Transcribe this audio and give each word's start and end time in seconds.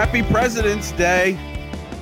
Happy 0.00 0.22
President's 0.22 0.92
Day. 0.92 1.38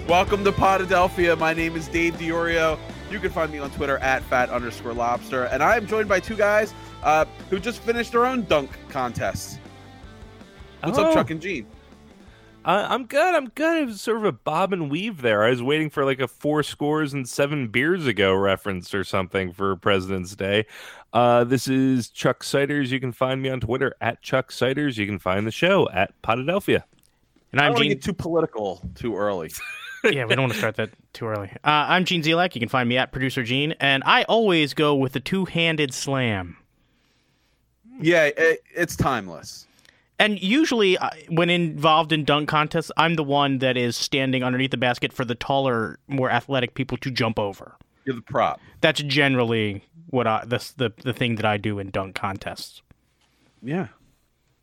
Welcome 0.06 0.44
to 0.44 0.52
Podadelphia. 0.52 1.36
My 1.36 1.52
name 1.52 1.74
is 1.74 1.88
Dave 1.88 2.14
Diorio. 2.14 2.78
You 3.10 3.18
can 3.18 3.32
find 3.32 3.50
me 3.50 3.58
on 3.58 3.72
Twitter 3.72 3.98
at 3.98 4.22
fat 4.22 4.50
underscore 4.50 4.92
lobster. 4.92 5.46
And 5.46 5.64
I 5.64 5.76
am 5.76 5.84
joined 5.84 6.08
by 6.08 6.20
two 6.20 6.36
guys 6.36 6.72
uh, 7.02 7.24
who 7.50 7.58
just 7.58 7.80
finished 7.80 8.12
their 8.12 8.24
own 8.24 8.44
dunk 8.44 8.70
contest. 8.88 9.58
What's 10.84 10.96
up, 10.96 11.08
Oh. 11.08 11.14
Chuck 11.14 11.30
and 11.30 11.42
Gene? 11.42 11.66
Uh, 12.64 12.86
I'm 12.88 13.04
good. 13.06 13.34
I'm 13.34 13.48
good. 13.48 13.82
It 13.82 13.86
was 13.86 14.00
sort 14.00 14.18
of 14.18 14.24
a 14.26 14.30
bob 14.32 14.72
and 14.72 14.92
weave 14.92 15.20
there. 15.20 15.42
I 15.42 15.50
was 15.50 15.60
waiting 15.60 15.90
for 15.90 16.04
like 16.04 16.20
a 16.20 16.28
four 16.28 16.62
scores 16.62 17.12
and 17.12 17.28
seven 17.28 17.66
beers 17.66 18.06
ago 18.06 18.32
reference 18.32 18.94
or 18.94 19.02
something 19.02 19.52
for 19.52 19.74
President's 19.74 20.36
Day. 20.36 20.66
Uh, 21.12 21.42
this 21.42 21.66
is 21.66 22.10
Chuck 22.10 22.44
Siders. 22.44 22.92
You 22.92 23.00
can 23.00 23.10
find 23.10 23.42
me 23.42 23.48
on 23.48 23.58
Twitter 23.58 23.96
at 24.00 24.22
Chuck 24.22 24.52
Siders. 24.52 24.98
You 24.98 25.06
can 25.06 25.18
find 25.18 25.44
the 25.44 25.50
show 25.50 25.88
at 25.92 26.12
Podadelphia. 26.22 26.84
And 27.52 27.60
I 27.60 27.64
I'm 27.64 27.70
don't 27.72 27.74
want 27.76 27.84
to 27.84 27.88
Gene. 27.88 27.96
get 27.96 28.02
too 28.04 28.12
political 28.12 28.82
too 28.94 29.16
early. 29.16 29.50
yeah, 30.04 30.24
we 30.24 30.34
don't 30.34 30.42
want 30.42 30.52
to 30.52 30.58
start 30.58 30.76
that 30.76 30.90
too 31.12 31.26
early. 31.26 31.48
Uh, 31.64 31.86
I'm 31.88 32.04
Gene 32.04 32.22
Zelak. 32.22 32.54
You 32.54 32.60
can 32.60 32.68
find 32.68 32.88
me 32.88 32.96
at 32.98 33.10
producer 33.12 33.42
Gene, 33.42 33.72
and 33.80 34.02
I 34.06 34.24
always 34.24 34.74
go 34.74 34.94
with 34.94 35.12
the 35.12 35.20
two-handed 35.20 35.92
slam. 35.94 36.56
yeah, 38.00 38.24
it, 38.36 38.62
it's 38.74 38.96
timeless. 38.96 39.66
And 40.20 40.42
usually, 40.42 40.98
uh, 40.98 41.10
when 41.28 41.48
involved 41.48 42.12
in 42.12 42.24
dunk 42.24 42.48
contests, 42.48 42.90
I'm 42.96 43.14
the 43.14 43.22
one 43.24 43.58
that 43.58 43.76
is 43.76 43.96
standing 43.96 44.42
underneath 44.42 44.72
the 44.72 44.76
basket 44.76 45.12
for 45.12 45.24
the 45.24 45.36
taller, 45.36 45.98
more 46.08 46.28
athletic 46.30 46.74
people 46.74 46.98
to 46.98 47.10
jump 47.10 47.38
over. 47.38 47.76
You're 48.04 48.16
the 48.16 48.22
prop. 48.22 48.60
That's 48.80 49.00
generally 49.02 49.84
what 50.10 50.26
I 50.26 50.42
that's 50.46 50.72
the 50.72 50.92
the 51.04 51.12
thing 51.12 51.36
that 51.36 51.44
I 51.44 51.56
do 51.56 51.78
in 51.78 51.90
dunk 51.90 52.14
contests. 52.16 52.82
Yeah, 53.62 53.88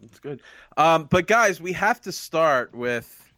that's 0.01 0.19
good. 0.19 0.41
Um, 0.77 1.07
but 1.09 1.27
guys, 1.27 1.61
we 1.61 1.73
have 1.73 2.01
to 2.01 2.11
start 2.11 2.73
with 2.75 3.33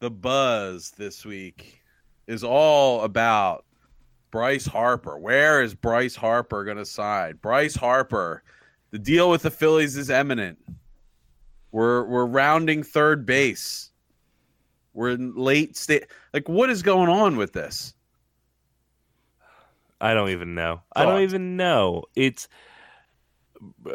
the 0.00 0.10
buzz 0.10 0.90
this 0.92 1.24
week 1.24 1.82
is 2.26 2.44
all 2.44 3.02
about 3.02 3.64
Bryce 4.30 4.66
Harper. 4.66 5.18
Where 5.18 5.62
is 5.62 5.74
Bryce 5.74 6.14
Harper 6.14 6.64
going 6.64 6.76
to 6.76 6.86
sign? 6.86 7.36
Bryce 7.42 7.74
Harper, 7.74 8.42
the 8.90 8.98
deal 8.98 9.30
with 9.30 9.42
the 9.42 9.50
Phillies 9.50 9.96
is 9.96 10.10
imminent. 10.10 10.58
We're 11.72 12.04
we're 12.04 12.26
rounding 12.26 12.82
third 12.82 13.26
base. 13.26 13.90
We're 14.92 15.10
in 15.10 15.34
late 15.34 15.76
state. 15.76 16.06
Like, 16.34 16.48
what 16.48 16.68
is 16.70 16.82
going 16.82 17.08
on 17.08 17.36
with 17.36 17.52
this? 17.52 17.94
I 20.00 20.14
don't 20.14 20.30
even 20.30 20.54
know. 20.54 20.80
I 20.96 21.04
don't 21.04 21.22
even 21.22 21.56
know. 21.56 22.04
It's 22.16 22.48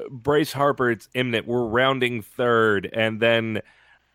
Bryce 0.10 0.52
Harper. 0.52 0.92
It's 0.92 1.10
imminent. 1.14 1.48
We're 1.48 1.66
rounding 1.66 2.22
third, 2.22 2.90
and 2.92 3.20
then 3.20 3.62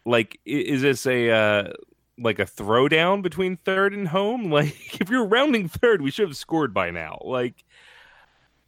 like, 0.05 0.39
is 0.45 0.83
this 0.83 1.07
a 1.07 1.31
uh, 1.31 1.73
like 2.19 2.39
a 2.39 2.45
throwdown 2.45 3.23
between 3.23 3.57
third 3.57 3.95
and 3.95 4.09
home? 4.09 4.51
Like, 4.51 5.01
if 5.01 5.11
you're 5.11 5.27
rounding 5.27 5.69
third, 5.69 6.03
we 6.03 6.11
should 6.11 6.29
have 6.29 6.37
scored 6.37 6.75
by 6.75 6.91
now. 6.91 7.21
Like, 7.25 7.65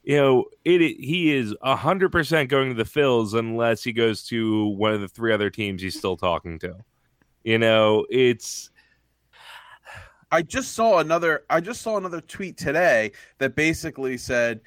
you 0.02 0.16
know, 0.16 0.44
it. 0.64 0.80
He 0.80 1.32
is 1.32 1.54
hundred 1.62 2.10
percent 2.10 2.48
going 2.48 2.68
to 2.68 2.74
the 2.74 2.88
Phils 2.88 3.34
unless 3.34 3.84
he 3.84 3.92
goes 3.92 4.24
to 4.24 4.66
one 4.66 4.92
of 4.92 5.00
the 5.00 5.08
three 5.08 5.32
other 5.32 5.50
teams 5.50 5.82
he's 5.82 5.98
still 5.98 6.16
talking 6.16 6.58
to. 6.60 6.76
You 7.44 7.58
know, 7.58 8.06
it's 8.08 8.70
I 10.32 10.40
just 10.40 10.72
saw 10.72 10.98
another 10.98 11.44
I 11.50 11.60
just 11.60 11.82
saw 11.82 11.98
another 11.98 12.22
tweet 12.22 12.56
today 12.56 13.12
that 13.38 13.54
basically 13.54 14.16
said, 14.16 14.62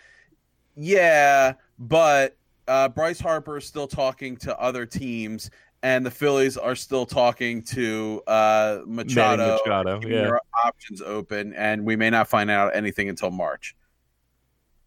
"Yeah, 0.75 1.53
but 1.79 2.37
uh, 2.67 2.89
Bryce 2.89 3.19
Harper 3.19 3.57
is 3.57 3.65
still 3.65 3.87
talking 3.87 4.37
to 4.37 4.59
other 4.59 4.85
teams, 4.85 5.49
and 5.83 6.05
the 6.05 6.11
Phillies 6.11 6.57
are 6.57 6.75
still 6.75 7.05
talking 7.05 7.61
to 7.63 8.21
uh, 8.27 8.79
Machado. 8.85 9.59
Machado, 9.65 9.99
yeah. 10.03 10.21
their 10.21 10.39
options 10.63 11.01
open, 11.01 11.53
and 11.53 11.85
we 11.85 11.95
may 11.95 12.09
not 12.09 12.27
find 12.27 12.49
out 12.49 12.75
anything 12.75 13.09
until 13.09 13.31
March." 13.31 13.75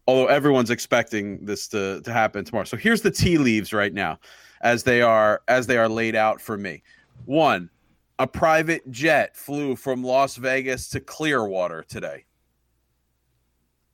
Although 0.07 0.27
everyone's 0.27 0.71
expecting 0.71 1.45
this 1.45 1.67
to, 1.67 2.01
to 2.01 2.11
happen 2.11 2.43
tomorrow. 2.43 2.65
So 2.65 2.77
here's 2.77 3.03
the 3.03 3.11
tea 3.11 3.37
leaves 3.37 3.73
right 3.73 3.93
now, 3.93 4.19
as 4.61 4.81
they 4.83 5.03
are 5.03 5.43
as 5.47 5.67
they 5.67 5.77
are 5.77 5.87
laid 5.87 6.15
out 6.15 6.41
for 6.41 6.57
me. 6.57 6.81
One, 7.25 7.69
a 8.17 8.27
private 8.27 8.89
jet 8.91 9.37
flew 9.37 9.75
from 9.75 10.03
Las 10.03 10.35
Vegas 10.35 10.89
to 10.89 10.99
Clearwater 10.99 11.83
today. 11.83 12.25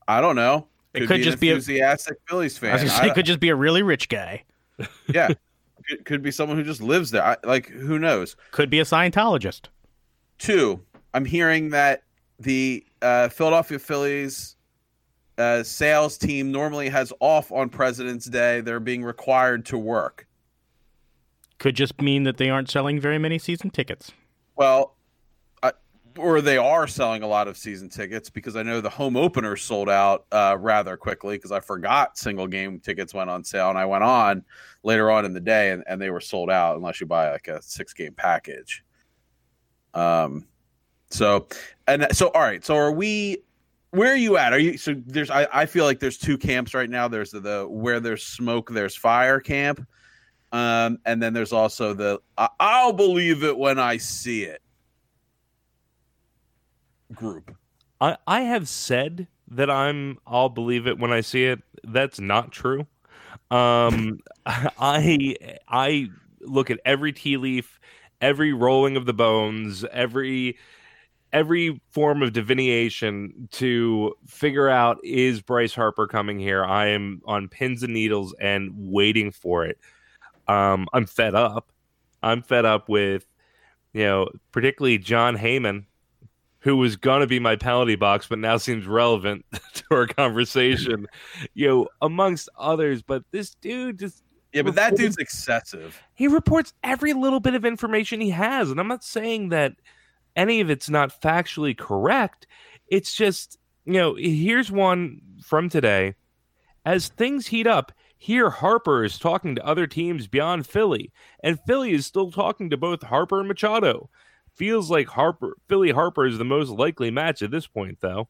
I 0.07 0.21
don't 0.21 0.35
know. 0.35 0.67
It 0.95 1.07
Could, 1.07 1.21
just 1.21 1.35
an 1.35 1.39
be 1.39 1.49
a- 1.49 1.53
enthusiastic 1.55 2.17
Phillies 2.27 2.57
fan. 2.57 2.71
I 2.71 2.73
was 2.73 2.83
gonna 2.83 2.93
say, 2.95 3.03
I- 3.03 3.07
it 3.07 3.15
could 3.15 3.25
just 3.25 3.39
be 3.39 3.49
a 3.49 3.55
really 3.55 3.83
rich 3.83 4.09
guy. 4.09 4.43
yeah, 5.07 5.29
could, 5.87 6.05
could 6.05 6.21
be 6.21 6.31
someone 6.31 6.57
who 6.57 6.63
just 6.63 6.81
lives 6.81 7.11
there. 7.11 7.23
I, 7.23 7.37
like 7.43 7.67
who 7.67 7.99
knows? 7.99 8.35
Could 8.51 8.69
be 8.69 8.79
a 8.79 8.83
Scientologist. 8.83 9.65
Two, 10.37 10.81
I'm 11.13 11.25
hearing 11.25 11.69
that 11.69 12.03
the 12.39 12.85
uh, 13.01 13.29
Philadelphia 13.29 13.79
Phillies 13.79 14.55
uh, 15.37 15.63
sales 15.63 16.17
team 16.17 16.51
normally 16.51 16.89
has 16.89 17.13
off 17.19 17.51
on 17.51 17.69
President's 17.69 18.25
Day. 18.25 18.61
They're 18.61 18.79
being 18.79 19.03
required 19.03 19.65
to 19.67 19.77
work. 19.77 20.27
Could 21.57 21.75
just 21.75 22.01
mean 22.01 22.23
that 22.23 22.37
they 22.37 22.49
aren't 22.49 22.69
selling 22.69 22.99
very 22.99 23.17
many 23.17 23.39
season 23.39 23.69
tickets. 23.69 24.11
Well, 24.57 24.94
or 26.17 26.41
they 26.41 26.57
are 26.57 26.87
selling 26.87 27.23
a 27.23 27.27
lot 27.27 27.47
of 27.47 27.57
season 27.57 27.89
tickets 27.89 28.29
because 28.29 28.55
I 28.55 28.63
know 28.63 28.81
the 28.81 28.89
home 28.89 29.17
opener 29.17 29.55
sold 29.55 29.89
out 29.89 30.25
uh, 30.31 30.57
rather 30.59 30.97
quickly 30.97 31.37
because 31.37 31.51
I 31.51 31.59
forgot 31.59 32.17
single 32.17 32.47
game 32.47 32.79
tickets 32.79 33.13
went 33.13 33.29
on 33.29 33.43
sale 33.43 33.69
and 33.69 33.77
I 33.77 33.85
went 33.85 34.03
on 34.03 34.43
later 34.83 35.11
on 35.11 35.25
in 35.25 35.33
the 35.33 35.41
day 35.41 35.71
and, 35.71 35.83
and 35.87 36.01
they 36.01 36.09
were 36.09 36.21
sold 36.21 36.49
out 36.49 36.77
unless 36.77 37.01
you 37.01 37.07
buy 37.07 37.31
like 37.31 37.47
a 37.47 37.61
six 37.61 37.93
game 37.93 38.13
package. 38.13 38.83
Um, 39.93 40.47
so 41.09 41.47
and 41.87 42.07
so 42.11 42.29
all 42.29 42.41
right. 42.41 42.63
So 42.65 42.75
are 42.75 42.91
we? 42.91 43.39
Where 43.91 44.11
are 44.11 44.17
you 44.17 44.35
at? 44.37 44.51
Are 44.51 44.59
you 44.59 44.77
so? 44.77 44.95
There's 45.05 45.29
I, 45.29 45.47
I 45.53 45.65
feel 45.65 45.85
like 45.85 45.99
there's 45.99 46.17
two 46.17 46.37
camps 46.37 46.73
right 46.73 46.89
now. 46.89 47.07
There's 47.07 47.31
the, 47.31 47.39
the 47.39 47.67
where 47.69 47.99
there's 47.99 48.23
smoke, 48.23 48.69
there's 48.71 48.95
fire 48.95 49.39
camp. 49.39 49.85
Um, 50.51 50.99
and 51.05 51.21
then 51.21 51.33
there's 51.33 51.53
also 51.53 51.93
the 51.93 52.21
I- 52.37 52.49
I'll 52.59 52.93
believe 52.93 53.43
it 53.43 53.57
when 53.57 53.79
I 53.79 53.97
see 53.97 54.43
it 54.43 54.61
group. 57.13 57.55
I, 58.01 58.17
I 58.27 58.41
have 58.41 58.67
said 58.67 59.27
that 59.49 59.69
I'm 59.69 60.17
I'll 60.25 60.49
believe 60.49 60.87
it 60.87 60.99
when 60.99 61.11
I 61.11 61.21
see 61.21 61.45
it. 61.45 61.61
That's 61.83 62.19
not 62.19 62.51
true. 62.51 62.87
Um 63.51 64.19
I 64.45 65.35
I 65.67 66.09
look 66.41 66.69
at 66.69 66.79
every 66.85 67.13
tea 67.13 67.37
leaf, 67.37 67.79
every 68.21 68.53
rolling 68.53 68.97
of 68.97 69.05
the 69.05 69.13
bones, 69.13 69.85
every 69.91 70.57
every 71.31 71.81
form 71.91 72.23
of 72.23 72.33
divination 72.33 73.49
to 73.51 74.13
figure 74.25 74.69
out 74.69 74.97
is 75.03 75.41
Bryce 75.41 75.75
Harper 75.75 76.07
coming 76.07 76.39
here. 76.39 76.63
I 76.63 76.87
am 76.87 77.21
on 77.25 77.49
pins 77.49 77.83
and 77.83 77.93
needles 77.93 78.33
and 78.39 78.71
waiting 78.75 79.31
for 79.31 79.65
it. 79.65 79.77
Um 80.47 80.87
I'm 80.93 81.05
fed 81.05 81.35
up. 81.35 81.71
I'm 82.23 82.41
fed 82.41 82.65
up 82.65 82.89
with 82.89 83.25
you 83.93 84.03
know, 84.03 84.29
particularly 84.51 84.97
Jon 84.97 85.37
Heyman 85.37 85.85
who 86.65 86.75
was 86.75 86.95
going 86.95 87.21
to 87.21 87.27
be 87.27 87.37
my 87.37 87.55
penalty 87.55 87.95
box, 87.95 88.25
but 88.27 88.39
now 88.39 88.57
seems 88.57 88.87
relevant 88.87 89.45
to 89.75 89.83
our 89.91 90.07
conversation, 90.07 91.05
you 91.53 91.67
know, 91.67 91.87
amongst 92.01 92.49
others. 92.57 93.03
But 93.03 93.23
this 93.29 93.53
dude 93.61 93.99
just, 93.99 94.23
Yeah, 94.51 94.63
but 94.63 94.73
that 94.73 94.97
dude's 94.97 95.17
excessive. 95.17 96.01
he 96.15 96.27
reports 96.27 96.73
every 96.83 97.13
little 97.13 97.39
bit 97.39 97.53
of 97.53 97.65
information 97.65 98.19
he 98.19 98.31
has. 98.31 98.71
And 98.71 98.79
I'm 98.79 98.87
not 98.87 99.03
saying 99.03 99.49
that 99.49 99.73
any 100.35 100.59
of 100.59 100.71
it's 100.71 100.89
not 100.89 101.21
factually 101.21 101.77
correct. 101.77 102.47
It's 102.87 103.13
just, 103.13 103.59
you 103.85 103.93
know, 103.93 104.15
here's 104.15 104.71
one 104.71 105.21
from 105.43 105.69
today. 105.69 106.15
As 106.83 107.09
things 107.09 107.45
heat 107.45 107.67
up, 107.67 107.91
here 108.17 108.49
Harper 108.49 109.03
is 109.03 109.19
talking 109.19 109.53
to 109.53 109.63
other 109.63 109.85
teams 109.85 110.25
beyond 110.25 110.65
Philly, 110.65 111.11
and 111.43 111.59
Philly 111.67 111.91
is 111.91 112.07
still 112.07 112.31
talking 112.31 112.71
to 112.71 112.77
both 112.77 113.03
Harper 113.03 113.37
and 113.37 113.47
Machado. 113.47 114.09
Feels 114.55 114.89
like 114.89 115.07
Harper 115.07 115.57
Philly 115.67 115.91
Harper 115.91 116.25
is 116.25 116.37
the 116.37 116.45
most 116.45 116.69
likely 116.69 117.11
match 117.11 117.41
at 117.41 117.51
this 117.51 117.67
point, 117.67 117.99
though. 118.01 118.29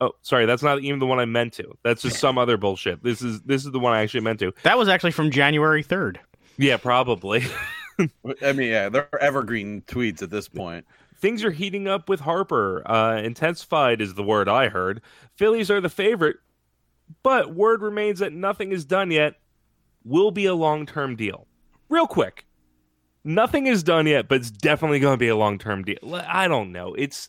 Oh, 0.00 0.12
sorry, 0.22 0.46
that's 0.46 0.62
not 0.62 0.80
even 0.80 0.98
the 0.98 1.06
one 1.06 1.18
I 1.18 1.24
meant 1.24 1.54
to. 1.54 1.76
That's 1.82 2.02
just 2.02 2.18
some 2.18 2.38
other 2.38 2.56
bullshit. 2.56 3.02
This 3.02 3.22
is 3.22 3.40
this 3.42 3.64
is 3.64 3.72
the 3.72 3.80
one 3.80 3.92
I 3.92 4.02
actually 4.02 4.20
meant 4.20 4.38
to. 4.40 4.52
That 4.62 4.78
was 4.78 4.88
actually 4.88 5.12
from 5.12 5.30
January 5.30 5.82
3rd. 5.82 6.18
Yeah, 6.58 6.76
probably. 6.76 7.44
I 7.98 8.52
mean, 8.52 8.70
yeah, 8.70 8.88
they're 8.88 9.08
evergreen 9.20 9.82
tweets 9.82 10.22
at 10.22 10.30
this 10.30 10.48
point. 10.48 10.86
Things 11.18 11.42
are 11.44 11.50
heating 11.50 11.88
up 11.88 12.08
with 12.08 12.20
Harper. 12.20 12.82
Uh, 12.88 13.20
intensified 13.22 14.00
is 14.00 14.14
the 14.14 14.22
word 14.22 14.48
I 14.48 14.68
heard. 14.68 15.00
Phillies 15.34 15.70
are 15.70 15.80
the 15.80 15.88
favorite, 15.88 16.36
but 17.22 17.54
word 17.54 17.82
remains 17.82 18.18
that 18.18 18.32
nothing 18.32 18.70
is 18.70 18.84
done 18.84 19.10
yet. 19.10 19.34
Will 20.04 20.30
be 20.30 20.46
a 20.46 20.54
long 20.54 20.86
term 20.86 21.16
deal. 21.16 21.46
Real 21.88 22.06
quick, 22.06 22.45
nothing 23.26 23.66
is 23.66 23.82
done 23.82 24.06
yet, 24.06 24.28
but 24.28 24.36
it's 24.36 24.50
definitely 24.50 25.00
going 25.00 25.14
to 25.14 25.18
be 25.18 25.28
a 25.28 25.36
long 25.36 25.58
term 25.58 25.84
deal. 25.84 25.98
I 26.26 26.48
don't 26.48 26.72
know. 26.72 26.94
It's 26.94 27.28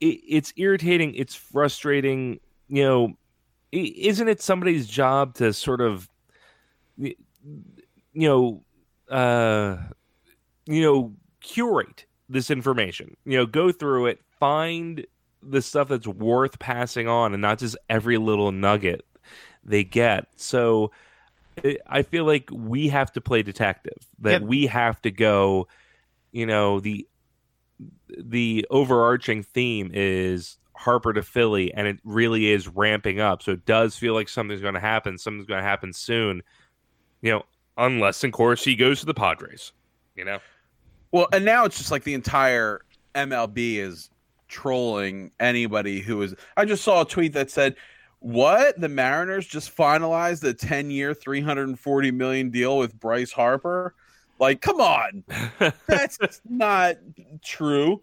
it, 0.00 0.20
it's 0.26 0.52
irritating. 0.56 1.14
It's 1.14 1.34
frustrating. 1.34 2.40
You 2.68 2.82
know, 2.82 3.18
isn't 3.70 4.28
it 4.28 4.40
somebody's 4.40 4.86
job 4.86 5.34
to 5.34 5.52
sort 5.52 5.80
of, 5.80 6.08
you 6.96 7.14
know, 8.14 8.62
uh, 9.10 9.76
you 10.66 10.82
know, 10.82 11.12
curate 11.40 12.06
this 12.28 12.50
information. 12.50 13.16
You 13.24 13.38
know, 13.38 13.46
go 13.46 13.70
through 13.70 14.06
it, 14.06 14.20
find 14.40 15.06
the 15.42 15.60
stuff 15.60 15.88
that's 15.88 16.06
worth 16.06 16.58
passing 16.58 17.06
on, 17.06 17.34
and 17.34 17.42
not 17.42 17.58
just 17.58 17.76
every 17.90 18.16
little 18.16 18.50
nugget 18.50 19.04
they 19.62 19.84
get. 19.84 20.28
So 20.36 20.90
I 21.86 22.02
feel 22.02 22.24
like 22.24 22.48
we 22.52 22.88
have 22.88 23.12
to 23.12 23.20
play 23.20 23.42
detective. 23.42 23.98
That 24.20 24.40
yep. 24.40 24.42
we 24.42 24.66
have 24.66 25.00
to 25.02 25.10
go. 25.10 25.68
You 26.32 26.46
know 26.46 26.80
the 26.80 27.06
the 28.18 28.66
overarching 28.70 29.42
theme 29.42 29.90
is 29.92 30.58
Harper 30.76 31.12
to 31.12 31.22
Philly, 31.22 31.72
and 31.72 31.86
it 31.86 31.98
really 32.04 32.50
is 32.50 32.68
ramping 32.68 33.20
up. 33.20 33.42
So 33.42 33.52
it 33.52 33.64
does 33.64 33.96
feel 33.96 34.14
like 34.14 34.28
something's 34.28 34.60
going 34.60 34.74
to 34.74 34.80
happen. 34.80 35.18
Something's 35.18 35.46
going 35.46 35.62
to 35.62 35.68
happen 35.68 35.92
soon. 35.92 36.42
You 37.22 37.32
know, 37.32 37.42
unless, 37.78 38.22
of 38.24 38.32
course, 38.32 38.64
he 38.64 38.74
goes 38.76 39.00
to 39.00 39.06
the 39.06 39.14
Padres. 39.14 39.72
You 40.16 40.24
know. 40.24 40.38
Well, 41.12 41.28
and 41.32 41.44
now 41.44 41.64
it's 41.64 41.78
just 41.78 41.90
like 41.90 42.04
the 42.04 42.14
entire 42.14 42.80
MLB 43.14 43.76
is 43.76 44.10
trolling 44.48 45.30
anybody 45.38 46.00
who 46.00 46.22
is. 46.22 46.34
I 46.56 46.64
just 46.64 46.82
saw 46.82 47.02
a 47.02 47.06
tweet 47.06 47.32
that 47.34 47.50
said, 47.50 47.76
"What 48.24 48.80
the 48.80 48.88
Mariners 48.88 49.46
just 49.46 49.76
finalized 49.76 50.42
a 50.44 50.54
ten-year, 50.54 51.12
three 51.12 51.42
hundred 51.42 51.68
and 51.68 51.78
forty 51.78 52.10
million 52.10 52.48
deal 52.50 52.78
with 52.78 52.98
Bryce 52.98 53.32
Harper." 53.32 53.94
Like, 54.38 54.62
come 54.62 54.80
on, 54.80 55.24
that's 55.86 56.40
not 56.48 56.96
true. 57.44 58.00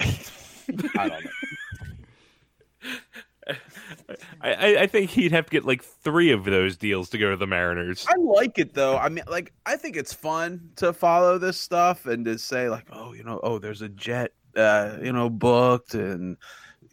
I 0.00 1.08
don't 1.08 1.24
know. 1.24 1.30
I, 4.40 4.76
I 4.80 4.86
think 4.86 5.10
he'd 5.10 5.32
have 5.32 5.44
to 5.46 5.50
get 5.50 5.66
like 5.66 5.82
three 5.82 6.30
of 6.30 6.44
those 6.44 6.78
deals 6.78 7.10
to 7.10 7.18
go 7.18 7.30
to 7.30 7.36
the 7.36 7.46
Mariners. 7.46 8.06
I 8.08 8.16
like 8.18 8.58
it 8.58 8.72
though. 8.72 8.96
I 8.96 9.10
mean, 9.10 9.24
like 9.28 9.52
I 9.66 9.76
think 9.76 9.96
it's 9.96 10.12
fun 10.12 10.70
to 10.76 10.92
follow 10.92 11.38
this 11.38 11.60
stuff 11.60 12.06
and 12.06 12.24
to 12.24 12.38
say 12.38 12.70
like, 12.70 12.86
oh, 12.90 13.12
you 13.12 13.24
know, 13.24 13.40
oh, 13.42 13.58
there's 13.58 13.82
a 13.82 13.88
jet, 13.90 14.32
uh, 14.56 14.96
you 15.02 15.12
know, 15.12 15.28
booked, 15.28 15.94
and 15.94 16.38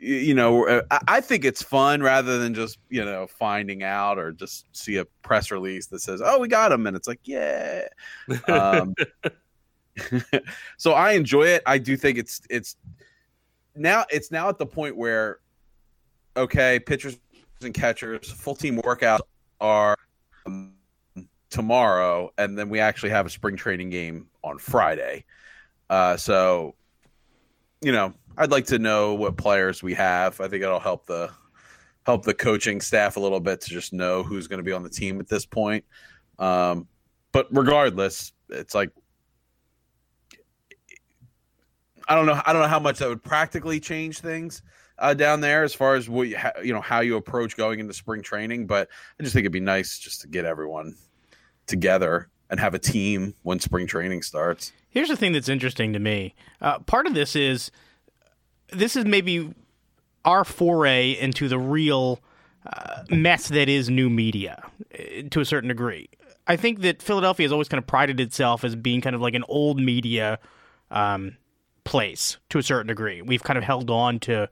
you 0.02 0.34
know, 0.34 0.68
uh, 0.68 0.82
I, 1.08 1.22
think 1.22 1.46
it's 1.46 1.62
fun 1.62 2.02
rather 2.02 2.40
than 2.40 2.56
just 2.56 2.80
you 2.90 3.06
know 3.06 3.28
finding 3.28 3.84
out 3.84 4.18
or 4.18 4.32
just 4.32 4.66
see 4.76 4.98
a 4.98 5.06
press 5.22 5.52
release 5.52 5.86
that 5.88 6.00
says, 6.00 6.24
oh, 6.26 6.40
we 6.40 6.48
got 6.48 6.72
him, 6.72 6.88
and 6.88 6.98
it's 6.98 7.08
like, 7.08 7.20
yeah. 7.24 7.88
Um, 8.48 8.96
so 10.78 10.94
I 10.94 11.12
enjoy 11.12 11.44
it. 11.44 11.62
I 11.68 11.78
do 11.78 11.96
think 11.96 12.18
it's 12.18 12.42
it's 12.50 12.78
now 13.76 14.06
it's 14.10 14.32
now 14.32 14.50
at 14.50 14.58
the 14.58 14.66
point 14.66 14.98
where 14.98 15.38
okay, 16.36 16.80
pitchers 16.80 17.20
and 17.62 17.74
catchers, 17.74 18.32
full 18.32 18.56
team 18.56 18.82
workouts 18.82 19.20
are 19.60 19.96
um, 20.48 20.74
tomorrow, 21.52 22.32
and 22.40 22.58
then 22.58 22.70
we 22.70 22.80
actually 22.80 23.12
have 23.12 23.28
a 23.28 23.30
spring 23.30 23.56
training 23.56 23.92
game 23.92 24.28
on 24.44 24.58
Friday. 24.58 25.26
Uh, 25.92 26.18
so, 26.18 26.74
you 27.82 27.92
know, 27.92 28.14
I'd 28.38 28.52
like 28.52 28.66
to 28.68 28.80
know 28.80 29.14
what 29.14 29.38
players 29.38 29.84
we 29.84 29.94
have. 29.96 30.40
I 30.40 30.48
think 30.48 30.64
it'll 30.64 30.80
help 30.80 31.06
the 31.06 31.32
help 32.06 32.24
the 32.24 32.34
coaching 32.34 32.82
staff 32.82 33.18
a 33.18 33.20
little 33.20 33.40
bit 33.40 33.62
to 33.62 33.70
just 33.70 33.94
know 33.94 34.24
who's 34.24 34.48
going 34.48 34.58
to 34.60 34.64
be 34.64 34.72
on 34.72 34.84
the 34.84 34.90
team 34.90 35.20
at 35.20 35.28
this 35.28 35.46
point. 35.46 35.86
Um, 36.40 36.88
but 37.32 37.48
regardless, 37.52 38.34
it's 38.50 38.74
like 38.74 38.92
I 42.08 42.16
don't 42.16 42.26
know. 42.26 42.42
I 42.46 42.52
don't 42.52 42.62
know 42.62 42.68
how 42.68 42.80
much 42.80 43.00
that 43.00 43.10
would 43.10 43.24
practically 43.24 43.80
change 43.80 44.20
things 44.20 44.64
uh, 44.98 45.14
down 45.14 45.42
there 45.42 45.64
as 45.64 45.74
far 45.74 45.96
as 45.96 46.10
what 46.10 46.28
you, 46.28 46.38
ha- 46.38 46.52
you 46.64 46.74
know 46.74 46.82
how 46.82 47.00
you 47.00 47.16
approach 47.16 47.56
going 47.56 47.80
into 47.80 47.94
spring 47.94 48.22
training. 48.22 48.68
But 48.68 48.90
I 49.20 49.24
just 49.24 49.34
think 49.34 49.44
it'd 49.44 49.54
be 49.54 49.60
nice 49.60 49.98
just 49.98 50.22
to 50.22 50.28
get 50.28 50.46
everyone 50.46 50.96
together 51.68 52.30
and 52.50 52.60
have 52.60 52.74
a 52.74 52.80
team 52.80 53.34
when 53.44 53.60
spring 53.60 53.88
training 53.88 54.24
starts. 54.24 54.74
Here's 54.92 55.08
the 55.08 55.16
thing 55.16 55.32
that's 55.32 55.50
interesting 55.50 55.94
to 55.94 56.00
me. 56.00 56.36
Uh, 56.62 56.80
part 56.80 57.08
of 57.08 57.14
this 57.14 57.36
is 57.36 57.72
this 58.72 58.96
is 58.96 59.06
maybe 59.06 59.54
our 60.24 60.46
foray 60.46 61.12
into 61.12 61.48
the 61.48 61.58
real 61.58 62.20
uh, 62.66 63.04
mess 63.10 63.48
that 63.48 63.70
is 63.70 63.90
new 63.90 64.10
media 64.10 64.64
uh, 64.94 65.24
to 65.32 65.40
a 65.40 65.46
certain 65.46 65.70
degree. 65.70 66.10
I 66.46 66.58
think 66.58 66.82
that 66.82 67.02
Philadelphia 67.02 67.46
has 67.46 67.52
always 67.52 67.70
kind 67.70 67.80
of 67.80 67.88
prided 67.88 68.20
itself 68.20 68.64
as 68.64 68.76
being 68.76 69.02
kind 69.02 69.16
of 69.16 69.22
like 69.22 69.34
an 69.34 69.46
old 69.48 69.80
media 69.80 70.40
um, 70.92 71.38
place 71.86 72.38
to 72.50 72.58
a 72.58 72.64
certain 72.64 72.88
degree. 72.88 73.22
We've 73.22 73.44
kind 73.44 73.58
of 73.58 73.64
held 73.64 73.90
on 73.90 74.20
to 74.22 74.50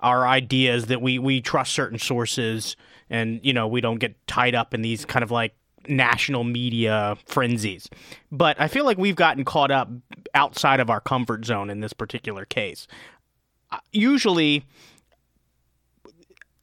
our 0.00 0.26
ideas 0.26 0.86
that 0.86 1.00
we 1.00 1.18
we 1.18 1.40
trust 1.40 1.72
certain 1.72 1.98
sources 1.98 2.76
and 3.08 3.40
you 3.42 3.52
know 3.52 3.66
we 3.66 3.80
don't 3.80 3.98
get 3.98 4.14
tied 4.26 4.54
up 4.54 4.74
in 4.74 4.82
these 4.82 5.04
kind 5.04 5.22
of 5.22 5.30
like 5.30 5.54
national 5.88 6.44
media 6.44 7.16
frenzies. 7.26 7.88
But 8.30 8.60
I 8.60 8.68
feel 8.68 8.84
like 8.84 8.98
we've 8.98 9.16
gotten 9.16 9.44
caught 9.44 9.70
up 9.70 9.88
outside 10.34 10.80
of 10.80 10.90
our 10.90 11.00
comfort 11.00 11.44
zone 11.44 11.70
in 11.70 11.80
this 11.80 11.92
particular 11.92 12.44
case. 12.44 12.86
Uh, 13.70 13.78
usually 13.92 14.64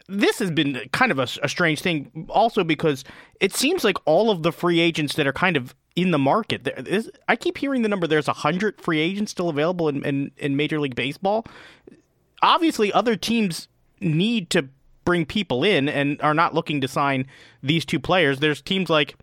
this 0.08 0.40
has 0.40 0.52
been 0.52 0.80
kind 0.92 1.12
of 1.12 1.20
a, 1.20 1.28
a, 1.42 1.50
strange 1.50 1.82
thing 1.82 2.28
also 2.30 2.64
because 2.64 3.04
it 3.40 3.54
seems 3.54 3.84
like 3.84 3.98
all 4.06 4.30
of 4.30 4.44
the 4.44 4.52
free 4.52 4.80
agents 4.80 5.16
that 5.16 5.26
are 5.26 5.34
kind 5.34 5.56
of 5.56 5.74
in 5.96 6.12
the 6.12 6.18
market 6.18 6.68
i 7.30 7.36
keep 7.36 7.58
hearing 7.58 7.84
the 7.84 7.90
number 7.90 8.06
there's 8.06 8.28
100 8.28 8.82
free 8.82 9.00
agents 9.00 9.32
still 9.32 9.48
available 9.50 9.88
in, 9.88 10.04
in, 10.04 10.32
in 10.38 10.56
major 10.56 10.80
league 10.80 10.96
baseball 10.96 11.46
obviously 12.42 12.92
other 12.92 13.16
teams 13.16 13.68
need 14.02 14.50
to 14.50 14.68
bring 15.06 15.26
people 15.26 15.64
in 15.64 15.90
and 15.90 16.22
are 16.22 16.34
not 16.34 16.54
looking 16.54 16.82
to 16.82 16.88
sign 16.88 17.28
these 17.62 17.86
two 17.86 18.00
players. 18.00 18.40
There's 18.40 18.62
teams 18.62 18.90
like 18.90 19.16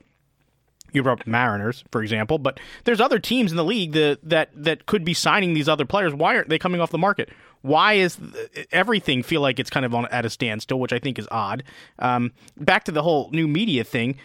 you 0.92 1.02
brought 1.02 1.26
Mariners, 1.26 1.84
for 1.90 2.02
example, 2.02 2.38
but 2.38 2.58
there's 2.84 3.00
other 3.00 3.18
teams 3.18 3.50
in 3.50 3.56
the 3.56 3.64
league 3.64 3.92
that 3.92 4.18
that 4.22 4.50
that 4.54 4.86
could 4.86 5.04
be 5.04 5.14
signing 5.14 5.54
these 5.54 5.68
other 5.68 5.84
players. 5.84 6.14
Why 6.14 6.36
aren't 6.36 6.48
they 6.48 6.58
coming 6.58 6.80
off 6.80 6.90
the 6.90 6.98
market? 6.98 7.30
Why 7.62 7.94
is 7.94 8.18
everything 8.72 9.22
feel 9.22 9.40
like 9.40 9.58
it's 9.58 9.70
kind 9.70 9.84
of 9.86 9.94
on 9.94 10.06
at 10.06 10.24
a 10.24 10.30
standstill, 10.30 10.80
which 10.80 10.92
I 10.92 10.98
think 10.98 11.18
is 11.18 11.28
odd. 11.30 11.62
Um, 11.98 12.32
back 12.56 12.84
to 12.84 12.92
the 12.92 13.02
whole 13.02 13.30
new 13.32 13.46
media 13.46 13.84
thing, 13.84 14.16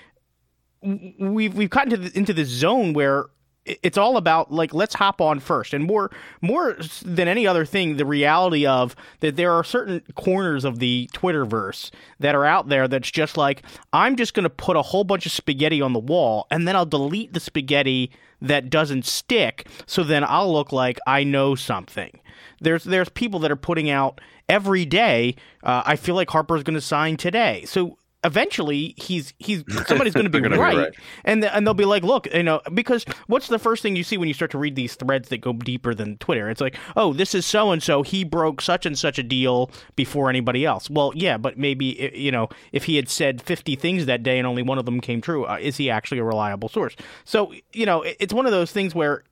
we've 0.82 1.54
we've 1.54 1.70
gotten 1.70 2.02
the, 2.02 2.18
into 2.18 2.34
this 2.34 2.50
zone 2.50 2.94
where 2.94 3.26
it's 3.66 3.98
all 3.98 4.18
about 4.18 4.52
like 4.52 4.74
let's 4.74 4.96
hop 4.96 5.20
on 5.20 5.40
first. 5.40 5.74
And 5.74 5.84
more 5.84 6.12
more 6.42 6.78
than 7.04 7.28
any 7.28 7.48
other 7.48 7.66
thing 7.66 7.98
the 7.98 8.06
reality 8.06 8.66
of 8.66 8.96
that 9.20 9.36
there 9.36 9.52
are 9.52 9.64
certain 9.64 10.02
corners 10.16 10.66
of 10.66 10.80
the 10.80 11.10
twitterverse 11.14 11.92
that 12.20 12.36
are 12.36 12.46
out 12.46 12.70
there 12.70 12.88
that's 12.88 13.10
just 13.10 13.38
like 13.38 13.64
i'm 13.94 14.16
just 14.16 14.34
going 14.34 14.44
to 14.44 14.50
put 14.50 14.78
a 14.78 14.82
whole 14.82 15.04
bunch 15.04 15.26
of 15.26 15.32
spaghetti 15.32 15.82
on 15.82 15.94
the 15.94 16.00
wall 16.00 16.48
and 16.52 16.68
then 16.68 16.76
i'll 16.76 16.86
delete 16.86 17.34
the 17.34 17.40
spaghetti 17.40 18.12
that 18.42 18.70
doesn't 18.70 19.06
stick 19.06 19.68
so 19.86 20.04
then 20.04 20.24
i'll 20.24 20.52
look 20.52 20.72
like 20.72 21.00
i 21.08 21.24
know 21.24 21.56
something. 21.56 22.20
There's 22.62 22.84
there's 22.84 23.10
people 23.10 23.40
that 23.42 23.52
are 23.52 23.56
putting 23.56 23.90
out 23.90 24.22
every 24.48 24.86
day 24.86 25.36
uh, 25.64 25.84
i 25.86 25.96
feel 25.96 26.16
like 26.16 26.30
harper's 26.30 26.64
going 26.64 26.76
to 26.76 26.82
sign 26.82 27.18
today. 27.18 27.64
So 27.66 27.98
eventually 28.26 28.96
he's 28.98 29.34
he's 29.40 29.64
somebody's 29.88 30.14
going 30.14 30.30
to 30.30 30.30
be, 30.30 30.42
right. 30.42 30.94
and 31.24 31.46
and 31.46 31.66
they'll 31.66 31.74
be 31.74 31.86
like, 31.86 32.04
look, 32.04 32.32
you 32.34 32.44
know, 32.44 32.60
because 32.74 33.06
what's 33.28 33.48
the 33.48 33.60
first 33.60 33.82
thing 33.82 33.96
you 33.96 34.04
see 34.04 34.18
when 34.18 34.28
you 34.28 34.34
start 34.34 34.52
to 34.52 34.58
read 34.58 34.76
these 34.76 34.96
threads 34.96 35.30
that 35.30 35.38
go 35.38 35.54
deeper 35.54 35.94
than 35.94 36.18
Twitter? 36.18 36.50
It's 36.50 36.62
like, 36.62 36.76
oh, 36.96 37.14
this 37.14 37.34
is 37.34 37.46
so 37.46 37.72
and 37.72 37.82
so. 37.82 38.02
He 38.02 38.24
broke 38.24 38.62
such 38.62 38.86
and 38.86 38.98
such 38.98 39.20
a 39.20 39.24
deal 39.24 39.72
before 39.96 40.30
anybody 40.30 40.66
else. 40.66 40.90
Well, 40.90 41.14
yeah, 41.16 41.38
but 41.38 41.58
maybe 41.58 42.12
you 42.14 42.32
know, 42.32 42.50
if 42.72 42.86
he 42.86 42.96
had 42.96 43.08
said 43.08 43.42
fifty 43.42 43.76
things 43.76 44.06
that 44.08 44.24
day 44.24 44.38
and 44.38 44.48
only 44.48 44.64
one 44.64 44.78
of 44.78 44.86
them 44.86 45.00
came 45.00 45.22
true, 45.22 45.46
uh, 45.46 45.58
is 45.62 45.78
he 45.78 45.90
actually 45.90 46.20
a 46.20 46.24
reliable 46.24 46.70
source? 46.70 46.96
So 47.24 47.54
you 47.72 47.86
know, 47.86 48.04
it's 48.20 48.34
one 48.34 48.46
of 48.46 48.52
those 48.52 48.72
things 48.72 48.96
where 48.96 49.24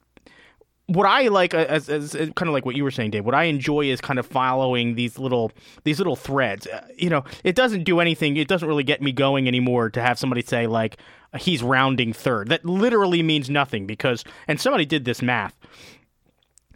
what 0.88 1.06
I 1.06 1.30
like, 1.30 1.54
uh, 1.54 1.66
as, 1.70 1.88
as, 1.90 2.14
as, 2.14 2.30
kind 2.36 2.50
of 2.50 2.54
like 2.54 2.66
what 2.66 2.76
you 2.76 2.84
were 2.84 2.92
saying, 2.92 3.12
Dave. 3.12 3.26
What 3.26 3.36
I 3.36 3.46
enjoy 3.46 3.86
is 3.86 4.02
kind 4.02 4.20
of 4.20 4.26
following 4.26 4.96
these 4.96 5.18
little 5.18 5.52
these 5.84 5.98
little 5.98 6.16
threads. 6.16 6.68
Uh, 6.68 6.86
you 6.98 7.10
know, 7.10 7.24
it 7.44 7.56
doesn't 7.56 7.84
do 7.84 8.00
anything. 8.00 8.36
It 8.36 8.48
doesn't 8.48 8.68
really 8.68 8.84
get 8.84 9.02
me 9.02 9.12
going 9.12 9.48
anymore 9.48 9.90
to 9.92 10.02
have 10.02 10.20
somebody 10.20 10.42
say 10.42 10.68
like 10.68 10.98
he's 11.40 11.64
rounding 11.64 12.12
third. 12.12 12.50
That 12.50 12.66
literally 12.66 13.24
means 13.24 13.50
nothing 13.50 13.88
because 13.88 14.24
and 14.48 14.60
somebody 14.60 14.86
did 14.86 15.06
this 15.06 15.22
math. 15.22 15.58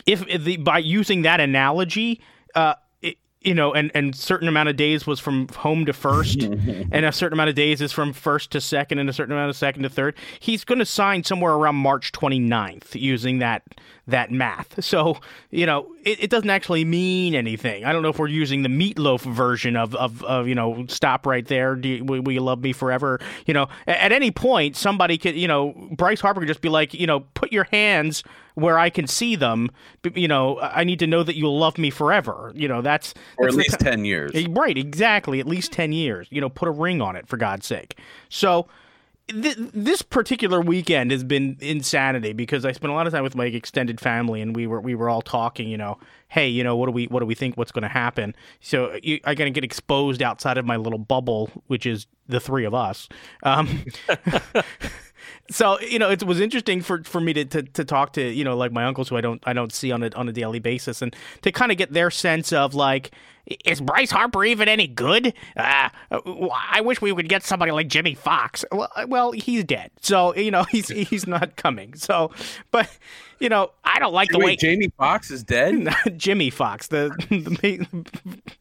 If, 0.06 0.26
if 0.28 0.44
the, 0.44 0.58
by 0.58 0.78
using 0.78 1.24
that 1.24 1.42
analogy, 1.42 2.22
uh, 2.56 2.76
you 3.48 3.54
know, 3.54 3.74
and 3.74 3.90
and 3.96 4.14
certain 4.14 4.50
amount 4.50 4.68
of 4.68 4.76
days 4.76 5.08
was 5.08 5.22
from 5.22 5.48
home 5.48 5.86
to 5.86 5.94
first, 5.94 6.44
and 6.44 7.06
a 7.06 7.14
certain 7.14 7.34
amount 7.34 7.50
of 7.50 7.56
days 7.56 7.82
is 7.82 7.94
from 7.94 8.12
first 8.12 8.52
to 8.52 8.60
second, 8.60 9.00
and 9.00 9.10
a 9.10 9.14
certain 9.14 9.32
amount 9.32 9.50
of 9.50 9.56
second 9.56 9.84
to 9.84 9.90
third. 9.90 10.16
He's 10.42 10.66
going 10.66 10.80
to 10.80 10.86
sign 10.86 11.24
somewhere 11.24 11.54
around 11.54 11.78
March 11.78 12.12
29th 12.12 13.00
using 13.00 13.40
that 13.40 13.64
that 14.06 14.32
math. 14.32 14.84
So 14.84 15.18
you 15.50 15.66
know, 15.66 15.88
it, 16.08 16.24
it, 16.24 16.30
doesn't 16.30 16.50
actually 16.50 16.86
mean 16.86 17.36
anything. 17.36 17.84
I 17.84 17.92
don't 17.92 18.02
know 18.02 18.10
if 18.10 18.20
we're 18.20 18.28
using 18.28 18.62
the 18.62 18.70
meatloaf 18.70 19.22
version 19.22 19.76
of 19.76 19.94
of, 19.96 20.24
of 20.24 20.48
you 20.48 20.56
know, 20.56 20.86
stop 20.88 21.26
right 21.26 21.46
there. 21.46 21.76
Do 21.76 21.90
you, 21.90 22.06
will, 22.06 22.22
will, 22.22 22.34
you 22.34 22.40
love 22.40 22.62
me 22.62 22.74
forever? 22.74 23.20
You 23.46 23.54
know, 23.54 23.68
at, 23.86 23.98
at 23.98 24.12
any 24.12 24.32
point, 24.32 24.76
somebody 24.76 25.18
could, 25.18 25.36
you 25.36 25.48
know, 25.48 25.74
Bryce 25.92 26.22
Harper 26.22 26.40
could 26.40 26.48
just 26.48 26.62
be 26.62 26.70
like, 26.70 26.94
you 26.94 27.08
know, 27.08 27.22
put 27.34 27.52
your 27.52 27.66
hands 27.66 28.24
where 28.56 28.80
I 28.80 28.90
can 28.90 29.06
see 29.06 29.36
them. 29.36 29.70
You 30.16 30.28
know, 30.28 30.60
I 30.60 30.84
need 30.84 31.00
to 31.00 31.08
know 31.08 31.24
that 31.24 31.36
you'll 31.36 31.60
love 31.60 31.78
me 31.78 31.90
forever. 31.90 32.52
You 32.56 32.68
know, 32.68 32.82
that's, 32.82 33.14
or 33.38 33.46
that's 33.46 33.56
at 33.56 33.58
least 33.58 33.80
ten 33.80 34.06
years. 34.06 34.32
Right, 34.50 34.78
exactly. 34.78 35.40
At 35.40 35.48
least 35.48 35.74
ten 35.74 35.92
years. 35.92 36.28
You 36.32 36.42
know, 36.42 36.50
put 36.50 36.68
a 36.68 36.72
ring 36.72 37.02
on 37.02 37.16
it 37.16 37.28
for 37.28 37.38
God's 37.38 37.66
sake. 37.66 38.00
So 38.30 38.68
th- 39.30 39.58
this 39.74 40.02
particular 40.02 40.62
weekend 40.62 41.12
has 41.12 41.24
been 41.24 41.58
insanity 41.60 42.34
because 42.34 42.66
I 42.66 42.72
spent 42.72 42.92
a 42.92 42.96
lot 42.96 43.08
of 43.08 43.14
time 43.14 43.24
with 43.24 43.36
my 43.36 43.46
extended 43.46 44.00
family, 44.00 44.42
and 44.42 44.56
we 44.56 44.68
were 44.68 44.82
we 44.82 44.96
were 44.96 45.10
all 45.10 45.22
talking. 45.22 45.68
You 45.68 45.78
know, 45.78 45.98
hey, 46.30 46.48
you 46.48 46.64
know, 46.64 46.76
what 46.76 46.88
do 46.88 46.92
we 46.92 47.06
what 47.06 47.20
do 47.20 47.26
we 47.26 47.36
think 47.36 47.58
what's 47.58 47.72
going 47.72 47.84
to 47.84 47.90
happen? 47.90 48.36
So 48.62 48.98
you, 49.04 49.20
I'm 49.26 49.36
going 49.36 49.52
to 49.52 49.56
get 49.56 49.64
exposed 49.64 50.22
outside 50.22 50.58
of 50.58 50.66
my 50.66 50.78
little 50.78 51.00
bubble, 51.00 51.50
which 51.68 51.86
is 51.86 52.08
the 52.28 52.40
three 52.40 52.66
of 52.66 52.74
us. 52.74 53.08
Um, 53.44 53.86
so 55.50 55.80
you 55.82 56.00
know 56.00 56.10
it 56.10 56.24
was 56.24 56.40
interesting 56.40 56.82
for, 56.82 57.04
for 57.04 57.22
me 57.22 57.34
to, 57.34 57.46
to, 57.46 57.64
to 57.64 57.86
talk 57.86 58.14
to 58.14 58.22
you 58.22 58.44
know 58.44 58.56
like 58.56 58.72
my 58.72 58.86
uncles 58.86 59.10
who 59.10 59.18
I 59.18 59.22
don't 59.22 59.42
I 59.46 59.54
don't 59.54 59.74
see 59.74 59.92
on 59.92 60.04
a 60.04 60.10
on 60.16 60.28
a 60.28 60.32
daily 60.32 60.60
basis 60.60 61.02
and 61.02 61.16
to 61.42 61.52
kind 61.52 61.72
of 61.72 61.78
get 61.78 61.94
their 61.94 62.12
sense 62.12 62.52
of 62.52 62.74
like 62.74 63.12
is 63.66 63.80
Bryce 63.80 64.12
Harper 64.12 64.44
even 64.44 64.68
any 64.68 64.88
good? 64.88 65.34
Uh, 65.56 65.90
I 66.12 66.82
wish 66.82 67.02
we 67.02 67.12
would 67.12 67.30
get 67.30 67.44
somebody 67.44 67.72
like 67.72 67.88
Jimmie 67.88 68.16
Foxx. 68.16 68.66
Well, 68.72 68.92
well, 69.08 69.32
he's 69.32 69.64
dead, 69.64 69.92
so 70.02 70.36
you 70.36 70.52
know 70.52 70.64
he's 70.72 70.90
he's 70.90 71.28
not 71.28 71.56
coming. 71.56 71.96
So, 71.96 72.32
but 72.72 72.90
you 73.40 73.50
know 73.50 73.72
I 73.84 74.00
don't 74.00 74.14
like 74.14 74.30
the 74.30 74.40
way 74.40 74.56
Jamie 74.56 74.92
Fox 74.98 75.32
is 75.32 75.44
dead. 75.44 75.88
Jimmie 76.18 76.50
Foxx, 76.50 76.88
the 76.88 77.10
the 77.30 77.88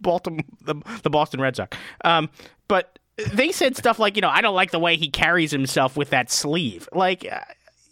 Baltimore, 0.00 0.44
the, 0.62 0.76
the 1.02 1.11
Boston 1.11 1.40
Red 1.40 1.56
Sox. 1.56 1.76
Um, 2.04 2.30
but 2.68 2.99
they 3.16 3.52
said 3.52 3.76
stuff 3.76 3.99
like, 3.99 4.16
you 4.16 4.23
know, 4.23 4.28
I 4.28 4.40
don't 4.40 4.54
like 4.54 4.70
the 4.70 4.78
way 4.78 4.96
he 4.96 5.08
carries 5.08 5.50
himself 5.50 5.96
with 5.96 6.11
that 6.11 6.30
sleeve. 6.30 6.88
Like, 6.92 7.26
uh, 7.30 7.40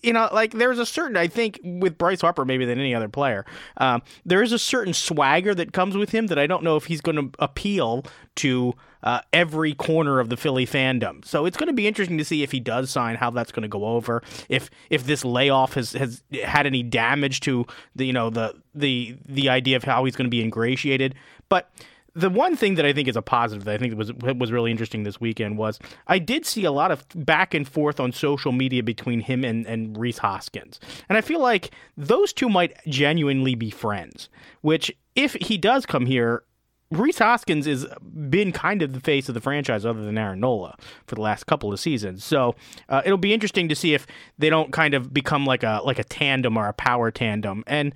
you 0.03 0.13
know, 0.13 0.29
like 0.33 0.53
there's 0.53 0.79
a 0.79 0.87
certain, 0.87 1.17
I 1.17 1.29
think, 1.29 1.59
with 1.65 1.97
Bryce 1.97 2.21
Harper, 2.21 2.45
maybe 2.45 2.67
than 2.67 2.79
any 2.79 2.95
other 2.95 3.09
player, 3.09 3.47
um, 3.79 4.03
there 4.27 4.43
is 4.43 4.53
a 4.53 4.59
certain 4.59 4.93
swagger 4.93 5.55
that 5.55 5.73
comes 5.73 5.97
with 5.97 6.11
him 6.11 6.27
that 6.27 6.39
I 6.39 6.47
don't 6.47 6.63
know 6.63 6.77
if 6.77 6.85
he's 6.85 7.01
going 7.01 7.17
to 7.17 7.31
appeal 7.39 8.05
to 8.37 8.75
uh, 9.03 9.21
every 9.33 9.75
corner 9.75 10.21
of 10.21 10.29
the 10.29 10.37
Philly 10.37 10.67
fandom. 10.67 11.25
So 11.25 11.47
it's 11.47 11.57
going 11.57 11.69
to 11.69 11.75
be 11.75 11.87
interesting 11.87 12.19
to 12.19 12.25
see 12.25 12.43
if 12.43 12.53
he 12.53 12.61
does 12.61 12.91
sign, 12.91 13.17
how 13.17 13.31
that's 13.31 13.53
going 13.53 13.63
to 13.63 13.69
go 13.69 13.87
over, 13.87 14.23
if 14.49 14.71
if 14.91 15.05
this 15.07 15.25
layoff 15.25 15.75
has 15.75 15.93
has 15.93 16.23
had 16.43 16.67
any 16.67 16.83
damage 16.83 17.41
to 17.41 17.67
the 17.97 18.07
you 18.07 18.13
know 18.13 18.31
the 18.31 18.55
the 18.75 19.17
the 19.27 19.49
idea 19.49 19.77
of 19.77 19.85
how 19.85 20.05
he's 20.05 20.17
going 20.17 20.27
to 20.27 20.31
be 20.31 20.43
ingratiated, 20.43 21.15
but 21.49 21.71
the 22.15 22.31
one 22.31 22.57
thing 22.57 22.77
that 22.77 22.87
I 22.87 22.93
think 22.93 23.09
is 23.09 23.17
a 23.17 23.23
positive 23.23 23.65
that 23.65 23.75
I 23.75 23.79
think 23.79 23.97
was 23.97 24.13
was 24.13 24.53
really 24.53 24.71
interesting 24.71 25.03
this 25.03 25.21
weekend 25.21 25.59
was 25.59 25.79
I 26.07 26.19
did 26.19 26.47
see 26.47 26.65
a 26.65 26.73
lot 26.73 26.91
of 26.91 27.05
back 27.15 27.55
and 27.55 27.67
forth 27.67 27.99
on 27.99 28.13
social 28.13 28.53
media 28.53 28.83
between 28.83 29.21
him 29.21 29.45
and, 29.45 29.67
and 29.67 29.97
Rhys 29.99 30.19
Hoskins. 30.19 30.79
And 31.09 31.19
I 31.19 31.21
feel 31.21 31.41
like 31.41 31.71
those 31.97 32.33
two 32.33 32.49
might 32.49 32.77
genuinely 32.87 33.55
be 33.55 33.71
friends, 33.71 34.29
which 34.61 34.93
if 35.17 35.35
he 35.35 35.59
does 35.59 35.87
come 35.87 36.07
here, 36.07 36.45
Rhys 36.91 37.19
Hoskins 37.19 37.67
has 37.67 37.87
been 38.03 38.53
kind 38.53 38.83
of 38.83 38.93
the 38.93 39.01
face 39.01 39.29
of 39.29 39.35
the 39.35 39.41
franchise 39.41 39.85
other 39.85 40.05
than 40.05 40.17
Aaron 40.17 40.41
Nola 40.41 40.77
for 41.07 41.17
the 41.17 41.21
last 41.21 41.45
couple 41.47 41.73
of 41.73 41.81
seasons. 41.81 42.23
So 42.25 42.55
uh, 42.89 43.03
it'll 43.05 43.19
be 43.19 43.35
interesting 43.35 43.69
to 43.69 43.75
see 43.75 43.95
if 43.95 44.07
they 44.39 44.51
don't 44.51 44.73
kind 44.73 44.95
of 44.95 45.13
become 45.13 45.45
like 45.45 45.65
a 45.65 45.81
like 45.85 45.99
a 45.99 46.05
tandem 46.05 46.57
or 46.57 46.69
a 46.69 46.73
power 46.73 47.11
tandem. 47.11 47.65
And 47.67 47.93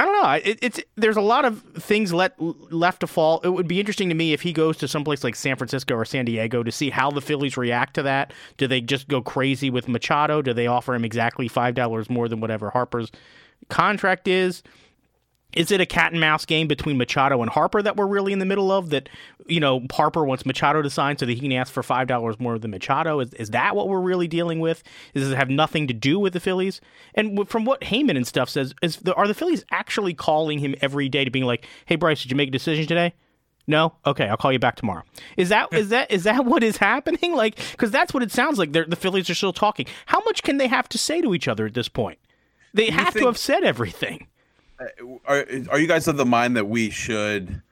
I 0.00 0.04
don't 0.04 0.22
know. 0.22 0.30
It, 0.52 0.58
it's 0.62 0.80
there's 0.96 1.16
a 1.16 1.20
lot 1.20 1.44
of 1.44 1.60
things 1.74 2.12
let, 2.12 2.40
left 2.40 3.00
to 3.00 3.08
fall. 3.08 3.40
It 3.42 3.48
would 3.48 3.66
be 3.66 3.80
interesting 3.80 4.08
to 4.10 4.14
me 4.14 4.32
if 4.32 4.42
he 4.42 4.52
goes 4.52 4.76
to 4.78 4.86
someplace 4.88 5.24
like 5.24 5.34
San 5.34 5.56
Francisco 5.56 5.94
or 5.96 6.04
San 6.04 6.24
Diego 6.24 6.62
to 6.62 6.70
see 6.70 6.90
how 6.90 7.10
the 7.10 7.20
Phillies 7.20 7.56
react 7.56 7.94
to 7.94 8.02
that. 8.04 8.32
Do 8.58 8.68
they 8.68 8.80
just 8.80 9.08
go 9.08 9.20
crazy 9.20 9.70
with 9.70 9.88
Machado? 9.88 10.40
Do 10.40 10.54
they 10.54 10.68
offer 10.68 10.94
him 10.94 11.04
exactly 11.04 11.48
five 11.48 11.74
dollars 11.74 12.08
more 12.08 12.28
than 12.28 12.40
whatever 12.40 12.70
Harper's 12.70 13.10
contract 13.70 14.28
is? 14.28 14.62
Is 15.54 15.72
it 15.72 15.80
a 15.80 15.86
cat 15.86 16.12
and 16.12 16.20
mouse 16.20 16.44
game 16.44 16.68
between 16.68 16.98
Machado 16.98 17.40
and 17.40 17.50
Harper 17.50 17.80
that 17.80 17.96
we're 17.96 18.06
really 18.06 18.34
in 18.34 18.38
the 18.38 18.44
middle 18.44 18.70
of? 18.70 18.90
That 18.90 19.08
you 19.46 19.60
know 19.60 19.86
Harper 19.90 20.24
wants 20.24 20.44
Machado 20.44 20.82
to 20.82 20.90
sign 20.90 21.16
so 21.16 21.24
that 21.24 21.32
he 21.32 21.40
can 21.40 21.52
ask 21.52 21.72
for 21.72 21.82
five 21.82 22.06
dollars 22.06 22.38
more 22.38 22.58
than 22.58 22.70
Machado. 22.70 23.20
Is 23.20 23.32
is 23.34 23.50
that 23.50 23.74
what 23.74 23.88
we're 23.88 24.00
really 24.00 24.28
dealing 24.28 24.60
with? 24.60 24.82
Does 25.14 25.30
it 25.30 25.36
have 25.36 25.48
nothing 25.48 25.86
to 25.88 25.94
do 25.94 26.18
with 26.18 26.34
the 26.34 26.40
Phillies? 26.40 26.82
And 27.14 27.48
from 27.48 27.64
what 27.64 27.80
Heyman 27.80 28.16
and 28.16 28.26
stuff 28.26 28.50
says, 28.50 28.74
is 28.82 28.98
the, 28.98 29.14
are 29.14 29.26
the 29.26 29.32
Phillies 29.34 29.64
actually 29.70 30.12
calling 30.12 30.58
him 30.58 30.74
every 30.82 31.08
day 31.08 31.24
to 31.24 31.30
being 31.30 31.46
like, 31.46 31.66
"Hey 31.86 31.96
Bryce, 31.96 32.22
did 32.22 32.30
you 32.30 32.36
make 32.36 32.48
a 32.48 32.52
decision 32.52 32.86
today?" 32.86 33.14
No. 33.66 33.94
Okay, 34.06 34.26
I'll 34.26 34.36
call 34.36 34.52
you 34.52 34.58
back 34.58 34.76
tomorrow. 34.76 35.02
Is 35.38 35.48
that 35.48 35.72
is 35.72 35.88
that 35.88 36.10
is 36.10 36.24
that 36.24 36.44
what 36.44 36.62
is 36.62 36.76
happening? 36.76 37.34
Like, 37.34 37.56
because 37.70 37.90
that's 37.90 38.12
what 38.12 38.22
it 38.22 38.32
sounds 38.32 38.58
like. 38.58 38.72
They're, 38.72 38.84
the 38.84 38.96
Phillies 38.96 39.30
are 39.30 39.34
still 39.34 39.54
talking. 39.54 39.86
How 40.06 40.20
much 40.24 40.42
can 40.42 40.58
they 40.58 40.66
have 40.66 40.90
to 40.90 40.98
say 40.98 41.22
to 41.22 41.34
each 41.34 41.48
other 41.48 41.64
at 41.64 41.72
this 41.72 41.88
point? 41.88 42.18
They 42.74 42.90
have 42.90 43.14
think- 43.14 43.22
to 43.22 43.26
have 43.26 43.38
said 43.38 43.64
everything 43.64 44.26
are 45.26 45.46
are 45.70 45.78
you 45.78 45.86
guys 45.86 46.08
of 46.08 46.16
the 46.16 46.26
mind 46.26 46.56
that 46.56 46.68
we 46.68 46.90
should 46.90 47.62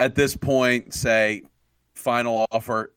at 0.00 0.14
this 0.14 0.36
point 0.36 0.94
say 0.94 1.42
final 1.94 2.46
offer 2.50 2.92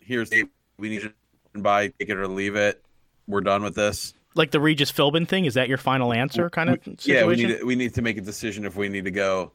here's 0.00 0.30
the 0.30 0.44
we 0.78 0.88
need 0.88 1.02
to 1.02 1.12
buy 1.60 1.88
take 1.98 2.08
it 2.08 2.16
or 2.16 2.26
leave 2.26 2.56
it 2.56 2.82
we're 3.26 3.40
done 3.40 3.62
with 3.62 3.74
this 3.74 4.14
like 4.36 4.50
the 4.50 4.60
Regis 4.60 4.90
Philbin 4.90 5.28
thing 5.28 5.44
is 5.44 5.54
that 5.54 5.68
your 5.68 5.78
final 5.78 6.12
answer 6.12 6.50
kind 6.50 6.70
of 6.70 6.78
situation? 6.78 7.14
yeah 7.14 7.24
we 7.24 7.36
need 7.36 7.58
to, 7.58 7.64
we 7.64 7.76
need 7.76 7.94
to 7.94 8.02
make 8.02 8.16
a 8.16 8.20
decision 8.20 8.64
if 8.64 8.76
we 8.76 8.88
need 8.88 9.04
to 9.04 9.10
go 9.10 9.52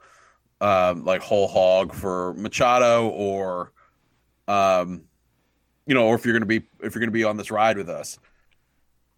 um, 0.62 1.05
like 1.05 1.21
whole 1.21 1.48
hog 1.48 1.93
for 1.93 2.33
Machado 2.36 3.09
or 3.09 3.71
um 4.48 5.03
you 5.86 5.93
know 5.93 6.07
or 6.07 6.15
if 6.15 6.25
you're 6.25 6.38
to 6.39 6.45
be 6.45 6.57
if 6.81 6.95
you're 6.95 7.01
going 7.01 7.07
to 7.07 7.12
be 7.12 7.24
on 7.24 7.38
this 7.38 7.51
ride 7.51 7.77
with 7.77 7.89
us 7.89 8.19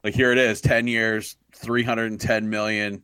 like 0.04 0.14
here 0.14 0.32
it 0.32 0.38
is 0.38 0.62
10 0.62 0.88
years 0.88 1.38
310 1.54 2.50
million 2.50 3.04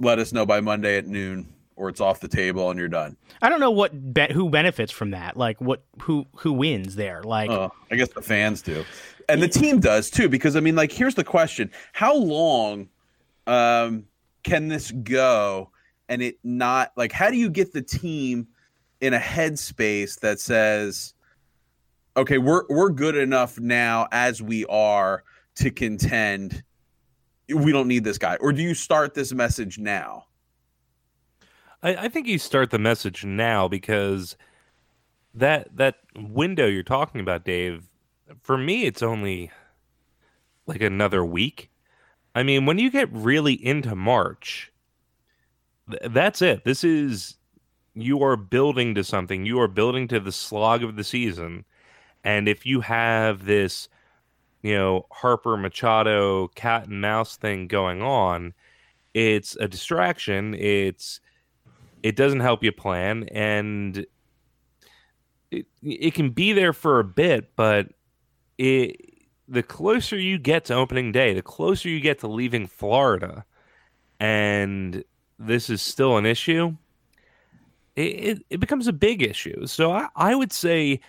let 0.00 0.18
us 0.18 0.32
know 0.32 0.44
by 0.44 0.60
Monday 0.60 0.96
at 0.96 1.06
noon, 1.06 1.52
or 1.76 1.88
it's 1.88 2.00
off 2.00 2.20
the 2.20 2.28
table 2.28 2.70
and 2.70 2.78
you're 2.78 2.88
done. 2.88 3.16
I 3.42 3.48
don't 3.48 3.60
know 3.60 3.70
what 3.70 4.14
be- 4.14 4.32
who 4.32 4.50
benefits 4.50 4.90
from 4.90 5.10
that. 5.12 5.36
Like 5.36 5.60
what 5.60 5.84
who 6.00 6.26
who 6.36 6.52
wins 6.52 6.96
there? 6.96 7.22
Like 7.22 7.50
uh, 7.50 7.68
I 7.90 7.96
guess 7.96 8.08
the 8.08 8.22
fans 8.22 8.62
do, 8.62 8.84
and 9.28 9.42
the 9.42 9.48
team 9.48 9.80
does 9.80 10.10
too. 10.10 10.28
Because 10.28 10.56
I 10.56 10.60
mean, 10.60 10.74
like 10.74 10.90
here's 10.90 11.14
the 11.14 11.24
question: 11.24 11.70
How 11.92 12.14
long 12.14 12.88
um, 13.46 14.06
can 14.42 14.68
this 14.68 14.90
go? 14.90 15.70
And 16.08 16.22
it 16.22 16.38
not 16.42 16.90
like 16.96 17.12
how 17.12 17.30
do 17.30 17.36
you 17.36 17.48
get 17.48 17.72
the 17.72 17.82
team 17.82 18.48
in 19.00 19.14
a 19.14 19.18
headspace 19.18 20.20
that 20.20 20.40
says, 20.40 21.14
okay, 22.16 22.38
we're 22.38 22.64
we're 22.68 22.90
good 22.90 23.16
enough 23.16 23.58
now 23.58 24.08
as 24.12 24.42
we 24.42 24.66
are 24.66 25.24
to 25.56 25.70
contend 25.70 26.62
we 27.54 27.72
don't 27.72 27.88
need 27.88 28.04
this 28.04 28.18
guy, 28.18 28.36
or 28.36 28.52
do 28.52 28.62
you 28.62 28.74
start 28.74 29.14
this 29.14 29.32
message 29.32 29.78
now? 29.78 30.26
I, 31.82 31.96
I 31.96 32.08
think 32.08 32.26
you 32.26 32.38
start 32.38 32.70
the 32.70 32.78
message 32.78 33.24
now 33.24 33.68
because 33.68 34.36
that 35.34 35.76
that 35.76 35.96
window 36.16 36.66
you're 36.66 36.82
talking 36.82 37.20
about, 37.20 37.44
Dave. 37.44 37.88
For 38.42 38.56
me, 38.56 38.84
it's 38.86 39.02
only 39.02 39.50
like 40.66 40.82
another 40.82 41.24
week. 41.24 41.70
I 42.34 42.42
mean, 42.42 42.64
when 42.66 42.78
you 42.78 42.90
get 42.90 43.12
really 43.12 43.54
into 43.54 43.94
March, 43.96 44.72
th- 45.90 46.12
that's 46.12 46.42
it. 46.42 46.64
This 46.64 46.84
is 46.84 47.36
you 47.94 48.22
are 48.22 48.36
building 48.36 48.94
to 48.94 49.04
something. 49.04 49.44
You 49.44 49.60
are 49.60 49.68
building 49.68 50.06
to 50.08 50.20
the 50.20 50.32
slog 50.32 50.82
of 50.82 50.96
the 50.96 51.04
season. 51.04 51.64
And 52.22 52.48
if 52.48 52.66
you 52.66 52.82
have 52.82 53.46
this 53.46 53.88
you 54.62 54.74
know 54.74 55.06
Harper 55.10 55.56
Machado 55.56 56.48
cat 56.48 56.88
and 56.88 57.00
mouse 57.00 57.36
thing 57.36 57.66
going 57.66 58.02
on, 58.02 58.54
it's 59.14 59.56
a 59.56 59.68
distraction. 59.68 60.54
It's 60.54 61.20
it 62.02 62.16
doesn't 62.16 62.40
help 62.40 62.62
you 62.62 62.72
plan, 62.72 63.24
and 63.32 64.06
it 65.50 65.66
it 65.82 66.14
can 66.14 66.30
be 66.30 66.52
there 66.52 66.72
for 66.72 67.00
a 67.00 67.04
bit, 67.04 67.54
but 67.56 67.88
it 68.58 69.10
the 69.48 69.62
closer 69.62 70.16
you 70.16 70.38
get 70.38 70.64
to 70.66 70.74
opening 70.74 71.10
day, 71.10 71.34
the 71.34 71.42
closer 71.42 71.88
you 71.88 72.00
get 72.00 72.20
to 72.20 72.28
leaving 72.28 72.66
Florida, 72.66 73.44
and 74.20 75.02
this 75.38 75.68
is 75.68 75.82
still 75.82 76.16
an 76.16 76.24
issue. 76.24 76.76
It, 77.96 78.44
it, 78.48 78.60
becomes 78.60 78.86
a 78.86 78.92
big 78.94 79.20
issue. 79.20 79.66
So 79.66 79.92
I, 79.92 80.06
I 80.14 80.34
would 80.34 80.52
say 80.52 81.00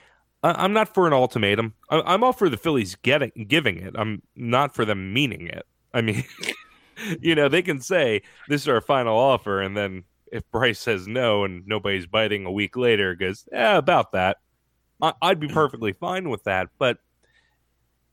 I, 0.43 0.65
am 0.65 0.74
not 0.74 0.93
for 0.93 1.07
an 1.07 1.13
ultimatum. 1.13 1.74
I, 1.89 2.13
am 2.13 2.24
all 2.24 2.33
for 2.33 2.50
the 2.50 2.57
Phillies 2.57 2.95
getting 2.95 3.31
giving 3.48 3.77
it. 3.77 3.95
I'm 3.98 4.21
not 4.36 4.74
for 4.74 4.86
them 4.86 5.13
meaning 5.13 5.48
it. 5.48 5.65
I 5.93 6.01
mean, 6.01 6.24
you 7.21 7.36
know, 7.36 7.48
they 7.48 7.62
can 7.62 7.79
say 7.81 8.21
this 8.48 8.62
is 8.62 8.67
our 8.67 8.81
final 8.81 9.17
offer, 9.17 9.62
and 9.62 9.75
then 9.77 10.03
if 10.31 10.50
Bryce 10.51 10.79
says 10.79 11.07
no 11.07 11.43
and 11.43 11.67
nobody's 11.67 12.07
biting 12.07 12.45
a 12.45 12.51
week 12.51 12.75
later, 12.75 13.15
goes, 13.15 13.48
yeah, 13.51 13.77
about 13.77 14.13
that. 14.13 14.38
I, 15.01 15.13
would 15.24 15.39
be 15.39 15.48
perfectly 15.48 15.93
fine 16.00 16.29
with 16.29 16.43
that. 16.45 16.69
But 16.79 17.00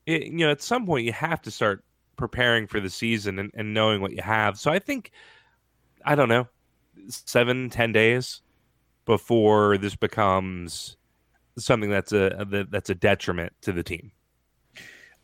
it, 0.05 0.27
you 0.27 0.39
know, 0.39 0.51
at 0.51 0.61
some 0.61 0.85
point, 0.85 1.05
you 1.05 1.13
have 1.13 1.41
to 1.43 1.51
start 1.51 1.83
preparing 2.17 2.67
for 2.67 2.79
the 2.79 2.89
season 2.89 3.39
and, 3.39 3.51
and 3.53 3.73
knowing 3.73 4.01
what 4.01 4.11
you 4.11 4.21
have. 4.21 4.57
So 4.57 4.71
I 4.71 4.79
think, 4.79 5.11
I 6.03 6.15
don't 6.15 6.29
know, 6.29 6.47
seven, 7.07 7.69
ten 7.69 7.91
days 7.91 8.41
before 9.05 9.77
this 9.77 9.95
becomes 9.95 10.97
something 11.59 11.89
that's 11.89 12.11
a, 12.11 12.67
that's 12.69 12.89
a 12.89 12.95
detriment 12.95 13.53
to 13.61 13.71
the 13.71 13.83
team. 13.83 14.11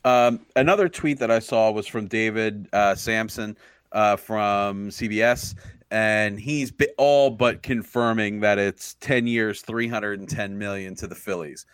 Um, 0.06 0.46
another 0.56 0.88
tweet 0.88 1.18
that 1.20 1.32
I 1.32 1.40
saw 1.40 1.72
was 1.72 1.88
from 1.88 2.08
David 2.08 2.70
uh, 2.72 2.94
Samson 2.94 3.58
uh, 3.92 4.16
from 4.16 4.90
CBS, 4.90 5.56
and 5.90 6.40
he's 6.40 6.72
all 6.98 7.32
but 7.32 7.64
confirming 7.64 8.42
that 8.42 8.60
it's 8.60 8.94
ten 8.96 9.26
years, 9.26 9.62
three 9.62 9.88
hundred 9.88 10.20
and 10.20 10.30
ten 10.30 10.60
million 10.60 10.94
to 10.96 11.08
the 11.08 11.16
Phillies. 11.16 11.66